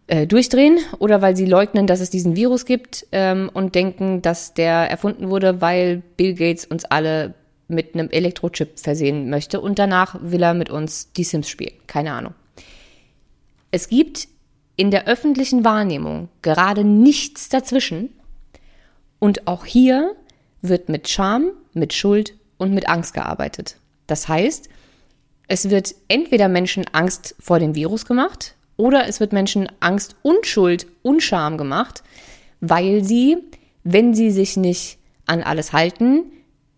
äh, 0.07 0.27
durchdrehen 0.27 0.79
oder 0.99 1.21
weil 1.21 1.35
sie 1.35 1.45
leugnen, 1.45 1.87
dass 1.87 2.01
es 2.01 2.09
diesen 2.09 2.35
Virus 2.35 2.65
gibt 2.65 3.07
ähm, 3.11 3.49
und 3.53 3.75
denken, 3.75 4.21
dass 4.21 4.53
der 4.53 4.89
erfunden 4.89 5.29
wurde, 5.29 5.61
weil 5.61 6.03
Bill 6.17 6.33
Gates 6.33 6.65
uns 6.65 6.85
alle 6.85 7.35
mit 7.67 7.93
einem 7.93 8.09
Elektrochip 8.09 8.79
versehen 8.79 9.29
möchte 9.29 9.61
und 9.61 9.79
danach 9.79 10.17
will 10.21 10.43
er 10.43 10.53
mit 10.53 10.69
uns 10.69 11.11
die 11.13 11.23
Sims 11.23 11.49
spielen. 11.49 11.73
Keine 11.87 12.11
Ahnung. 12.13 12.33
Es 13.71 13.87
gibt 13.87 14.27
in 14.75 14.91
der 14.91 15.07
öffentlichen 15.07 15.63
Wahrnehmung 15.63 16.29
gerade 16.41 16.83
nichts 16.83 17.49
dazwischen 17.49 18.09
und 19.19 19.47
auch 19.47 19.65
hier 19.65 20.15
wird 20.61 20.89
mit 20.89 21.07
Scham, 21.09 21.51
mit 21.73 21.93
Schuld 21.93 22.35
und 22.57 22.73
mit 22.73 22.89
Angst 22.89 23.13
gearbeitet. 23.13 23.77
Das 24.07 24.27
heißt, 24.27 24.67
es 25.47 25.69
wird 25.69 25.95
entweder 26.07 26.49
Menschen 26.49 26.85
Angst 26.91 27.35
vor 27.39 27.59
dem 27.59 27.75
Virus 27.75 28.05
gemacht 28.05 28.55
oder 28.77 29.07
es 29.07 29.19
wird 29.19 29.33
Menschen 29.33 29.69
Angst 29.79 30.15
und 30.21 30.45
Schuld 30.45 30.87
und 31.01 31.21
Scham 31.21 31.57
gemacht, 31.57 32.03
weil 32.61 33.03
sie, 33.03 33.37
wenn 33.83 34.13
sie 34.13 34.31
sich 34.31 34.57
nicht 34.57 34.97
an 35.25 35.43
alles 35.43 35.73
halten, 35.73 36.23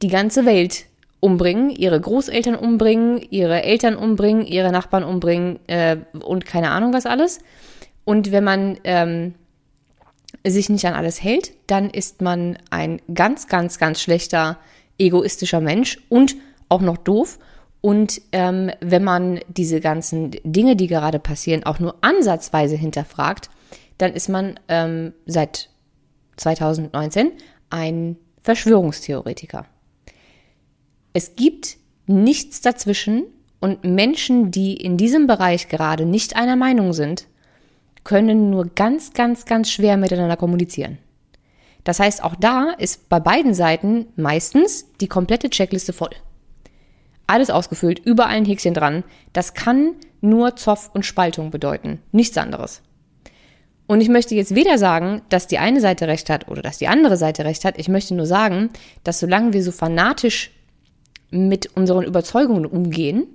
die 0.01 0.09
ganze 0.09 0.45
Welt 0.45 0.85
umbringen, 1.19 1.69
ihre 1.69 1.99
Großeltern 1.99 2.55
umbringen, 2.55 3.19
ihre 3.31 3.63
Eltern 3.63 3.95
umbringen, 3.95 4.45
ihre 4.45 4.71
Nachbarn 4.71 5.03
umbringen 5.03 5.59
äh, 5.67 5.97
und 6.19 6.45
keine 6.45 6.71
Ahnung 6.71 6.93
was 6.93 7.05
alles. 7.05 7.39
Und 8.03 8.31
wenn 8.31 8.43
man 8.43 8.77
ähm, 8.83 9.33
sich 10.45 10.69
nicht 10.69 10.85
an 10.85 10.93
alles 10.93 11.23
hält, 11.23 11.53
dann 11.67 11.89
ist 11.89 12.21
man 12.21 12.57
ein 12.69 13.01
ganz, 13.13 13.47
ganz, 13.47 13.79
ganz 13.79 14.01
schlechter, 14.01 14.57
egoistischer 14.99 15.61
Mensch 15.61 15.99
und 16.09 16.35
auch 16.69 16.81
noch 16.81 16.97
doof. 16.97 17.39
Und 17.85 18.19
ähm, 18.31 18.71
wenn 18.81 19.03
man 19.03 19.41
diese 19.47 19.79
ganzen 19.79 20.31
Dinge, 20.43 20.75
die 20.75 20.87
gerade 20.87 21.19
passieren, 21.19 21.67
auch 21.67 21.77
nur 21.77 21.93
ansatzweise 22.01 22.75
hinterfragt, 22.75 23.51
dann 23.99 24.11
ist 24.13 24.27
man 24.27 24.59
ähm, 24.69 25.13
seit 25.27 25.69
2019 26.37 27.33
ein 27.69 28.17
Verschwörungstheoretiker. 28.41 29.67
Es 31.13 31.35
gibt 31.35 31.77
nichts 32.07 32.61
dazwischen 32.61 33.25
und 33.59 33.83
Menschen, 33.83 34.49
die 34.49 34.73
in 34.73 34.97
diesem 34.97 35.27
Bereich 35.27 35.69
gerade 35.69 36.07
nicht 36.07 36.35
einer 36.35 36.55
Meinung 36.55 36.91
sind, 36.91 37.27
können 38.03 38.49
nur 38.49 38.65
ganz, 38.65 39.13
ganz, 39.13 39.45
ganz 39.45 39.69
schwer 39.69 39.95
miteinander 39.97 40.37
kommunizieren. 40.37 40.97
Das 41.83 41.99
heißt, 41.99 42.23
auch 42.23 42.33
da 42.35 42.71
ist 42.79 43.09
bei 43.09 43.19
beiden 43.19 43.53
Seiten 43.53 44.07
meistens 44.15 44.87
die 45.01 45.07
komplette 45.07 45.51
Checkliste 45.51 45.93
voll. 45.93 46.15
Alles 47.27 47.49
ausgefüllt, 47.49 47.99
überall 47.99 48.35
ein 48.35 48.45
Häkchen 48.45 48.73
dran. 48.73 49.03
Das 49.33 49.53
kann 49.53 49.95
nur 50.21 50.55
Zoff 50.55 50.91
und 50.93 51.05
Spaltung 51.05 51.51
bedeuten, 51.51 52.01
nichts 52.11 52.37
anderes. 52.37 52.81
Und 53.87 54.01
ich 54.01 54.09
möchte 54.09 54.33
jetzt 54.35 54.55
weder 54.55 54.77
sagen, 54.77 55.21
dass 55.29 55.47
die 55.47 55.59
eine 55.59 55.79
Seite 55.79 56.07
recht 56.07 56.29
hat 56.29 56.47
oder 56.47 56.61
dass 56.61 56.79
die 56.79 56.87
andere 56.87 57.17
Seite 57.17 57.45
recht 57.45 57.65
hat. 57.65 57.77
Ich 57.77 57.87
möchte 57.87 58.15
nur 58.15 58.25
sagen, 58.25 58.71
dass 59.03 59.19
solange 59.19 59.53
wir 59.53 59.61
so 59.61 59.71
fanatisch 59.71 60.51
mit 61.29 61.75
unseren 61.75 62.03
Überzeugungen 62.03 62.65
umgehen, 62.65 63.27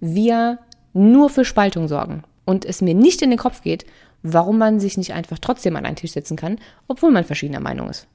wir 0.00 0.58
nur 0.94 1.28
für 1.28 1.44
Spaltung 1.44 1.88
sorgen 1.88 2.22
und 2.44 2.64
es 2.64 2.80
mir 2.80 2.94
nicht 2.94 3.20
in 3.20 3.30
den 3.30 3.38
Kopf 3.38 3.62
geht, 3.62 3.84
warum 4.22 4.58
man 4.58 4.80
sich 4.80 4.96
nicht 4.96 5.12
einfach 5.12 5.38
trotzdem 5.38 5.76
an 5.76 5.84
einen 5.84 5.96
Tisch 5.96 6.12
setzen 6.12 6.36
kann, 6.36 6.58
obwohl 6.88 7.10
man 7.10 7.24
verschiedener 7.24 7.60
Meinung 7.60 7.90
ist. 7.90 8.06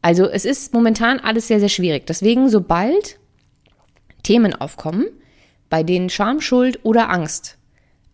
Also 0.00 0.28
es 0.28 0.44
ist 0.44 0.74
momentan 0.74 1.18
alles 1.18 1.48
sehr, 1.48 1.60
sehr 1.60 1.68
schwierig. 1.68 2.06
Deswegen, 2.06 2.48
sobald 2.48 3.18
Themen 4.24 4.54
aufkommen, 4.54 5.06
bei 5.70 5.84
denen 5.84 6.10
Scham, 6.10 6.40
Schuld 6.40 6.80
oder 6.82 7.10
Angst 7.10 7.56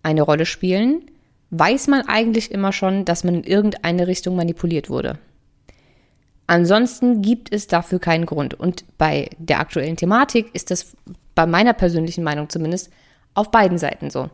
eine 0.03 0.23
Rolle 0.23 0.45
spielen, 0.45 1.11
weiß 1.51 1.89
man 1.89 2.03
eigentlich 2.03 2.51
immer 2.51 2.73
schon, 2.73 3.05
dass 3.05 3.25
man 3.25 3.35
in 3.35 3.45
irgendeine 3.45 4.07
Richtung 4.07 4.37
manipuliert 4.37 4.91
wurde. 4.91 5.19
Ansonsten 6.47 7.23
gibt 7.23 7.53
es 7.53 7.67
dafür 7.69 8.01
keinen 8.01 8.27
Grund. 8.27 8.55
Und 8.55 8.85
bei 8.99 9.31
der 9.39 9.61
aktuellen 9.61 9.97
Thematik 9.97 10.53
ist 10.53 10.71
das 10.71 10.97
bei 11.35 11.47
meiner 11.47 11.75
persönlichen 11.75 12.25
Meinung 12.25 12.49
zumindest 12.49 12.91
auf 13.35 13.51
beiden 13.51 13.79
Seiten 13.79 14.11
so. 14.11 14.31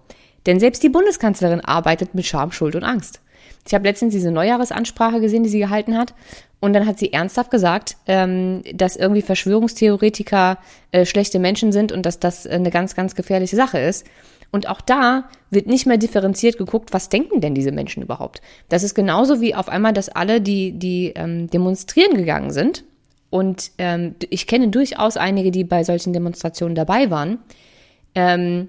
Denn 0.47 0.61
selbst 0.61 0.83
die 0.83 0.89
Bundeskanzlerin 0.89 1.61
arbeitet 1.61 2.15
mit 2.15 2.25
Scham, 2.25 2.53
Schuld 2.53 2.75
und 2.75 2.85
Angst. 2.85 3.21
Ich 3.67 3.75
habe 3.75 3.85
letztens 3.85 4.13
diese 4.13 4.31
Neujahresansprache 4.31 5.21
gesehen, 5.21 5.43
die 5.43 5.49
sie 5.49 5.59
gehalten 5.59 5.97
hat. 5.97 6.15
Und 6.61 6.73
dann 6.73 6.87
hat 6.87 6.99
sie 6.99 7.13
ernsthaft 7.13 7.51
gesagt, 7.51 7.97
ähm, 8.07 8.63
dass 8.75 8.97
irgendwie 8.97 9.23
Verschwörungstheoretiker 9.23 10.59
äh, 10.93 11.05
schlechte 11.05 11.39
Menschen 11.39 11.73
sind 11.73 11.93
und 11.93 12.07
dass 12.07 12.19
das 12.19 12.47
eine 12.47 12.71
ganz, 12.71 12.95
ganz 12.95 13.15
gefährliche 13.15 13.57
Sache 13.57 13.79
ist. 13.79 14.07
Und 14.53 14.69
auch 14.69 14.81
da 14.81 15.25
wird 15.51 15.67
nicht 15.67 15.87
mehr 15.87 15.99
differenziert 15.99 16.57
geguckt, 16.57 16.93
was 16.93 17.09
denken 17.09 17.41
denn 17.41 17.55
diese 17.55 17.73
Menschen 17.73 18.03
überhaupt. 18.03 18.41
Das 18.69 18.83
ist 18.83 18.95
genauso 18.95 19.41
wie 19.41 19.55
auf 19.55 19.69
einmal, 19.69 19.93
dass 19.93 20.09
alle, 20.09 20.41
die, 20.41 20.73
die 20.73 21.13
ähm, 21.17 21.51
demonstrieren 21.51 22.17
gegangen 22.17 22.51
sind, 22.51 22.85
und 23.31 23.73
ähm, 23.79 24.15
ich 24.31 24.47
kenne 24.47 24.69
durchaus 24.69 25.17
einige, 25.17 25.51
die 25.51 25.65
bei 25.65 25.85
solchen 25.85 26.13
Demonstrationen 26.13 26.75
dabei 26.75 27.11
waren, 27.11 27.39
ähm, 28.15 28.69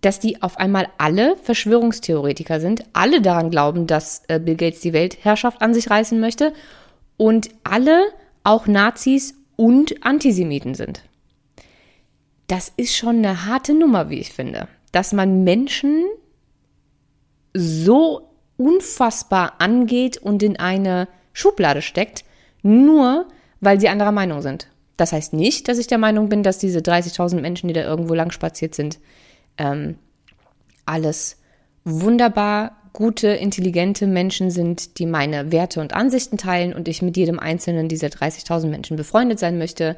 dass 0.00 0.20
die 0.20 0.42
auf 0.42 0.58
einmal 0.58 0.88
alle 0.98 1.36
Verschwörungstheoretiker 1.36 2.60
sind, 2.60 2.84
alle 2.92 3.20
daran 3.20 3.50
glauben, 3.50 3.86
dass 3.86 4.22
äh, 4.28 4.38
Bill 4.38 4.56
Gates 4.56 4.80
die 4.80 4.92
Weltherrschaft 4.92 5.62
an 5.62 5.74
sich 5.74 5.90
reißen 5.90 6.20
möchte 6.20 6.52
und 7.16 7.48
alle 7.64 8.04
auch 8.44 8.66
Nazis 8.66 9.34
und 9.56 10.04
Antisemiten 10.04 10.74
sind. 10.74 11.02
Das 12.46 12.72
ist 12.76 12.96
schon 12.96 13.16
eine 13.16 13.46
harte 13.46 13.74
Nummer, 13.74 14.10
wie 14.10 14.20
ich 14.20 14.32
finde, 14.32 14.68
dass 14.92 15.12
man 15.12 15.42
Menschen 15.42 16.04
so 17.54 18.28
unfassbar 18.56 19.54
angeht 19.58 20.18
und 20.18 20.42
in 20.42 20.58
eine 20.58 21.08
Schublade 21.32 21.82
steckt, 21.82 22.24
nur 22.62 23.26
weil 23.60 23.80
sie 23.80 23.88
anderer 23.88 24.12
Meinung 24.12 24.42
sind. 24.42 24.68
Das 24.96 25.12
heißt 25.12 25.32
nicht, 25.32 25.68
dass 25.68 25.78
ich 25.78 25.86
der 25.86 25.98
Meinung 25.98 26.28
bin, 26.28 26.42
dass 26.42 26.58
diese 26.58 26.78
30.000 26.78 27.40
Menschen, 27.40 27.68
die 27.68 27.74
da 27.74 27.82
irgendwo 27.82 28.14
lang 28.14 28.30
spaziert 28.30 28.74
sind, 28.74 28.98
ähm, 29.58 29.96
alles 30.84 31.38
wunderbar 31.84 32.76
gute, 32.92 33.28
intelligente 33.28 34.06
Menschen 34.06 34.50
sind, 34.50 34.98
die 34.98 35.04
meine 35.04 35.52
Werte 35.52 35.80
und 35.80 35.92
Ansichten 35.92 36.38
teilen 36.38 36.72
und 36.72 36.88
ich 36.88 37.02
mit 37.02 37.16
jedem 37.16 37.38
einzelnen 37.38 37.88
dieser 37.88 38.08
30.000 38.08 38.68
Menschen 38.68 38.96
befreundet 38.96 39.38
sein 39.38 39.58
möchte 39.58 39.96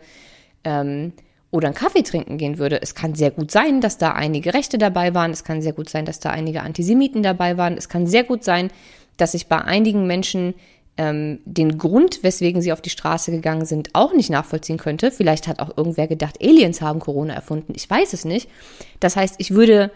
ähm, 0.65 1.13
oder 1.53 1.69
einen 1.69 1.77
Kaffee 1.77 2.03
trinken 2.03 2.39
gehen 2.39 2.59
würde. 2.59 2.83
Es 2.83 2.97
kann 2.97 3.15
sehr 3.15 3.31
gut 3.31 3.53
sein, 3.53 3.81
dass 3.81 3.99
da 3.99 4.13
einige 4.13 4.53
Rechte 4.53 4.79
dabei 4.79 5.15
waren. 5.15 5.31
Es 5.31 5.45
kann 5.45 5.63
sehr 5.63 5.73
gut 5.73 5.89
sein, 5.89 6.07
dass 6.07 6.19
da 6.19 6.31
einige 6.31 6.63
Antisemiten 6.63 7.23
dabei 7.23 7.57
waren. 7.57 7.77
Es 7.77 7.89
kann 7.89 8.09
sehr 8.09 8.25
gut 8.25 8.43
sein, 8.43 8.69
dass 9.17 9.35
ich 9.35 9.47
bei 9.47 9.63
einigen 9.63 10.07
Menschen 10.09 10.55
ähm, 10.99 11.39
den 11.45 11.79
Grund, 11.79 12.23
weswegen 12.23 12.61
sie 12.61 12.73
auf 12.73 12.83
die 12.83 12.91
Straße 12.91 13.31
gegangen 13.31 13.65
sind, 13.65 13.91
auch 13.95 14.13
nicht 14.13 14.31
nachvollziehen 14.31 14.77
könnte. 14.77 15.11
Vielleicht 15.13 15.47
hat 15.47 15.61
auch 15.61 15.77
irgendwer 15.77 16.09
gedacht, 16.09 16.43
Aliens 16.43 16.83
haben 16.83 16.99
Corona 16.99 17.33
erfunden. 17.33 17.73
Ich 17.77 17.89
weiß 17.89 18.13
es 18.13 18.25
nicht. 18.25 18.51
Das 18.99 19.17
heißt, 19.17 19.37
ich 19.39 19.53
würde 19.53 19.93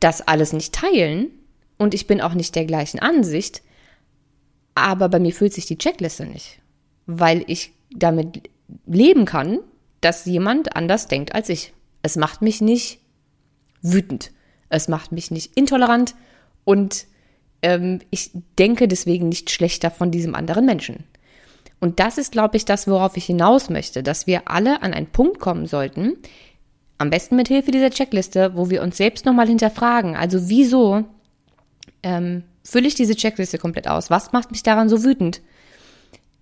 das 0.00 0.26
alles 0.26 0.52
nicht 0.52 0.72
teilen 0.72 1.30
und 1.78 1.94
ich 1.94 2.06
bin 2.06 2.20
auch 2.20 2.34
nicht 2.34 2.54
der 2.54 2.64
gleichen 2.64 3.00
Ansicht, 3.00 3.62
aber 4.74 5.08
bei 5.08 5.18
mir 5.18 5.32
fühlt 5.32 5.52
sich 5.52 5.66
die 5.66 5.78
Checkliste 5.78 6.26
nicht, 6.26 6.60
weil 7.06 7.44
ich 7.48 7.72
damit 7.90 8.48
leben 8.86 9.24
kann, 9.24 9.58
dass 10.00 10.26
jemand 10.26 10.76
anders 10.76 11.08
denkt 11.08 11.34
als 11.34 11.48
ich. 11.48 11.72
Es 12.02 12.16
macht 12.16 12.40
mich 12.40 12.60
nicht 12.60 13.00
wütend, 13.82 14.30
es 14.68 14.86
macht 14.86 15.10
mich 15.10 15.30
nicht 15.30 15.56
intolerant 15.56 16.14
und 16.64 17.06
ähm, 17.66 17.98
ich 18.10 18.30
denke 18.60 18.86
deswegen 18.86 19.28
nicht 19.28 19.50
schlechter 19.50 19.90
von 19.90 20.12
diesem 20.12 20.36
anderen 20.36 20.66
Menschen. 20.66 21.02
Und 21.80 21.98
das 21.98 22.16
ist, 22.16 22.30
glaube 22.30 22.56
ich, 22.56 22.64
das, 22.64 22.86
worauf 22.86 23.16
ich 23.16 23.26
hinaus 23.26 23.70
möchte, 23.70 24.04
dass 24.04 24.28
wir 24.28 24.48
alle 24.48 24.82
an 24.82 24.94
einen 24.94 25.08
Punkt 25.08 25.40
kommen 25.40 25.66
sollten, 25.66 26.16
am 26.96 27.10
besten 27.10 27.34
mit 27.34 27.48
Hilfe 27.48 27.72
dieser 27.72 27.90
Checkliste, 27.90 28.54
wo 28.54 28.70
wir 28.70 28.82
uns 28.82 28.96
selbst 28.96 29.26
nochmal 29.26 29.48
hinterfragen. 29.48 30.14
Also 30.14 30.48
wieso 30.48 31.04
ähm, 32.04 32.44
fülle 32.62 32.86
ich 32.86 32.94
diese 32.94 33.16
Checkliste 33.16 33.58
komplett 33.58 33.88
aus? 33.88 34.10
Was 34.10 34.32
macht 34.32 34.52
mich 34.52 34.62
daran 34.62 34.88
so 34.88 35.02
wütend? 35.02 35.42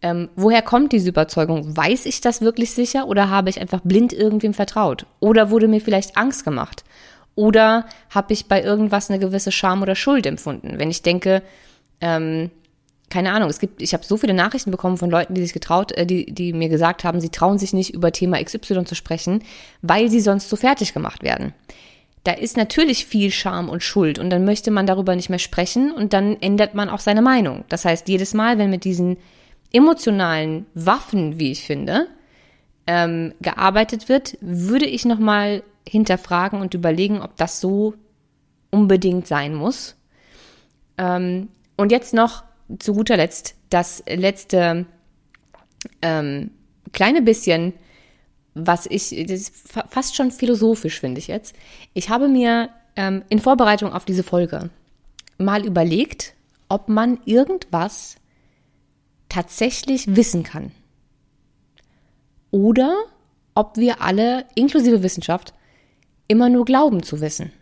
Ähm, 0.02 0.28
woher 0.36 0.60
kommt 0.60 0.92
diese 0.92 1.08
Überzeugung? 1.08 1.74
Weiß 1.74 2.04
ich 2.04 2.20
das 2.20 2.42
wirklich 2.42 2.72
sicher 2.72 3.08
oder 3.08 3.30
habe 3.30 3.48
ich 3.48 3.60
einfach 3.60 3.80
blind 3.82 4.12
irgendwem 4.12 4.52
vertraut? 4.52 5.06
Oder 5.20 5.50
wurde 5.50 5.68
mir 5.68 5.80
vielleicht 5.80 6.18
Angst 6.18 6.44
gemacht? 6.44 6.84
Oder 7.35 7.87
habe 8.11 8.32
ich 8.32 8.47
bei 8.47 8.62
irgendwas 8.62 9.11
eine 9.11 9.18
gewisse 9.18 9.53
Scham 9.53 9.82
oder 9.82 9.95
Schuld 9.95 10.26
empfunden? 10.26 10.78
Wenn 10.78 10.91
ich 10.91 11.03
denke, 11.03 11.43
ähm, 12.01 12.51
keine 13.11 13.32
Ahnung, 13.32 13.51
es 13.51 13.59
gibt, 13.59 13.82
ich 13.82 13.93
habe 13.93 14.05
so 14.05 14.16
viele 14.16 14.35
Nachrichten 14.35 14.70
bekommen 14.70 14.97
von 14.97 15.11
Leuten, 15.11 15.35
die 15.35 15.43
sich 15.43 15.53
getraut, 15.53 15.93
äh, 15.93 16.07
die, 16.07 16.32
die 16.32 16.53
mir 16.53 16.68
gesagt 16.68 17.05
haben, 17.05 17.20
sie 17.20 17.28
trauen 17.28 17.59
sich 17.59 17.72
nicht 17.72 17.95
über 17.95 18.12
Thema 18.12 18.43
XY 18.43 18.85
zu 18.85 18.95
sprechen, 18.95 19.43
weil 19.82 20.11
sie 20.11 20.20
sonst 20.20 20.49
so 20.49 20.57
fertig 20.57 20.95
gemacht 20.95 21.22
werden. 21.22 21.55
Da 22.24 22.32
ist 22.32 22.57
natürlich 22.57 23.05
viel 23.05 23.30
Scham 23.30 23.68
und 23.68 23.82
Schuld 23.82 24.18
und 24.18 24.30
dann 24.30 24.45
möchte 24.45 24.70
man 24.70 24.87
darüber 24.87 25.14
nicht 25.14 25.28
mehr 25.28 25.39
sprechen 25.39 25.93
und 25.93 26.12
dann 26.12 26.41
ändert 26.41 26.74
man 26.74 26.89
auch 26.89 27.01
seine 27.01 27.20
Meinung. 27.20 27.64
Das 27.68 27.85
heißt, 27.85 28.09
jedes 28.09 28.32
Mal, 28.32 28.59
wenn 28.59 28.70
mit 28.70 28.85
diesen 28.85 29.18
emotionalen 29.72 30.66
Waffen, 30.74 31.39
wie 31.39 31.53
ich 31.53 31.62
finde, 31.62 32.07
ähm, 32.87 33.35
gearbeitet 33.41 34.09
wird, 34.09 34.39
würde 34.41 34.87
ich 34.87 35.05
nochmal 35.05 35.62
hinterfragen 35.89 36.61
und 36.61 36.74
überlegen, 36.74 37.20
ob 37.20 37.37
das 37.37 37.61
so 37.61 37.95
unbedingt 38.70 39.26
sein 39.26 39.55
muss. 39.55 39.97
Ähm, 40.99 41.49
und 41.76 41.93
jetzt 41.93 42.14
noch 42.14 42.45
zu 42.78 42.95
guter 42.95 43.16
Letzt 43.16 43.57
das 43.70 44.03
letzte 44.07 44.87
ähm, 46.03 46.51
kleine 46.93 47.22
bisschen, 47.22 47.74
was 48.55 48.87
ich, 48.87 49.11
das 49.26 49.41
ist 49.41 49.72
fast 49.89 50.14
schon 50.14 50.30
philosophisch, 50.30 51.01
finde 51.01 51.18
ich 51.18 51.26
jetzt. 51.26 51.55
Ich 51.93 52.09
habe 52.09 52.28
mir 52.28 52.70
ähm, 52.97 53.22
in 53.28 53.41
Vorbereitung 53.41 53.93
auf 53.93 54.05
diese 54.05 54.22
Folge 54.22 54.70
mal 55.39 55.64
überlegt, 55.66 56.35
ob 56.68 56.89
man 56.89 57.18
irgendwas 57.24 58.16
tatsächlich 59.28 60.16
wissen 60.16 60.45
kann. 60.45 60.70
Oder 62.51 62.97
ob 63.57 63.76
wir 63.76 64.01
alle, 64.01 64.45
inklusive 64.55 65.03
Wissenschaft, 65.03 65.55
immer 66.28 66.48
nur 66.48 66.64
glauben 66.64 67.02
zu 67.02 67.20
wissen. 67.20 67.52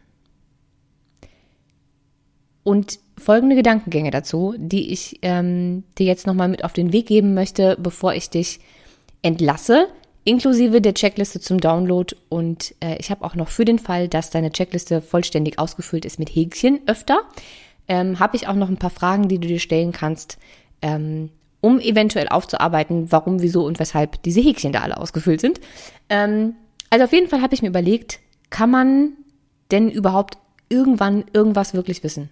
Und 2.64 3.00
folgende 3.18 3.56
Gedankengänge 3.56 4.10
dazu, 4.10 4.54
die 4.56 4.92
ich 4.92 5.18
ähm, 5.22 5.84
dir 5.98 6.06
jetzt 6.06 6.26
nochmal 6.26 6.48
mit 6.48 6.64
auf 6.64 6.72
den 6.72 6.92
Weg 6.92 7.06
geben 7.06 7.34
möchte, 7.34 7.76
bevor 7.80 8.14
ich 8.14 8.30
dich 8.30 8.60
entlasse, 9.22 9.88
inklusive 10.24 10.80
der 10.80 10.94
Checkliste 10.94 11.40
zum 11.40 11.58
Download. 11.58 12.14
Und 12.28 12.74
äh, 12.80 12.96
ich 12.98 13.10
habe 13.10 13.24
auch 13.24 13.34
noch 13.34 13.48
für 13.48 13.64
den 13.64 13.78
Fall, 13.78 14.08
dass 14.08 14.30
deine 14.30 14.52
Checkliste 14.52 15.00
vollständig 15.00 15.58
ausgefüllt 15.58 16.04
ist 16.04 16.18
mit 16.18 16.30
Häkchen 16.30 16.80
öfter, 16.86 17.22
ähm, 17.88 18.20
habe 18.20 18.36
ich 18.36 18.46
auch 18.46 18.54
noch 18.54 18.68
ein 18.68 18.76
paar 18.76 18.90
Fragen, 18.90 19.28
die 19.28 19.38
du 19.38 19.48
dir 19.48 19.58
stellen 19.58 19.92
kannst, 19.92 20.38
ähm, 20.82 21.30
um 21.60 21.80
eventuell 21.80 22.28
aufzuarbeiten, 22.28 23.10
warum, 23.10 23.42
wieso 23.42 23.64
und 23.64 23.78
weshalb 23.78 24.22
diese 24.22 24.40
Häkchen 24.40 24.72
da 24.72 24.80
alle 24.80 24.98
ausgefüllt 24.98 25.40
sind. 25.40 25.60
Ähm, 26.08 26.54
also 26.90 27.04
auf 27.04 27.12
jeden 27.12 27.28
Fall 27.28 27.42
habe 27.42 27.54
ich 27.54 27.62
mir 27.62 27.68
überlegt, 27.68 28.20
kann 28.53 28.70
man 28.70 29.14
denn 29.72 29.90
überhaupt 29.90 30.38
irgendwann 30.68 31.24
irgendwas 31.32 31.74
wirklich 31.74 32.05
wissen? 32.05 32.30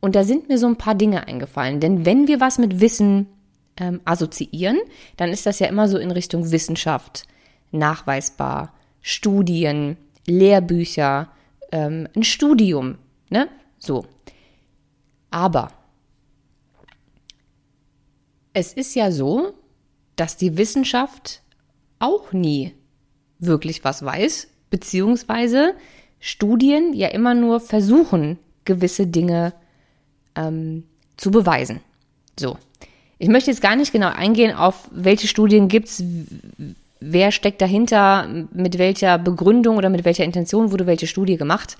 Und 0.00 0.14
da 0.14 0.22
sind 0.22 0.48
mir 0.48 0.58
so 0.58 0.66
ein 0.66 0.76
paar 0.76 0.94
Dinge 0.94 1.26
eingefallen. 1.26 1.80
Denn 1.80 2.04
wenn 2.04 2.28
wir 2.28 2.40
was 2.40 2.58
mit 2.58 2.80
Wissen 2.80 3.26
ähm, 3.78 4.02
assoziieren, 4.04 4.78
dann 5.16 5.30
ist 5.30 5.46
das 5.46 5.58
ja 5.58 5.66
immer 5.66 5.88
so 5.88 5.96
in 5.96 6.10
Richtung 6.10 6.52
Wissenschaft, 6.52 7.26
nachweisbar, 7.72 8.74
Studien, 9.00 9.96
Lehrbücher, 10.26 11.30
ähm, 11.72 12.06
ein 12.14 12.22
Studium, 12.22 12.98
ne? 13.30 13.48
So. 13.78 14.04
Aber 15.30 15.72
es 18.52 18.74
ist 18.74 18.94
ja 18.94 19.10
so, 19.10 19.54
dass 20.16 20.36
die 20.36 20.58
Wissenschaft 20.58 21.42
auch 21.98 22.32
nie 22.32 22.74
wirklich 23.38 23.84
was 23.84 24.04
weiß, 24.04 24.48
beziehungsweise 24.74 25.74
Studien 26.18 26.94
ja 26.94 27.06
immer 27.06 27.32
nur 27.32 27.60
versuchen, 27.60 28.40
gewisse 28.64 29.06
Dinge 29.06 29.52
ähm, 30.34 30.82
zu 31.16 31.30
beweisen. 31.30 31.78
So. 32.36 32.58
Ich 33.18 33.28
möchte 33.28 33.52
jetzt 33.52 33.62
gar 33.62 33.76
nicht 33.76 33.92
genau 33.92 34.08
eingehen 34.08 34.52
auf 34.52 34.88
welche 34.90 35.28
Studien 35.28 35.68
gibt's, 35.68 36.02
wer 36.98 37.30
steckt 37.30 37.62
dahinter, 37.62 38.26
mit 38.52 38.78
welcher 38.78 39.16
Begründung 39.16 39.76
oder 39.76 39.90
mit 39.90 40.04
welcher 40.04 40.24
Intention 40.24 40.72
wurde 40.72 40.86
welche 40.86 41.06
Studie 41.06 41.36
gemacht. 41.36 41.76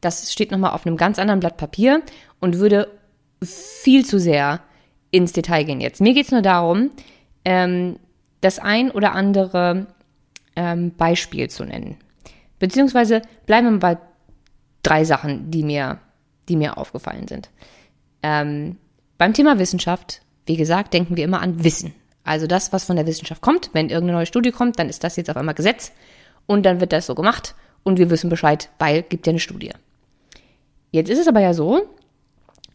Das 0.00 0.32
steht 0.32 0.50
nochmal 0.50 0.72
auf 0.72 0.86
einem 0.86 0.96
ganz 0.96 1.18
anderen 1.18 1.40
Blatt 1.40 1.58
Papier 1.58 2.00
und 2.40 2.56
würde 2.56 2.88
viel 3.42 4.06
zu 4.06 4.18
sehr 4.18 4.60
ins 5.10 5.32
Detail 5.32 5.64
gehen 5.64 5.82
jetzt. 5.82 6.00
Mir 6.00 6.14
geht 6.14 6.24
es 6.24 6.32
nur 6.32 6.40
darum, 6.40 6.92
ähm, 7.44 7.96
das 8.40 8.58
ein 8.58 8.90
oder 8.90 9.12
andere 9.12 9.86
ähm, 10.56 10.92
Beispiel 10.96 11.50
zu 11.50 11.66
nennen. 11.66 11.98
Beziehungsweise 12.58 13.22
bleiben 13.46 13.72
wir 13.72 13.78
bei 13.78 13.98
drei 14.82 15.04
Sachen, 15.04 15.50
die 15.50 15.62
mir, 15.62 15.98
die 16.48 16.56
mir 16.56 16.78
aufgefallen 16.78 17.28
sind. 17.28 17.50
Ähm, 18.22 18.76
beim 19.16 19.34
Thema 19.34 19.58
Wissenschaft, 19.58 20.22
wie 20.46 20.56
gesagt, 20.56 20.94
denken 20.94 21.16
wir 21.16 21.24
immer 21.24 21.40
an 21.40 21.62
Wissen. 21.64 21.94
Also 22.24 22.46
das, 22.46 22.72
was 22.72 22.84
von 22.84 22.96
der 22.96 23.06
Wissenschaft 23.06 23.42
kommt. 23.42 23.70
Wenn 23.72 23.88
irgendeine 23.88 24.18
neue 24.18 24.26
Studie 24.26 24.50
kommt, 24.50 24.78
dann 24.78 24.88
ist 24.88 25.02
das 25.02 25.16
jetzt 25.16 25.30
auf 25.30 25.36
einmal 25.36 25.54
Gesetz 25.54 25.92
und 26.46 26.64
dann 26.64 26.80
wird 26.80 26.92
das 26.92 27.06
so 27.06 27.14
gemacht 27.14 27.54
und 27.84 27.98
wir 27.98 28.10
wissen 28.10 28.30
Bescheid, 28.30 28.70
weil 28.78 29.02
gibt 29.02 29.26
ja 29.26 29.30
eine 29.30 29.40
Studie. 29.40 29.72
Jetzt 30.90 31.10
ist 31.10 31.18
es 31.18 31.28
aber 31.28 31.40
ja 31.40 31.54
so, 31.54 31.82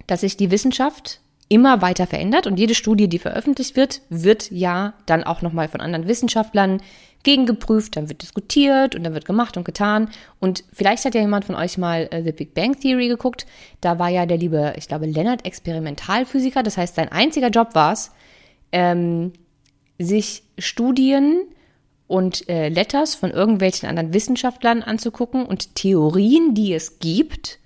dass 0.07 0.21
sich 0.21 0.37
die 0.37 0.51
Wissenschaft 0.51 1.21
immer 1.49 1.81
weiter 1.81 2.07
verändert 2.07 2.47
und 2.47 2.57
jede 2.57 2.75
Studie, 2.75 3.07
die 3.07 3.19
veröffentlicht 3.19 3.75
wird, 3.75 4.01
wird 4.09 4.49
ja 4.51 4.93
dann 5.05 5.23
auch 5.23 5.41
nochmal 5.41 5.67
von 5.67 5.81
anderen 5.81 6.07
Wissenschaftlern 6.07 6.81
gegengeprüft, 7.23 7.95
dann 7.95 8.09
wird 8.09 8.21
diskutiert 8.21 8.95
und 8.95 9.03
dann 9.03 9.13
wird 9.13 9.25
gemacht 9.25 9.57
und 9.57 9.63
getan. 9.63 10.09
Und 10.39 10.63
vielleicht 10.73 11.05
hat 11.05 11.15
ja 11.15 11.21
jemand 11.21 11.45
von 11.45 11.55
euch 11.55 11.77
mal 11.77 12.07
äh, 12.11 12.23
The 12.23 12.33
Big 12.33 12.53
Bang 12.53 12.79
Theory 12.79 13.07
geguckt. 13.07 13.45
Da 13.81 13.97
war 13.97 14.09
ja 14.09 14.25
der 14.25 14.37
liebe, 14.37 14.73
ich 14.77 14.87
glaube, 14.87 15.05
Leonard 15.05 15.45
Experimentalphysiker. 15.45 16.63
Das 16.63 16.77
heißt, 16.77 16.95
sein 16.95 17.09
einziger 17.11 17.49
Job 17.49 17.75
war 17.75 17.93
es, 17.93 18.11
ähm, 18.71 19.33
sich 19.97 20.43
Studien 20.57 21.41
und 22.07 22.47
äh, 22.49 22.69
Letters 22.69 23.15
von 23.15 23.31
irgendwelchen 23.31 23.87
anderen 23.87 24.13
Wissenschaftlern 24.13 24.83
anzugucken 24.83 25.45
und 25.45 25.75
Theorien, 25.75 26.53
die 26.53 26.73
es 26.73 26.99
gibt, 26.99 27.59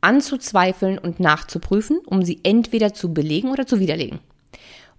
anzuzweifeln 0.00 0.98
und 0.98 1.20
nachzuprüfen, 1.20 1.98
um 2.04 2.22
sie 2.22 2.40
entweder 2.42 2.92
zu 2.92 3.14
belegen 3.14 3.50
oder 3.50 3.66
zu 3.66 3.78
widerlegen. 3.80 4.20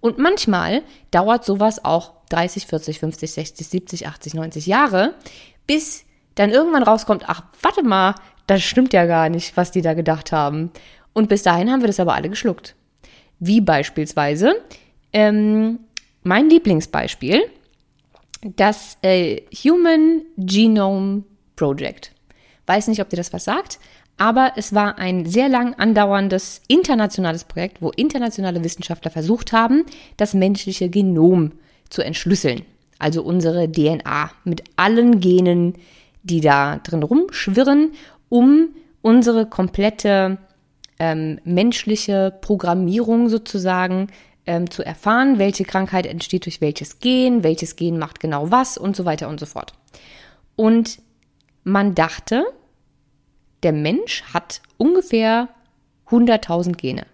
Und 0.00 0.18
manchmal 0.18 0.82
dauert 1.10 1.44
sowas 1.44 1.84
auch 1.84 2.12
30, 2.30 2.66
40, 2.66 2.98
50, 2.98 3.32
60, 3.32 3.66
70, 3.66 4.06
80, 4.06 4.34
90 4.34 4.66
Jahre, 4.66 5.14
bis 5.66 6.04
dann 6.34 6.50
irgendwann 6.50 6.82
rauskommt, 6.82 7.24
ach, 7.26 7.42
warte 7.62 7.82
mal, 7.82 8.14
das 8.46 8.62
stimmt 8.62 8.92
ja 8.92 9.06
gar 9.06 9.28
nicht, 9.28 9.56
was 9.56 9.70
die 9.70 9.82
da 9.82 9.94
gedacht 9.94 10.32
haben. 10.32 10.70
Und 11.12 11.28
bis 11.28 11.42
dahin 11.42 11.70
haben 11.70 11.80
wir 11.80 11.88
das 11.88 12.00
aber 12.00 12.14
alle 12.14 12.28
geschluckt. 12.28 12.76
Wie 13.40 13.60
beispielsweise 13.60 14.54
ähm, 15.12 15.80
mein 16.22 16.48
Lieblingsbeispiel, 16.48 17.42
das 18.42 18.98
äh, 19.02 19.42
Human 19.64 20.22
Genome 20.36 21.24
Project. 21.56 22.12
Weiß 22.66 22.86
nicht, 22.88 23.00
ob 23.00 23.08
dir 23.08 23.16
das 23.16 23.32
was 23.32 23.44
sagt, 23.44 23.78
aber 24.18 24.52
es 24.56 24.74
war 24.74 24.98
ein 24.98 25.26
sehr 25.26 25.48
lang 25.48 25.74
andauerndes 25.74 26.60
internationales 26.68 27.44
Projekt, 27.44 27.80
wo 27.80 27.90
internationale 27.90 28.62
Wissenschaftler 28.64 29.10
versucht 29.10 29.52
haben, 29.52 29.84
das 30.16 30.34
menschliche 30.34 30.88
Genom 30.88 31.52
zu 31.88 32.02
entschlüsseln. 32.02 32.62
Also 32.98 33.22
unsere 33.22 33.70
DNA 33.70 34.30
mit 34.44 34.64
allen 34.76 35.20
Genen, 35.20 35.74
die 36.24 36.40
da 36.40 36.78
drin 36.78 37.04
rumschwirren, 37.04 37.92
um 38.28 38.70
unsere 39.02 39.46
komplette 39.46 40.38
ähm, 40.98 41.38
menschliche 41.44 42.36
Programmierung 42.40 43.28
sozusagen 43.28 44.08
ähm, 44.46 44.70
zu 44.70 44.84
erfahren, 44.84 45.38
welche 45.38 45.64
Krankheit 45.64 46.06
entsteht 46.06 46.46
durch 46.46 46.60
welches 46.60 46.98
Gen, 46.98 47.44
welches 47.44 47.76
Gen 47.76 47.98
macht 47.98 48.18
genau 48.18 48.50
was 48.50 48.76
und 48.76 48.96
so 48.96 49.04
weiter 49.04 49.28
und 49.28 49.38
so 49.38 49.46
fort. 49.46 49.74
Und 50.56 50.98
man 51.62 51.94
dachte, 51.94 52.44
der 53.62 53.72
Mensch 53.72 54.22
hat 54.32 54.60
ungefähr 54.76 55.48
100.000 56.08 56.76
Gene. 56.76 57.06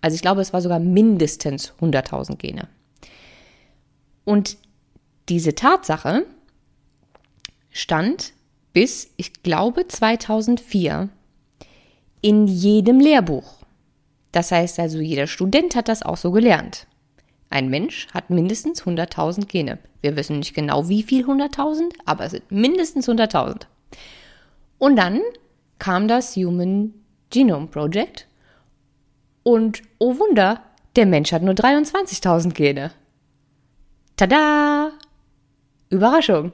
Also 0.00 0.14
ich 0.14 0.22
glaube, 0.22 0.40
es 0.40 0.52
war 0.52 0.60
sogar 0.60 0.78
mindestens 0.78 1.72
100.000 1.80 2.36
Gene. 2.36 2.68
Und 4.24 4.58
diese 5.28 5.54
Tatsache 5.54 6.26
stand 7.70 8.32
bis, 8.72 9.10
ich 9.16 9.42
glaube, 9.42 9.88
2004 9.88 11.08
in 12.20 12.46
jedem 12.46 13.00
Lehrbuch. 13.00 13.58
Das 14.32 14.52
heißt 14.52 14.78
also, 14.78 14.98
jeder 14.98 15.26
Student 15.26 15.74
hat 15.74 15.88
das 15.88 16.02
auch 16.02 16.16
so 16.16 16.30
gelernt. 16.30 16.86
Ein 17.50 17.70
Mensch 17.70 18.08
hat 18.12 18.28
mindestens 18.30 18.82
100.000 18.82 19.46
Gene. 19.46 19.78
Wir 20.02 20.16
wissen 20.16 20.38
nicht 20.38 20.54
genau, 20.54 20.88
wie 20.88 21.02
viel 21.02 21.24
100.000, 21.24 21.94
aber 22.04 22.24
es 22.24 22.32
sind 22.32 22.50
mindestens 22.50 23.08
100.000. 23.08 23.62
Und 24.78 24.96
dann 24.96 25.20
kam 25.78 26.08
das 26.08 26.36
Human 26.36 26.94
Genome 27.30 27.66
Project 27.66 28.26
und 29.42 29.82
oh 29.98 30.18
Wunder, 30.18 30.62
der 30.96 31.06
Mensch 31.06 31.32
hat 31.32 31.42
nur 31.42 31.54
23.000 31.54 32.52
Gene. 32.52 32.92
Tada! 34.16 34.92
Überraschung. 35.90 36.52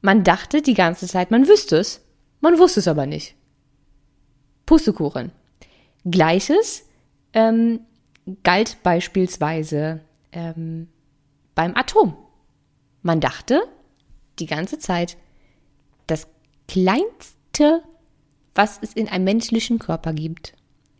Man 0.00 0.24
dachte 0.24 0.62
die 0.62 0.74
ganze 0.74 1.06
Zeit, 1.06 1.30
man 1.30 1.48
wüsste 1.48 1.76
es, 1.76 2.00
man 2.40 2.58
wusste 2.58 2.80
es 2.80 2.88
aber 2.88 3.06
nicht. 3.06 3.34
Pustekuchen. 4.66 5.32
Gleiches 6.04 6.84
ähm, 7.32 7.80
galt 8.42 8.82
beispielsweise 8.82 10.00
ähm, 10.32 10.88
beim 11.54 11.74
Atom. 11.76 12.16
Man 13.02 13.20
dachte 13.20 13.62
die 14.38 14.46
ganze 14.46 14.78
Zeit, 14.78 15.16
das 16.06 16.28
kleinste 16.68 17.82
was 18.54 18.78
es 18.80 18.92
in 18.92 19.08
einem 19.08 19.24
menschlichen 19.24 19.78
Körper 19.78 20.12
gibt, 20.12 20.54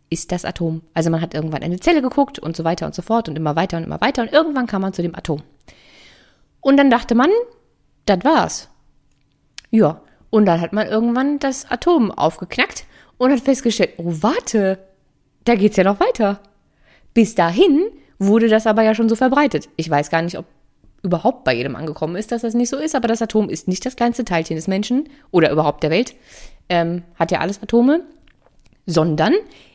ist 0.09 0.31
das 0.31 0.45
Atom. 0.45 0.81
Also 0.93 1.09
man 1.09 1.21
hat 1.21 1.33
irgendwann 1.33 1.63
eine 1.63 1.79
Zelle 1.79 2.01
geguckt 2.01 2.39
und 2.39 2.55
so 2.55 2.63
weiter 2.63 2.85
und 2.85 2.95
so 2.95 3.01
fort 3.01 3.29
und 3.29 3.35
immer 3.35 3.55
weiter 3.55 3.77
und 3.77 3.83
immer 3.83 4.01
weiter 4.01 4.21
und 4.21 4.31
irgendwann 4.31 4.67
kam 4.67 4.81
man 4.81 4.93
zu 4.93 5.01
dem 5.01 5.15
Atom. 5.15 5.41
Und 6.61 6.77
dann 6.77 6.89
dachte 6.89 7.15
man, 7.15 7.29
das 8.05 8.23
war's. 8.23 8.69
Ja, 9.71 10.01
und 10.29 10.45
dann 10.45 10.61
hat 10.61 10.73
man 10.73 10.87
irgendwann 10.87 11.39
das 11.39 11.69
Atom 11.69 12.11
aufgeknackt 12.11 12.85
und 13.17 13.31
hat 13.31 13.39
festgestellt, 13.39 13.93
oh 13.97 14.13
warte, 14.21 14.79
da 15.45 15.55
geht's 15.55 15.77
ja 15.77 15.83
noch 15.83 15.99
weiter. 15.99 16.39
Bis 17.13 17.35
dahin 17.35 17.85
wurde 18.19 18.47
das 18.47 18.67
aber 18.67 18.83
ja 18.83 18.95
schon 18.95 19.09
so 19.09 19.15
verbreitet. 19.15 19.69
Ich 19.75 19.89
weiß 19.89 20.09
gar 20.09 20.21
nicht, 20.21 20.37
ob 20.37 20.45
überhaupt 21.03 21.43
bei 21.43 21.53
jedem 21.53 21.75
angekommen 21.75 22.15
ist, 22.15 22.31
dass 22.31 22.41
das 22.41 22.55
nicht 22.55 22.69
so 22.69 22.77
ist, 22.77 22.95
aber 22.95 23.07
das 23.07 23.21
Atom 23.21 23.49
ist 23.49 23.67
nicht 23.67 23.85
das 23.85 23.95
kleinste 23.95 24.25
Teilchen 24.25 24.55
des 24.55 24.67
Menschen 24.67 25.07
oder 25.31 25.51
überhaupt 25.51 25.83
der 25.83 25.91
Welt 25.91 26.15
ähm, 26.69 27.03
hat 27.15 27.31
ja 27.31 27.39
alles 27.39 27.61
Atome, 27.61 28.01
sondern 28.85 29.33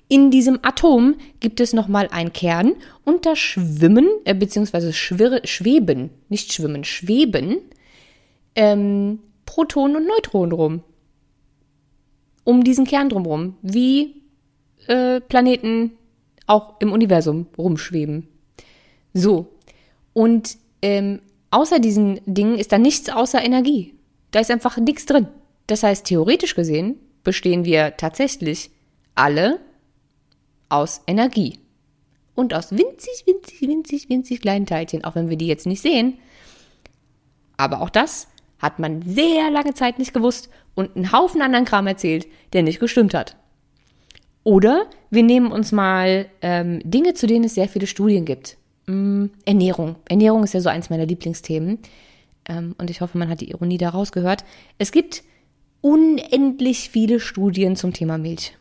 in 0.09 0.31
diesem 0.31 0.59
Atom 0.63 1.17
gibt 1.39 1.61
es 1.61 1.73
nochmal 1.73 2.09
einen 2.11 2.33
Kern 2.33 2.73
und 3.05 3.27
da 3.27 3.37
schwimmen, 3.37 4.09
äh, 4.25 4.35
beziehungsweise 4.35 4.93
schwirre, 4.93 5.43
schweben, 5.45 6.11
nicht 6.29 6.53
schwimmen, 6.53 6.85
schweben 6.85 7.59
ähm, 8.57 9.21
Protonen 9.47 9.97
und 9.97 10.07
Neutronen 10.07 10.53
rum. 10.53 10.83
Um 12.45 12.65
diesen 12.65 12.87
Kern 12.87 13.09
drumherum, 13.09 13.57
wie 13.63 14.23
äh, 14.87 15.21
Planeten 15.21 15.93
auch 16.47 16.81
im 16.81 16.93
Universum 16.93 17.47
rumschweben. 17.57 18.27
So. 19.15 19.53
Und 20.13 20.57
ähm, 20.83 21.21
außer 21.51 21.79
diesen 21.79 22.21
Dingen 22.27 22.59
ist 22.59 22.73
da 22.73 22.79
nichts 22.79 23.09
außer 23.09 23.43
Energie. 23.43 23.95
Da 24.33 24.41
ist 24.41 24.51
einfach 24.51 24.77
nichts 24.79 25.07
drin. 25.07 25.29
Das 25.71 25.85
heißt, 25.85 26.05
theoretisch 26.05 26.57
gesehen 26.57 26.97
bestehen 27.23 27.65
wir 27.65 27.97
tatsächlich 27.97 28.73
alle 29.15 29.61
aus 30.69 31.03
Energie. 31.07 31.61
Und 32.35 32.55
aus 32.55 32.73
winzig, 32.73 33.25
winzig, 33.25 33.61
winzig, 33.61 34.09
winzig 34.09 34.41
kleinen 34.41 34.67
Teilchen, 34.67 35.05
auch 35.05 35.15
wenn 35.15 35.31
wir 35.31 35.37
die 35.37 35.47
jetzt 35.47 35.69
nicht 35.69 35.81
sehen. 35.81 36.19
Aber 37.57 37.83
auch 37.83 37.91
das 37.91 38.27
hat 38.59 38.81
man 38.81 39.03
sehr 39.03 39.49
lange 39.53 39.73
Zeit 39.73 40.01
nicht 40.01 40.13
gewusst 40.13 40.51
und 40.75 40.97
einen 40.97 41.13
Haufen 41.13 41.41
anderen 41.41 41.67
Kram 41.67 41.87
erzählt, 41.87 42.27
der 42.53 42.65
nicht 42.65 42.81
gestimmt 42.81 43.15
hat. 43.15 43.37
Oder 44.43 44.87
wir 45.11 45.23
nehmen 45.23 45.53
uns 45.53 45.71
mal 45.71 46.27
ähm, 46.43 46.81
Dinge, 46.83 47.15
zu 47.15 47.29
denen 47.29 47.45
es 47.45 47.55
sehr 47.55 47.69
viele 47.69 47.87
Studien 47.87 48.25
gibt. 48.25 48.57
Ähm, 48.89 49.31
Ernährung. 49.45 49.95
Ernährung 50.09 50.43
ist 50.43 50.55
ja 50.55 50.61
so 50.61 50.69
eins 50.69 50.91
meiner 50.91 51.07
Lieblingsthemen. 51.07 51.79
Ähm, 52.49 52.75
und 52.77 52.91
ich 52.91 53.03
hoffe, 53.03 53.19
man 53.19 53.29
hat 53.29 53.41
die 53.41 53.51
Ironie 53.51 53.79
daraus 53.79 54.11
gehört. 54.11 54.45
Es 54.77 54.91
gibt 54.91 55.23
unendlich 55.81 56.91
viele 56.91 57.21
Studien 57.21 57.77
zum 57.77 57.93
Thema 57.93 58.19
Milch. 58.19 58.57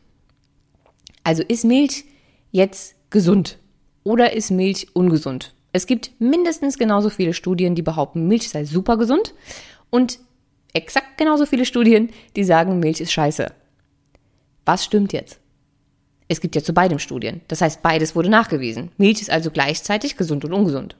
Also 1.23 1.43
ist 1.47 1.65
Milch 1.65 2.05
jetzt 2.51 2.95
gesund 3.09 3.57
oder 4.03 4.33
ist 4.33 4.51
Milch 4.51 4.87
ungesund? 4.93 5.53
Es 5.71 5.85
gibt 5.85 6.11
mindestens 6.19 6.77
genauso 6.77 7.09
viele 7.09 7.33
Studien, 7.33 7.75
die 7.75 7.81
behaupten, 7.81 8.27
Milch 8.27 8.49
sei 8.49 8.65
super 8.65 8.97
gesund 8.97 9.35
und 9.89 10.19
exakt 10.73 11.17
genauso 11.17 11.45
viele 11.45 11.65
Studien, 11.65 12.09
die 12.35 12.43
sagen, 12.43 12.79
Milch 12.79 13.01
ist 13.01 13.11
scheiße. 13.11 13.51
Was 14.65 14.85
stimmt 14.85 15.13
jetzt? 15.13 15.39
Es 16.27 16.41
gibt 16.41 16.55
ja 16.55 16.63
zu 16.63 16.73
beidem 16.73 16.99
Studien. 16.99 17.41
Das 17.47 17.61
heißt, 17.61 17.81
beides 17.81 18.15
wurde 18.15 18.29
nachgewiesen. 18.29 18.91
Milch 18.97 19.21
ist 19.21 19.31
also 19.31 19.49
gleichzeitig 19.51 20.15
gesund 20.15 20.45
und 20.45 20.53
ungesund. 20.53 20.95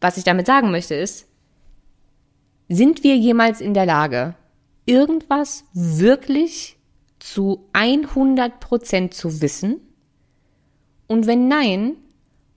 Was 0.00 0.18
ich 0.18 0.24
damit 0.24 0.46
sagen 0.46 0.70
möchte 0.70 0.94
ist, 0.94 1.26
sind 2.68 3.02
wir 3.02 3.16
jemals 3.16 3.60
in 3.62 3.72
der 3.72 3.86
Lage, 3.86 4.34
irgendwas 4.88 5.64
wirklich 5.72 6.78
zu 7.18 7.68
100 7.72 8.60
Prozent 8.60 9.14
zu 9.14 9.40
wissen? 9.40 9.80
Und 11.06 11.26
wenn 11.26 11.48
nein, 11.48 11.96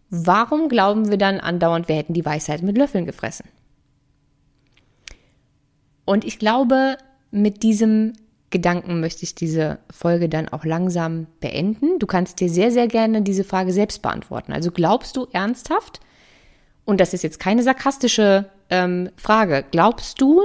warum 0.10 0.70
glauben 0.70 1.10
wir 1.10 1.18
dann 1.18 1.40
andauernd, 1.40 1.88
wir 1.88 1.96
hätten 1.96 2.14
die 2.14 2.26
Weisheit 2.26 2.62
mit 2.62 2.78
Löffeln 2.78 3.06
gefressen? 3.06 3.48
Und 6.06 6.26
ich 6.26 6.40
glaube, 6.40 6.98
mit 7.32 7.64
diesem 7.64 8.14
Gedanken 8.50 9.00
möchte 9.00 9.24
ich 9.24 9.34
diese 9.34 9.80
Folge 9.90 10.28
dann 10.28 10.50
auch 10.50 10.66
langsam 10.66 11.28
beenden. 11.40 12.00
Du 12.00 12.08
kannst 12.08 12.40
dir 12.42 12.50
sehr, 12.50 12.72
sehr 12.72 12.88
gerne 12.88 13.22
diese 13.22 13.46
Frage 13.46 13.72
selbst 13.72 14.02
beantworten. 14.02 14.52
Also 14.52 14.72
glaubst 14.72 15.16
du 15.16 15.28
ernsthaft, 15.32 16.02
und 16.84 17.00
das 17.00 17.14
ist 17.14 17.24
jetzt 17.24 17.40
keine 17.40 17.64
sarkastische 17.64 18.50
ähm, 18.70 19.10
Frage, 19.16 19.64
glaubst 19.72 20.20
du, 20.20 20.42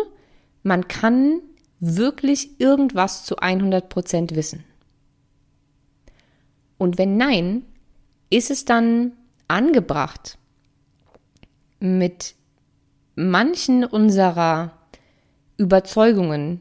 man 0.62 0.86
kann 0.86 1.40
wirklich 1.80 2.60
irgendwas 2.60 3.24
zu 3.24 3.36
100% 3.36 4.34
wissen? 4.34 4.64
Und 6.78 6.98
wenn 6.98 7.16
nein, 7.16 7.62
ist 8.30 8.50
es 8.50 8.64
dann 8.64 9.12
angebracht, 9.48 10.38
mit 11.78 12.34
manchen 13.14 13.84
unserer 13.84 14.72
Überzeugungen 15.56 16.60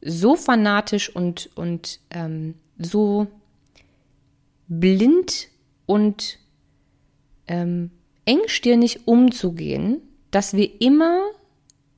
so 0.00 0.36
fanatisch 0.36 1.14
und, 1.14 1.50
und 1.54 2.00
ähm, 2.10 2.54
so 2.78 3.26
blind 4.68 5.48
und 5.86 6.38
ähm, 7.46 7.90
engstirnig 8.24 9.06
umzugehen, 9.06 10.00
dass 10.30 10.54
wir 10.54 10.80
immer 10.80 11.20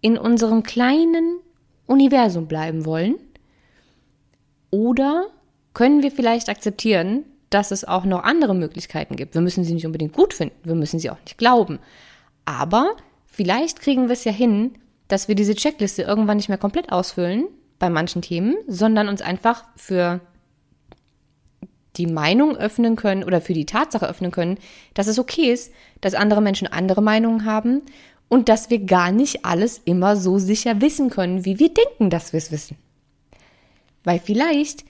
in 0.01 0.19
unserem 0.19 0.63
kleinen 0.63 1.39
Universum 1.87 2.47
bleiben 2.47 2.85
wollen? 2.85 3.17
Oder 4.71 5.27
können 5.73 6.03
wir 6.03 6.11
vielleicht 6.11 6.49
akzeptieren, 6.49 7.25
dass 7.51 7.71
es 7.71 7.85
auch 7.85 8.05
noch 8.05 8.25
andere 8.25 8.55
Möglichkeiten 8.55 9.17
gibt? 9.17 9.35
Wir 9.35 9.41
müssen 9.41 9.65
sie 9.65 9.75
nicht 9.75 9.87
unbedingt 9.87 10.13
gut 10.13 10.35
finden, 10.35 10.57
wir 10.65 10.75
müssen 10.75 10.99
sie 10.99 11.11
auch 11.11 11.21
nicht 11.21 11.39
glauben. 11.39 11.79
Aber 12.45 12.97
vielleicht 13.27 13.81
kriegen 13.81 14.09
wir 14.09 14.15
es 14.15 14.25
ja 14.25 14.33
hin, 14.33 14.73
dass 15.09 15.29
wir 15.29 15.35
diese 15.35 15.55
Checkliste 15.55 16.03
irgendwann 16.03 16.39
nicht 16.39 16.49
mehr 16.49 16.59
komplett 16.59 16.91
ausfüllen 16.91 17.47
bei 17.79 17.91
manchen 17.91 18.23
Themen, 18.23 18.57
sondern 18.67 19.09
uns 19.09 19.23
einfach 19.23 19.65
für 19.77 20.21
die 21.97 22.07
Meinung 22.07 22.57
öffnen 22.57 22.97
können 22.97 23.23
oder 23.23 23.41
für 23.41 23.53
die 23.53 23.67
Tatsache 23.67 24.09
öffnen 24.09 24.31
können, 24.31 24.59
dass 24.95 25.07
es 25.07 25.19
okay 25.19 25.53
ist, 25.53 25.73
dass 26.01 26.15
andere 26.15 26.43
Menschen 26.43 26.67
andere 26.67 27.03
Meinungen 27.03 27.45
haben 27.45 27.83
und 28.29 28.49
dass 28.49 28.71
wir 28.71 28.81
gar 28.81 29.13
nicht 29.13 29.45
alles 29.45 29.81
immer 29.85 30.17
so 30.17 30.39
sicher 30.39 30.81
wissen 30.81 31.11
können, 31.11 31.45
wie 31.45 31.59
wir 31.59 31.73
denken, 31.73 32.11
dass 32.11 32.33
wir 32.33 32.39
es 32.39 32.51
wissen. 32.51 32.77
Weil 34.03 34.19
vielleicht 34.19 34.85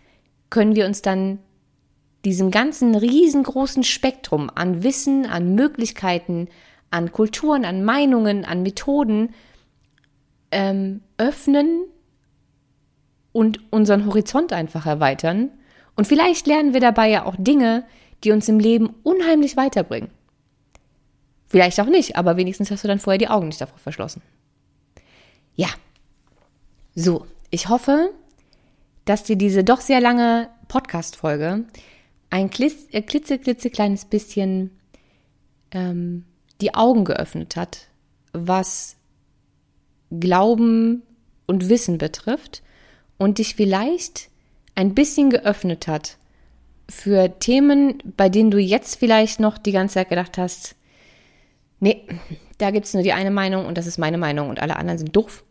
können 0.50 0.74
wir 0.74 0.86
uns 0.86 1.02
dann 1.02 1.38
diesem 2.24 2.50
ganzen 2.50 2.94
riesengroßen 2.94 3.82
Spektrum 3.82 4.50
an 4.54 4.82
Wissen, 4.82 5.26
an 5.26 5.54
Möglichkeiten, 5.54 6.48
an 6.90 7.12
Kulturen, 7.12 7.64
an 7.64 7.84
Meinungen, 7.84 8.44
an 8.44 8.62
Methoden 8.62 9.34
ähm, 10.50 11.02
öffnen 11.18 11.84
und 13.32 13.60
unseren 13.72 14.06
Horizont 14.06 14.52
einfach 14.52 14.86
erweitern. 14.86 15.50
Und 15.96 16.06
vielleicht 16.06 16.46
lernen 16.46 16.72
wir 16.72 16.80
dabei 16.80 17.10
ja 17.10 17.26
auch 17.26 17.36
Dinge, 17.36 17.84
die 18.22 18.32
uns 18.32 18.48
im 18.48 18.58
Leben 18.58 18.94
unheimlich 19.02 19.56
weiterbringen. 19.56 20.10
Vielleicht 21.54 21.78
auch 21.78 21.86
nicht, 21.86 22.16
aber 22.16 22.36
wenigstens 22.36 22.72
hast 22.72 22.82
du 22.82 22.88
dann 22.88 22.98
vorher 22.98 23.16
die 23.16 23.28
Augen 23.28 23.46
nicht 23.46 23.60
davor 23.60 23.78
verschlossen. 23.78 24.22
Ja. 25.54 25.68
So, 26.96 27.28
ich 27.50 27.68
hoffe, 27.68 28.10
dass 29.04 29.22
dir 29.22 29.36
diese 29.36 29.62
doch 29.62 29.80
sehr 29.80 30.00
lange 30.00 30.48
Podcast-Folge 30.66 31.64
ein 32.28 32.50
äh, 32.50 33.02
klitzeklitzekleines 33.02 34.06
bisschen 34.06 34.72
ähm, 35.70 36.24
die 36.60 36.74
Augen 36.74 37.04
geöffnet 37.04 37.54
hat, 37.54 37.86
was 38.32 38.96
Glauben 40.10 41.04
und 41.46 41.68
Wissen 41.68 41.98
betrifft 41.98 42.64
und 43.16 43.38
dich 43.38 43.54
vielleicht 43.54 44.28
ein 44.74 44.92
bisschen 44.92 45.30
geöffnet 45.30 45.86
hat 45.86 46.18
für 46.88 47.38
Themen, 47.38 48.02
bei 48.16 48.28
denen 48.28 48.50
du 48.50 48.58
jetzt 48.58 48.96
vielleicht 48.96 49.38
noch 49.38 49.56
die 49.56 49.70
ganze 49.70 49.94
Zeit 49.94 50.08
gedacht 50.08 50.36
hast, 50.36 50.74
nee, 51.80 52.02
da 52.58 52.70
gibt 52.70 52.86
es 52.86 52.94
nur 52.94 53.02
die 53.02 53.12
eine 53.12 53.30
Meinung 53.30 53.66
und 53.66 53.78
das 53.78 53.86
ist 53.86 53.98
meine 53.98 54.18
Meinung 54.18 54.48
und 54.48 54.60
alle 54.60 54.76
anderen 54.76 54.98
sind 54.98 55.14
doof. 55.14 55.44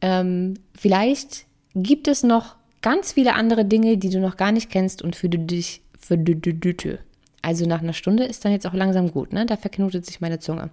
Ähm, 0.00 0.54
vielleicht 0.76 1.46
gibt 1.74 2.08
es 2.08 2.22
noch 2.22 2.56
ganz 2.82 3.12
viele 3.12 3.34
andere 3.34 3.64
Dinge, 3.64 3.96
die 3.96 4.10
du 4.10 4.20
noch 4.20 4.36
gar 4.36 4.52
nicht 4.52 4.70
kennst 4.70 5.02
und 5.02 5.16
für 5.16 5.28
du 5.28 5.38
dich 5.38 5.80
für 5.98 6.18
du. 6.18 6.98
Also 7.42 7.66
nach 7.66 7.82
einer 7.82 7.92
Stunde 7.92 8.24
ist 8.24 8.44
dann 8.44 8.52
jetzt 8.52 8.66
auch 8.66 8.74
langsam 8.74 9.10
gut, 9.10 9.32
ne? 9.32 9.46
Da 9.46 9.56
verknotet 9.56 10.04
sich 10.06 10.20
meine 10.20 10.38
Zunge. 10.38 10.70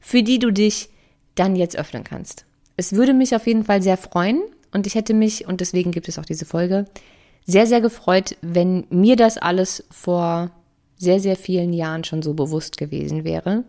Für 0.00 0.22
die 0.22 0.38
du 0.38 0.50
dich 0.50 0.88
dann 1.34 1.56
jetzt 1.56 1.76
öffnen 1.76 2.04
kannst. 2.04 2.44
Es 2.76 2.92
würde 2.92 3.14
mich 3.14 3.34
auf 3.34 3.46
jeden 3.46 3.64
Fall 3.64 3.82
sehr 3.82 3.96
freuen 3.96 4.42
und 4.72 4.86
ich 4.86 4.94
hätte 4.94 5.14
mich, 5.14 5.46
und 5.46 5.60
deswegen 5.60 5.92
gibt 5.92 6.08
es 6.08 6.18
auch 6.18 6.24
diese 6.24 6.44
Folge, 6.44 6.86
sehr, 7.44 7.66
sehr 7.66 7.80
gefreut, 7.80 8.36
wenn 8.40 8.86
mir 8.90 9.16
das 9.16 9.38
alles 9.38 9.84
vor 9.90 10.50
sehr, 10.96 11.20
sehr 11.20 11.36
vielen 11.36 11.72
Jahren 11.72 12.04
schon 12.04 12.22
so 12.22 12.34
bewusst 12.34 12.76
gewesen 12.76 13.24
wäre 13.24 13.64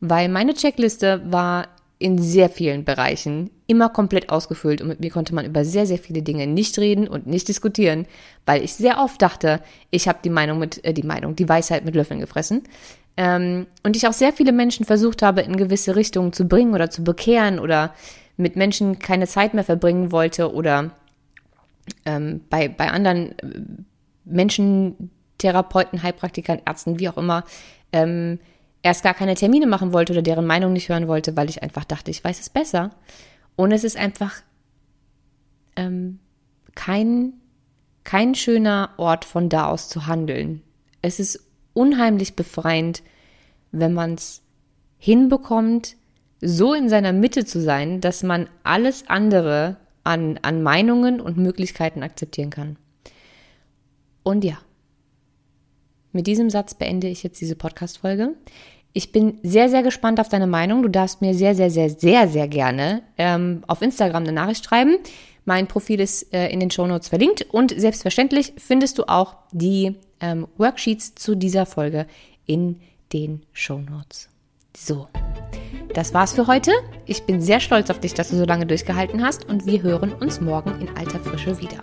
weil 0.00 0.28
meine 0.28 0.54
Checkliste 0.54 1.22
war 1.26 1.68
in 1.98 2.18
sehr 2.18 2.48
vielen 2.48 2.84
Bereichen 2.84 3.50
immer 3.66 3.88
komplett 3.88 4.30
ausgefüllt 4.30 4.80
und 4.80 4.88
mit 4.88 5.00
mir 5.00 5.10
konnte 5.10 5.34
man 5.34 5.44
über 5.44 5.64
sehr, 5.64 5.86
sehr 5.86 5.98
viele 5.98 6.22
Dinge 6.22 6.46
nicht 6.46 6.78
reden 6.78 7.08
und 7.08 7.26
nicht 7.26 7.48
diskutieren, 7.48 8.06
weil 8.46 8.62
ich 8.62 8.74
sehr 8.74 8.98
oft 8.98 9.20
dachte, 9.20 9.60
ich 9.90 10.06
habe 10.06 10.20
die 10.22 10.30
Meinung 10.30 10.58
mit, 10.58 10.84
äh, 10.84 10.94
die 10.94 11.02
Meinung, 11.02 11.34
die 11.34 11.48
Weisheit 11.48 11.84
mit 11.84 11.94
Löffeln 11.96 12.20
gefressen. 12.20 12.62
Ähm, 13.16 13.66
und 13.82 13.96
ich 13.96 14.06
auch 14.06 14.12
sehr 14.12 14.32
viele 14.32 14.52
Menschen 14.52 14.86
versucht 14.86 15.22
habe, 15.22 15.40
in 15.40 15.56
gewisse 15.56 15.96
Richtungen 15.96 16.32
zu 16.32 16.46
bringen 16.46 16.72
oder 16.72 16.88
zu 16.88 17.02
bekehren 17.02 17.58
oder 17.58 17.92
mit 18.36 18.54
Menschen 18.54 19.00
keine 19.00 19.26
Zeit 19.26 19.52
mehr 19.52 19.64
verbringen 19.64 20.12
wollte 20.12 20.54
oder 20.54 20.92
ähm, 22.06 22.42
bei, 22.48 22.68
bei 22.68 22.90
anderen 22.90 23.36
äh, 23.38 23.60
Menschen, 24.24 25.10
Therapeuten, 25.38 26.02
Heilpraktikern, 26.02 26.60
Ärzten, 26.64 27.00
wie 27.00 27.08
auch 27.08 27.16
immer, 27.16 27.44
ähm, 27.92 28.38
erst 28.82 29.02
gar 29.02 29.14
keine 29.14 29.34
Termine 29.34 29.66
machen 29.66 29.92
wollte 29.92 30.12
oder 30.12 30.22
deren 30.22 30.46
Meinung 30.46 30.72
nicht 30.72 30.88
hören 30.88 31.08
wollte, 31.08 31.36
weil 31.36 31.50
ich 31.50 31.62
einfach 31.62 31.84
dachte, 31.84 32.10
ich 32.10 32.22
weiß 32.22 32.40
es 32.40 32.50
besser. 32.50 32.90
Und 33.56 33.72
es 33.72 33.84
ist 33.84 33.96
einfach 33.96 34.42
ähm, 35.76 36.20
kein, 36.74 37.34
kein 38.04 38.34
schöner 38.34 38.90
Ort, 38.96 39.24
von 39.24 39.48
da 39.48 39.66
aus 39.66 39.88
zu 39.88 40.06
handeln. 40.06 40.62
Es 41.02 41.20
ist 41.20 41.44
unheimlich 41.74 42.36
befreiend, 42.36 43.02
wenn 43.72 43.92
man 43.92 44.14
es 44.14 44.42
hinbekommt, 44.98 45.96
so 46.40 46.72
in 46.72 46.88
seiner 46.88 47.12
Mitte 47.12 47.44
zu 47.44 47.60
sein, 47.60 48.00
dass 48.00 48.22
man 48.22 48.48
alles 48.62 49.08
andere 49.08 49.76
an, 50.04 50.38
an 50.42 50.62
Meinungen 50.62 51.20
und 51.20 51.36
Möglichkeiten 51.36 52.02
akzeptieren 52.02 52.50
kann. 52.50 52.76
Und 54.22 54.44
ja, 54.44 54.58
mit 56.18 56.26
diesem 56.26 56.50
Satz 56.50 56.74
beende 56.74 57.06
ich 57.06 57.22
jetzt 57.22 57.40
diese 57.40 57.54
Podcast-Folge. 57.54 58.34
Ich 58.92 59.12
bin 59.12 59.38
sehr, 59.44 59.68
sehr 59.68 59.84
gespannt 59.84 60.18
auf 60.18 60.28
deine 60.28 60.48
Meinung. 60.48 60.82
Du 60.82 60.88
darfst 60.88 61.20
mir 61.20 61.32
sehr, 61.32 61.54
sehr, 61.54 61.70
sehr, 61.70 61.90
sehr, 61.90 62.26
sehr 62.26 62.48
gerne 62.48 63.02
ähm, 63.18 63.62
auf 63.68 63.82
Instagram 63.82 64.24
eine 64.24 64.32
Nachricht 64.32 64.64
schreiben. 64.64 64.96
Mein 65.44 65.68
Profil 65.68 66.00
ist 66.00 66.34
äh, 66.34 66.48
in 66.48 66.58
den 66.58 66.72
Shownotes 66.72 67.06
verlinkt 67.06 67.46
und 67.52 67.70
selbstverständlich 67.70 68.52
findest 68.56 68.98
du 68.98 69.04
auch 69.04 69.36
die 69.52 69.94
ähm, 70.20 70.48
Worksheets 70.56 71.14
zu 71.14 71.36
dieser 71.36 71.66
Folge 71.66 72.08
in 72.46 72.80
den 73.12 73.42
Shownotes. 73.52 74.28
So, 74.76 75.06
das 75.94 76.14
war's 76.14 76.32
für 76.32 76.48
heute. 76.48 76.72
Ich 77.06 77.22
bin 77.22 77.40
sehr 77.40 77.60
stolz 77.60 77.90
auf 77.90 78.00
dich, 78.00 78.14
dass 78.14 78.30
du 78.30 78.36
so 78.36 78.44
lange 78.44 78.66
durchgehalten 78.66 79.24
hast 79.24 79.48
und 79.48 79.66
wir 79.66 79.82
hören 79.82 80.14
uns 80.14 80.40
morgen 80.40 80.80
in 80.80 80.88
alter 80.96 81.20
Frische 81.20 81.60
wieder. 81.60 81.80